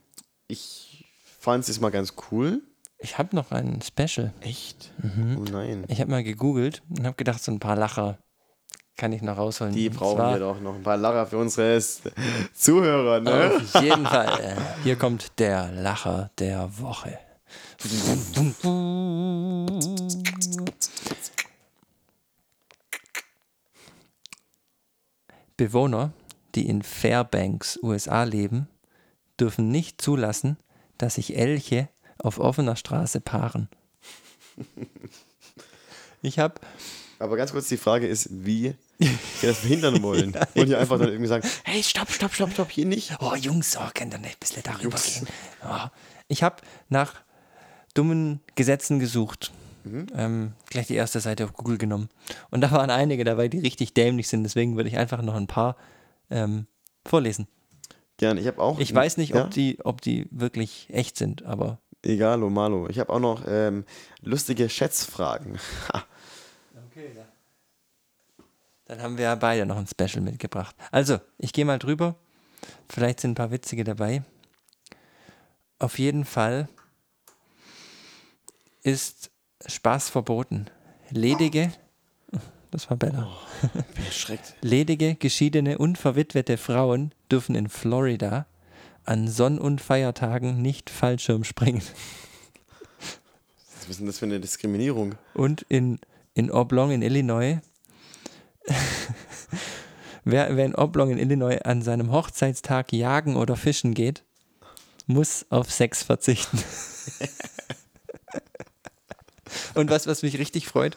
[0.48, 2.62] ich fand es mal ganz cool.
[2.98, 4.32] Ich habe noch ein Special.
[4.40, 4.92] Echt?
[4.98, 5.38] Mhm.
[5.38, 5.84] Oh nein.
[5.88, 8.18] Ich habe mal gegoogelt und habe gedacht, so ein paar Lacher
[8.98, 9.72] kann ich noch rausholen.
[9.72, 11.80] Die brauchen wir doch noch ein paar Lacher für unsere
[12.52, 13.52] Zuhörer, ne?
[13.72, 14.56] Auf jeden Fall.
[14.82, 17.18] Hier kommt der Lacher der Woche.
[25.56, 26.12] Bewohner,
[26.56, 28.68] die in Fairbanks, USA leben,
[29.38, 30.56] dürfen nicht zulassen,
[30.98, 31.88] dass sich Elche
[32.18, 33.68] auf offener Straße paaren.
[36.20, 36.56] Ich habe
[37.20, 40.36] Aber ganz kurz, die Frage ist, wie wir das verhindern wollen.
[40.54, 43.16] Und hier einfach dann irgendwie sagen, hey, stopp, stopp, stopp, stopp, hier nicht.
[43.20, 45.26] Oh, Jungs, oh, könnt ihr nicht ein bisschen darüber gehen?
[45.64, 45.88] Oh.
[46.28, 46.56] Ich habe
[46.88, 47.14] nach
[47.94, 49.52] dummen Gesetzen gesucht.
[50.14, 52.10] Ähm, gleich die erste Seite auf Google genommen.
[52.50, 54.42] Und da waren einige dabei, die richtig dämlich sind.
[54.42, 55.76] Deswegen würde ich einfach noch ein paar
[56.30, 56.66] ähm,
[57.06, 57.46] vorlesen.
[58.18, 58.78] Gern, ich habe auch.
[58.80, 59.44] Ich weiß nicht, ja?
[59.44, 62.88] ob, die, ob die wirklich echt sind, aber Egalo, malo.
[62.88, 63.84] Ich habe auch noch ähm,
[64.20, 65.58] lustige Schätzfragen.
[65.92, 66.04] Ha.
[68.88, 70.74] Dann haben wir ja beide noch ein Special mitgebracht.
[70.90, 72.16] Also, ich gehe mal drüber.
[72.88, 74.22] Vielleicht sind ein paar witzige dabei.
[75.78, 76.68] Auf jeden Fall
[78.82, 79.30] ist
[79.66, 80.66] Spaß verboten.
[81.10, 81.70] Ledige,
[82.70, 83.30] das war Bella.
[84.06, 84.54] Erschreckt.
[84.62, 88.46] Ledige, geschiedene und verwitwete Frauen dürfen in Florida
[89.04, 91.82] an Sonn- und Feiertagen nicht Fallschirm springen.
[93.80, 95.14] Was ist denn das für eine Diskriminierung?
[95.34, 95.98] Und in,
[96.34, 97.60] in Oblong in Illinois,
[100.24, 104.24] wer, wer in Oblong in Illinois an seinem Hochzeitstag jagen oder fischen geht,
[105.06, 106.58] muss auf Sex verzichten.
[109.74, 110.96] Und was, was mich richtig freut,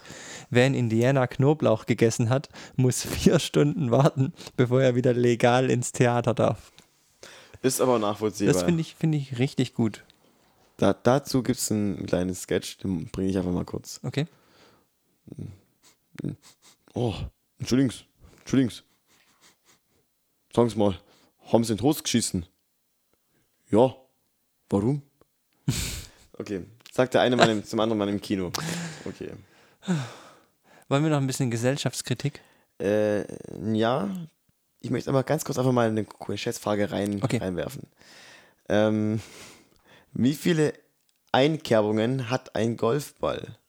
[0.49, 5.91] wer in Indiana Knoblauch gegessen hat, muss vier Stunden warten, bevor er wieder legal ins
[5.91, 6.71] Theater darf.
[7.61, 8.53] Ist aber nachvollziehbar.
[8.53, 10.03] Das finde ich, finde ich richtig gut.
[10.77, 13.99] da, dazu gibt es ein kleines Sketch, den bringe ich einfach mal kurz.
[14.03, 14.25] Okay?
[16.93, 17.13] Oh,
[17.61, 17.93] Entschuldigung,
[18.39, 18.73] Entschuldigung.
[20.53, 20.99] Sagen Sie mal,
[21.51, 22.45] haben Sie den Toast geschissen?
[23.69, 23.95] Ja.
[24.69, 25.01] Warum?
[26.37, 28.51] Okay, sagt der eine Mann im, zum anderen Mann im Kino.
[29.05, 29.31] Okay.
[30.89, 32.41] Wollen wir noch ein bisschen Gesellschaftskritik?
[32.81, 33.25] Äh,
[33.77, 34.09] ja,
[34.79, 37.37] ich möchte aber ganz kurz einfach mal eine Schätzfrage rein, Okay.
[37.37, 37.83] reinwerfen.
[38.69, 39.21] Ähm,
[40.13, 40.73] wie viele
[41.31, 43.59] Einkerbungen hat ein Golfball?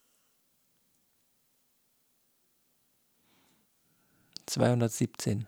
[4.52, 5.46] 217.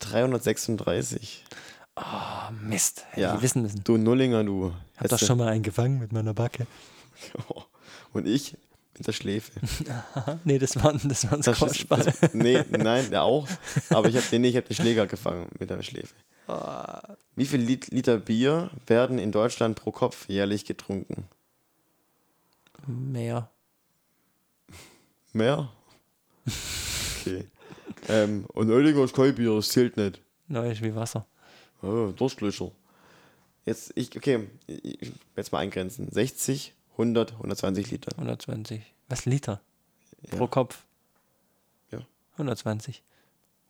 [0.00, 1.44] 336.
[1.96, 2.02] Oh,
[2.62, 3.04] Mist.
[3.10, 3.34] Hätte Ja.
[3.36, 3.82] ich wissen müssen.
[3.84, 4.72] Du Nullinger, du.
[4.96, 6.66] Hab doch schon mal einen gefangen mit meiner Backe.
[8.12, 8.56] Und ich
[8.98, 9.52] mit der Schläfe.
[10.44, 12.04] Nee, das war, das war ein Das ist, Squashball.
[12.04, 13.48] das, nee, nein, der auch.
[13.88, 16.14] Aber ich habe den nicht, ich habe den Schläger gefangen mit der Schläfe.
[17.36, 21.24] Wie viel Lit Liter Bier werden in Deutschland pro Kopf jährlich getrunken?
[22.86, 23.48] Mehr.
[25.32, 25.70] Mehr?
[27.20, 27.44] Okay.
[28.08, 30.20] ähm, und Oettinger ist kein Bier, das zählt nicht.
[30.48, 31.26] Neu ist wie Wasser.
[31.82, 32.70] Oh, Durstlöscher.
[33.64, 36.10] Jetzt, ich, okay, ich, jetzt mal eingrenzen.
[36.10, 38.12] 60, 100, 120 Liter.
[38.16, 38.82] 120.
[39.08, 39.60] Was Liter?
[40.30, 40.38] Ja.
[40.38, 40.82] Pro Kopf?
[41.90, 42.00] Ja.
[42.32, 43.02] 120.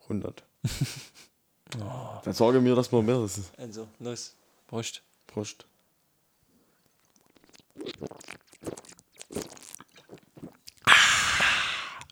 [0.03, 0.43] 100.
[2.23, 3.51] Dann sage mir, dass man mehr ist.
[3.57, 4.35] Also, los.
[4.67, 5.01] Prost.
[5.27, 5.65] Prost.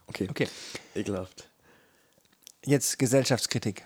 [0.07, 0.27] Okay.
[0.29, 0.47] Okay.
[0.95, 1.49] Ekelhaft.
[2.65, 3.85] Jetzt Gesellschaftskritik.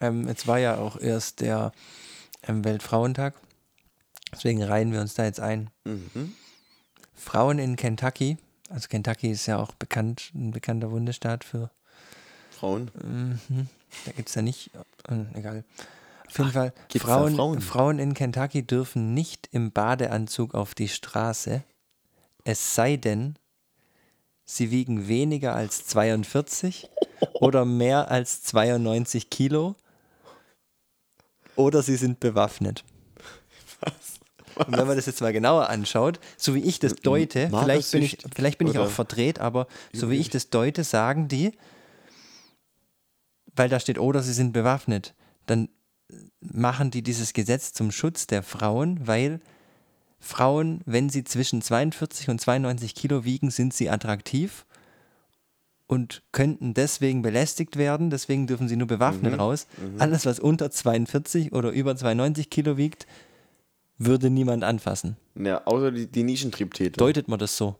[0.00, 1.72] Ähm, jetzt war ja auch erst der
[2.46, 3.34] ähm, Weltfrauentag.
[4.32, 5.70] Deswegen reihen wir uns da jetzt ein.
[5.84, 6.34] Mhm.
[7.14, 8.38] Frauen in Kentucky.
[8.70, 11.70] Also Kentucky ist ja auch bekannt, ein bekannter Bundesstaat für
[12.50, 12.90] Frauen.
[13.02, 13.68] Mhm.
[14.06, 14.70] Da gibt es ja nicht,
[15.08, 15.64] äh, egal.
[16.28, 17.60] Auf jeden Fall, gibt's da Frauen, Frauen?
[17.60, 21.62] Frauen in Kentucky dürfen nicht im Badeanzug auf die Straße,
[22.44, 23.36] es sei denn,
[24.44, 26.90] sie wiegen weniger als 42
[27.34, 29.76] oder mehr als 92 Kilo
[31.56, 32.84] oder sie sind bewaffnet.
[34.54, 38.02] Und wenn man das jetzt mal genauer anschaut, so wie ich das deute, vielleicht bin
[38.02, 41.52] ich, vielleicht bin ich auch verdreht, aber so wie ich das deute, sagen die,
[43.54, 45.14] weil da steht, oder sie sind bewaffnet,
[45.46, 45.68] dann
[46.40, 49.40] machen die dieses Gesetz zum Schutz der Frauen, weil
[50.22, 54.64] Frauen, wenn sie zwischen 42 und 92 Kilo wiegen, sind sie attraktiv
[55.88, 59.66] und könnten deswegen belästigt werden, deswegen dürfen sie nur bewaffnet raus.
[59.98, 63.06] Alles, was unter 42 oder über 92 Kilo wiegt,
[63.98, 65.16] würde niemand anfassen.
[65.34, 66.96] Ja, außer die, die Nischentriebtäter.
[66.96, 67.76] Deutet man das so?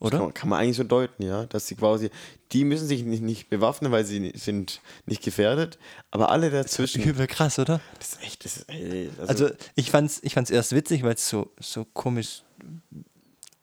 [0.00, 0.18] Oder?
[0.18, 2.10] Kann, man- kann man eigentlich so deuten, ja, dass sie quasi,
[2.52, 5.78] die müssen sich nicht, nicht bewaffnen, weil sie sind nicht gefährdet,
[6.10, 7.02] aber alle dazwischen.
[7.02, 7.80] Übel krass, oder?
[7.98, 11.28] Das ist echt, das ist, ey, Also ich fand's, ich fand's erst witzig, weil es
[11.28, 12.42] so, so komisch,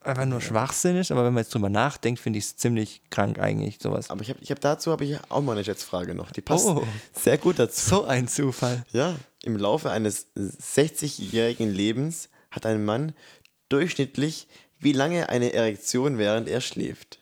[0.02, 3.40] einfach nur Schwachsinn ist, aber wenn man jetzt drüber nachdenkt, finde ich es ziemlich krank
[3.40, 4.10] eigentlich, sowas.
[4.10, 6.32] aber ich habe ich hab dazu habe ich auch mal eine Schätzfrage noch.
[6.32, 6.88] Die passt Oh.
[7.14, 7.90] sehr gut dazu.
[7.90, 8.86] So ein Zufall.
[8.94, 13.14] Ja, im Laufe eines 60-jährigen Lebens hat ein Mann
[13.70, 14.48] durchschnittlich
[14.80, 17.20] wie lange eine Erektion während er schläft.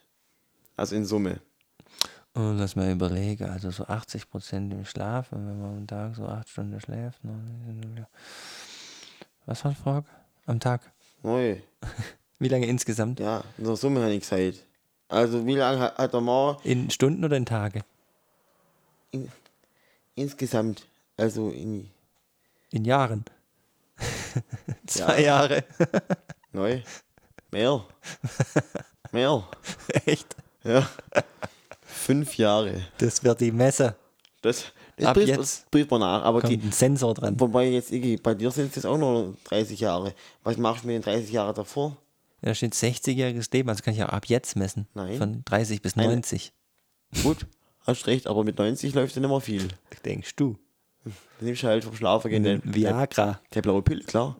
[0.76, 1.40] Also in Summe.
[2.34, 6.26] Oh, lass mal überlegen, also so 80 Prozent im Schlaf, wenn man am Tag so
[6.26, 7.24] acht Stunden schläft.
[7.24, 8.06] ne,
[9.46, 10.06] Was war die Frage?
[10.44, 10.82] Am Tag?
[11.22, 11.56] Neu.
[12.38, 13.20] Wie lange insgesamt?
[13.20, 14.62] Ja, in der Summe habe ich gesagt.
[15.08, 17.82] Also wie lange hat, hat der Mann In Stunden oder in Tage?
[19.12, 19.30] in,
[20.16, 20.84] insgesamt,
[21.16, 21.88] also in
[22.72, 23.24] In Jahren.
[24.86, 25.64] Zwei Jahre.
[26.52, 26.80] neu?
[27.50, 27.84] Mehr.
[29.12, 29.48] Mehr.
[30.04, 30.36] Echt?
[30.64, 30.88] Ja.
[31.82, 32.84] Fünf Jahre.
[32.98, 33.96] Das wird die Messe.
[34.42, 36.22] Das, das Ab prüft, jetzt prüft man nach.
[36.22, 36.62] Aber Kommt okay.
[36.62, 37.38] ein Sensor dran.
[37.40, 40.14] Wobei jetzt, Iggy, bei dir sind es jetzt auch noch 30 Jahre.
[40.42, 41.96] Was machst du mit den 30 Jahren davor?
[42.42, 44.86] Ja, da steht 60-jähriges Leben, also kann ich auch ab jetzt messen.
[44.94, 45.16] Nein.
[45.18, 46.10] Von 30 bis Nein.
[46.10, 46.52] 90.
[47.22, 47.46] Gut,
[47.86, 49.68] hast recht, aber mit 90 läuft ja nicht mehr viel.
[50.04, 50.58] Denkst du?
[51.04, 53.40] Du nimmst halt vom Schlafen gehen der, der, Viagra.
[53.54, 54.36] der blaue Pille, klar.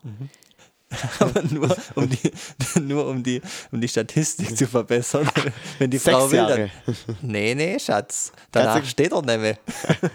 [1.19, 2.31] Aber nur um die,
[2.79, 3.41] nur um die,
[3.71, 5.29] um die Statistik zu verbessern.
[5.79, 6.71] Wenn die Sechs Frau will, Jahre.
[6.85, 6.95] dann.
[7.21, 8.31] Nee, nee, Schatz.
[8.51, 9.57] Danach Kannst du- steht er nicht mehr.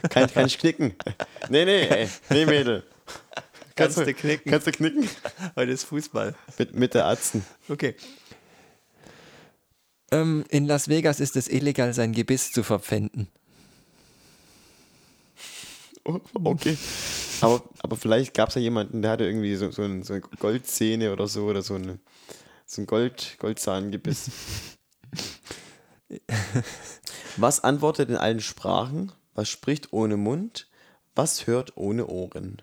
[0.09, 0.95] Kann, kann ich knicken?
[1.51, 2.09] Nee, nee, ey.
[2.31, 2.85] Nee, Mädel.
[3.75, 4.51] Kannst du knicken.
[4.51, 5.09] Kannst du knicken?
[5.57, 6.35] Heute ist Fußball.
[6.59, 7.45] Mit, mit der Atzen.
[7.69, 7.95] Okay.
[10.11, 13.29] Ähm, in Las Vegas ist es illegal, sein Gebiss zu verpfänden.
[16.05, 16.77] Oh, okay.
[17.43, 20.23] Aber, aber vielleicht gab es ja jemanden, der hatte irgendwie so, so, ein, so eine
[20.23, 21.99] Goldzähne oder so oder so, eine,
[22.67, 24.31] so ein Gold, Goldzahlengebiss.
[27.37, 29.13] Was antwortet in allen Sprachen?
[29.35, 30.69] Was spricht ohne Mund?
[31.15, 32.63] Was hört ohne Ohren?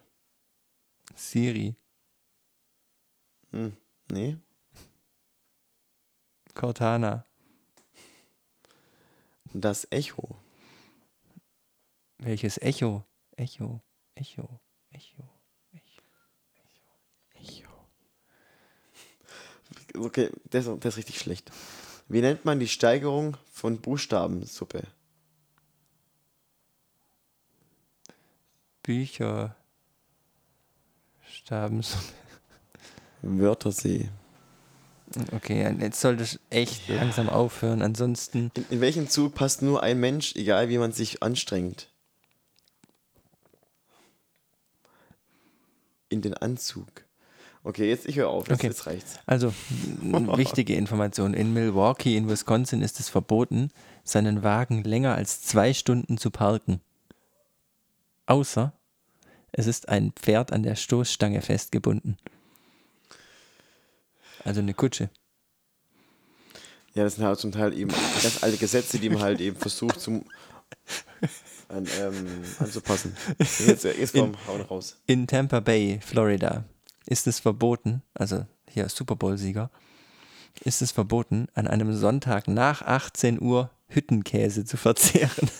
[1.15, 1.75] Siri,
[3.51, 3.75] Hm,
[4.11, 4.37] nee.
[6.53, 7.25] Cortana,
[9.53, 10.35] Das Echo.
[12.19, 13.03] welches Echo?
[13.35, 13.81] Echo,
[14.15, 14.59] Echo,
[14.99, 15.23] Echo.
[19.97, 21.51] Okay, das, das ist richtig schlecht.
[22.07, 24.83] Wie nennt man die Steigerung von Buchstabensuppe?
[28.83, 29.55] Bücher,
[31.27, 31.95] Stabens.
[33.21, 34.09] Wörtersee.
[35.31, 37.81] Okay, jetzt sollte ich echt langsam aufhören.
[37.81, 41.89] Ansonsten, In, in welchen Zug passt nur ein Mensch, egal wie man sich anstrengt?
[46.09, 46.87] In den Anzug.
[47.63, 48.47] Okay, jetzt ich höre auf.
[48.47, 48.67] Jetzt, Okay.
[48.67, 49.19] jetzt reicht's.
[49.25, 49.53] also
[50.01, 51.33] wichtige Information.
[51.33, 53.69] In Milwaukee in Wisconsin ist es verboten,
[54.03, 56.81] seinen Wagen länger als zwei Stunden zu parken.
[58.25, 58.73] Außer
[59.51, 62.17] es ist ein Pferd an der Stoßstange festgebunden.
[64.45, 65.09] Also eine Kutsche.
[66.93, 67.91] Ja, das sind halt zum Teil eben
[68.23, 70.23] ganz alte Gesetze, die man halt eben versucht zum,
[71.69, 73.15] an, ähm, anzupassen.
[73.37, 74.97] Jetzt, jetzt komm, hau noch raus.
[75.05, 76.65] In Tampa Bay, Florida,
[77.05, 79.71] ist es verboten, also hier Super Bowl-Sieger,
[80.61, 85.49] ist es verboten, an einem Sonntag nach 18 Uhr Hüttenkäse zu verzehren.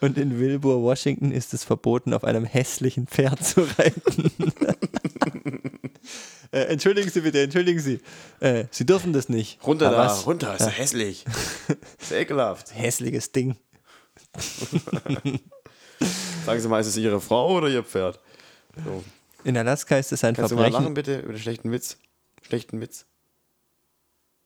[0.00, 4.32] Und in Wilbur, Washington, ist es verboten, auf einem hässlichen Pferd zu reiten.
[6.62, 8.00] äh, entschuldigen Sie bitte, entschuldigen Sie.
[8.40, 9.64] Äh, Sie dürfen das nicht.
[9.66, 10.26] Runter Aber da, was?
[10.26, 11.24] runter, ist ja hässlich.
[12.00, 12.74] ist ekelhaft.
[12.74, 13.56] Hässliches Ding.
[16.46, 18.20] Sagen Sie mal, ist es Ihre Frau oder Ihr Pferd?
[18.84, 19.04] So.
[19.44, 20.82] In Alaska ist es ein Kannst du mal Verbrechen.
[20.84, 21.98] lachen bitte über den schlechten Witz?
[22.42, 23.06] Schlechten Witz?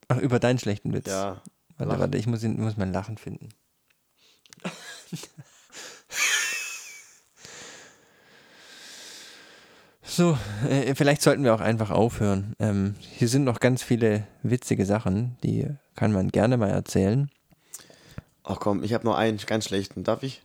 [0.09, 1.06] Ach, über deinen schlechten Witz.
[1.09, 1.43] Ja.
[1.78, 3.48] Warte, warte, ich muss, ihn, muss mein Lachen finden.
[10.12, 12.55] so, äh, vielleicht sollten wir auch einfach aufhören.
[12.59, 17.30] Ähm, hier sind noch ganz viele witzige Sachen, die kann man gerne mal erzählen.
[18.44, 20.05] Ach komm, ich habe noch einen ganz schlechten.
[20.05, 20.43] Darf ich?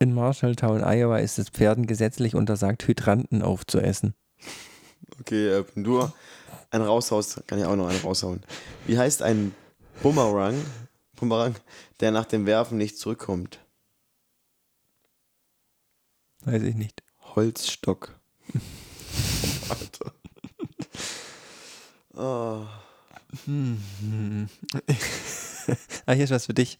[0.00, 4.14] In Marshalltown, Iowa, ist es Pferden gesetzlich untersagt, Hydranten aufzuessen.
[5.20, 6.10] Okay, äh, du
[6.70, 8.42] einen raushaust, kann ich auch noch einen raushauen.
[8.86, 9.54] Wie heißt ein
[10.02, 10.56] Bumerang,
[11.16, 11.54] Bumerang,
[12.00, 13.60] der nach dem Werfen nicht zurückkommt?
[16.44, 17.02] Weiß ich nicht.
[17.34, 18.20] Holzstock.
[19.68, 20.12] Alter.
[22.14, 22.66] Oh.
[26.06, 26.78] Ah, hier ist was für dich.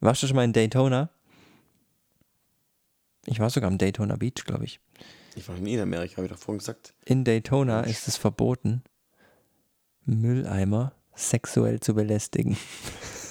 [0.00, 1.10] Warst du schon mal in Daytona?
[3.26, 4.80] Ich war sogar am Daytona Beach, glaube ich.
[5.34, 6.94] Ich war nie in Amerika, habe ich doch vorhin gesagt.
[7.04, 8.82] In Daytona ist es verboten,
[10.04, 12.56] Mülleimer sexuell zu belästigen.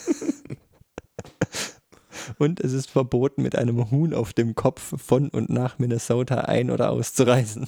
[2.37, 6.71] und es ist verboten, mit einem Huhn auf dem Kopf von und nach Minnesota ein-
[6.71, 7.67] oder auszureisen.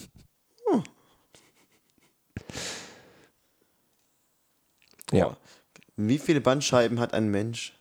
[5.13, 5.25] Ja.
[5.25, 5.38] Boah.
[5.95, 7.77] Wie viele Bandscheiben hat ein Mensch?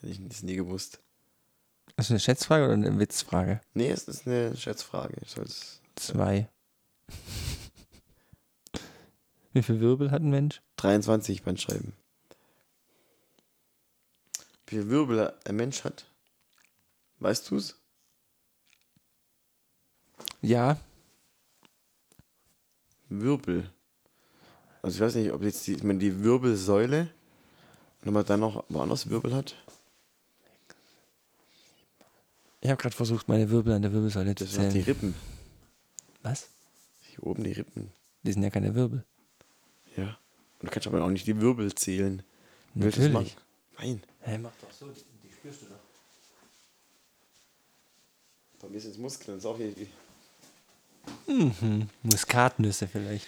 [0.00, 1.00] Hätte ich das nie gewusst.
[1.88, 3.60] Ist das eine Schätzfrage oder eine Witzfrage?
[3.74, 5.14] Nee, es ist eine Schätzfrage.
[5.20, 6.48] Ich soll's Zwei.
[9.52, 10.62] Wie viel Wirbel hat ein Mensch?
[10.76, 11.92] 23 Bandscheiben.
[14.68, 16.06] Wie viele Wirbel ein Mensch hat?
[17.20, 17.76] Weißt du's?
[20.42, 20.78] Ja,
[23.08, 23.70] Wirbel.
[24.82, 27.08] Also ich weiß nicht, ob jetzt die, meine, die Wirbelsäule,
[28.02, 29.56] wenn man dann noch woanders Wirbel hat.
[32.60, 34.84] ich habe gerade versucht, meine Wirbel an der Wirbelsäule zu Das sind die zählen.
[34.84, 35.14] Rippen.
[36.22, 36.48] Was?
[37.10, 37.90] Hier oben die Rippen.
[38.22, 39.04] Die sind ja keine Wirbel.
[39.96, 40.18] Ja.
[40.60, 42.22] Und du kannst aber auch nicht die Wirbel zählen.
[42.74, 43.36] Willst du das Natürlich.
[43.78, 44.02] Nein.
[44.20, 45.76] Hey, mach doch so, die, die spürst du doch.
[48.60, 49.36] Bei mir sind es Muskeln.
[49.36, 49.88] Das ist auch die-
[51.26, 51.88] Mhm.
[52.02, 53.26] Muskatnüsse vielleicht.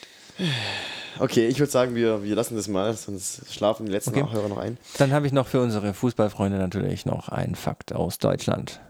[1.18, 4.22] Okay, ich würde sagen, wir, wir lassen das mal, sonst schlafen die letzten Okay.
[4.22, 4.76] Nachhörer noch ein.
[4.98, 8.80] Dann habe ich noch für unsere Fußballfreunde natürlich noch einen Fakt aus Deutschland.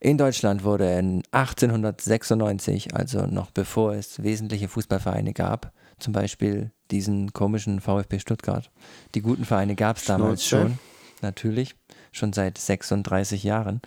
[0.00, 7.32] In Deutschland wurde in 1896, also noch bevor es wesentliche Fußballvereine gab, zum Beispiel diesen
[7.32, 8.70] komischen VfB Stuttgart.
[9.14, 10.78] Die guten Vereine gab es damals schon,
[11.22, 11.74] natürlich,
[12.12, 13.80] schon seit 36 Jahren.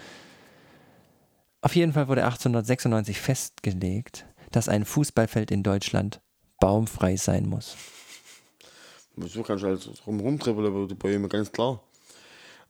[1.61, 6.21] Auf jeden Fall wurde 1896 festgelegt, dass ein Fußballfeld in Deutschland
[6.59, 7.75] baumfrei sein muss.
[9.17, 11.83] So kannst du halt so rum rumtribbeln über die Bäume, ganz klar.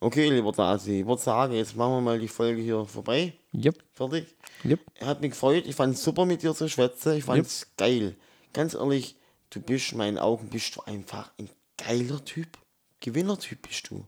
[0.01, 3.33] Okay, lieber Nasi, ich würde sagen, jetzt machen wir mal die Folge hier vorbei.
[3.51, 4.33] Jupp, Fertig.
[4.63, 4.79] jupp.
[5.01, 8.15] Hat mich gefreut, ich fand es super mit dir zu schwätzen, ich fand es geil.
[8.53, 9.17] Ganz ehrlich,
[9.49, 12.57] du bist in meinen Augen bist du einfach ein geiler Typ.
[12.99, 14.05] Gewinnertyp bist du.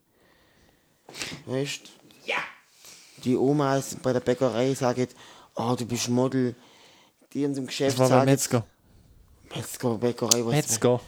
[1.45, 1.81] Weißt
[2.25, 2.37] Ja.
[3.23, 5.07] Die Omas bei der Bäckerei sagen,
[5.55, 6.55] oh, du bist Model.
[7.33, 8.65] Die in so einem Geschäft Das war sagen, Metzger.
[9.55, 11.01] Metzger, Bäckerei, was Metzger.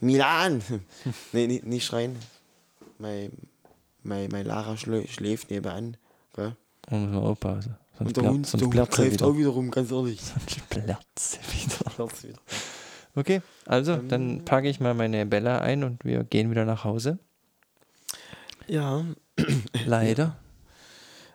[0.00, 0.62] Milan!
[1.32, 2.18] nee, nicht, nicht schreien.
[2.98, 3.30] Mein,
[4.02, 5.96] mein, mein Lara schlö, schläft nebenan.
[6.34, 6.56] Gell?
[6.82, 7.76] Da muss man aufpassen.
[7.96, 9.26] Sonst Und der Hund, der Hund wieder.
[9.26, 10.20] auch wieder rum, ganz ehrlich.
[10.20, 10.50] Sonst
[11.18, 11.90] sie wieder.
[11.90, 12.38] Plärrt wieder.
[13.14, 14.08] Okay, also Ähm.
[14.08, 17.18] dann packe ich mal meine Bella ein und wir gehen wieder nach Hause.
[18.66, 19.04] Ja.
[19.84, 20.36] Leider.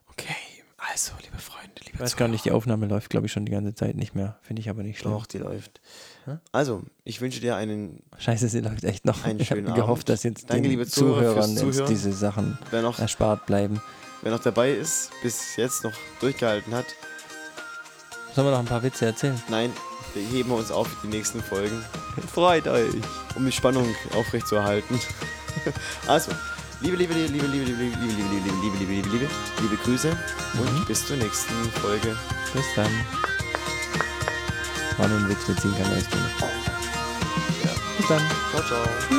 [0.08, 0.36] Okay,
[0.78, 3.52] also, liebe Freunde, liebe Ich weiß gar nicht, die Aufnahme läuft, glaube ich, schon die
[3.52, 4.38] ganze Zeit nicht mehr.
[4.42, 5.12] Finde ich aber nicht schlimm.
[5.12, 5.82] Doch, die läuft.
[6.52, 9.26] Also, ich wünsche dir einen, Scheiße, sie läuft echt noch.
[9.26, 13.46] Einen ich habe gehofft, dass jetzt Danke, den liebe Zuhörer, Zuhörern diese Sachen noch, erspart
[13.46, 13.82] bleiben.
[14.22, 16.86] wer noch dabei ist, bis jetzt noch durchgehalten hat.
[18.34, 19.42] Sollen wir noch ein paar Witze erzählen?
[19.50, 19.72] Nein,
[20.16, 21.84] wir heben uns auf für die nächsten Folgen,
[22.34, 22.94] Freut euch.
[23.36, 25.00] um die Spannung aufrechtzuerhalten.
[26.08, 26.32] Also,
[26.82, 29.30] liebe, liebe, liebe, liebe, liebe, liebe, liebe, liebe, liebe, liebe, liebe, liebe, liebe, liebe,
[29.62, 30.18] liebe Grüße
[30.60, 32.16] und bis zur nächsten Folge.
[32.54, 32.92] Bis dann.
[34.98, 36.18] War nur ein Witz, wir ziehen keine Nächste.
[37.98, 38.22] Bis dann.
[38.52, 39.15] Ciao, ciao.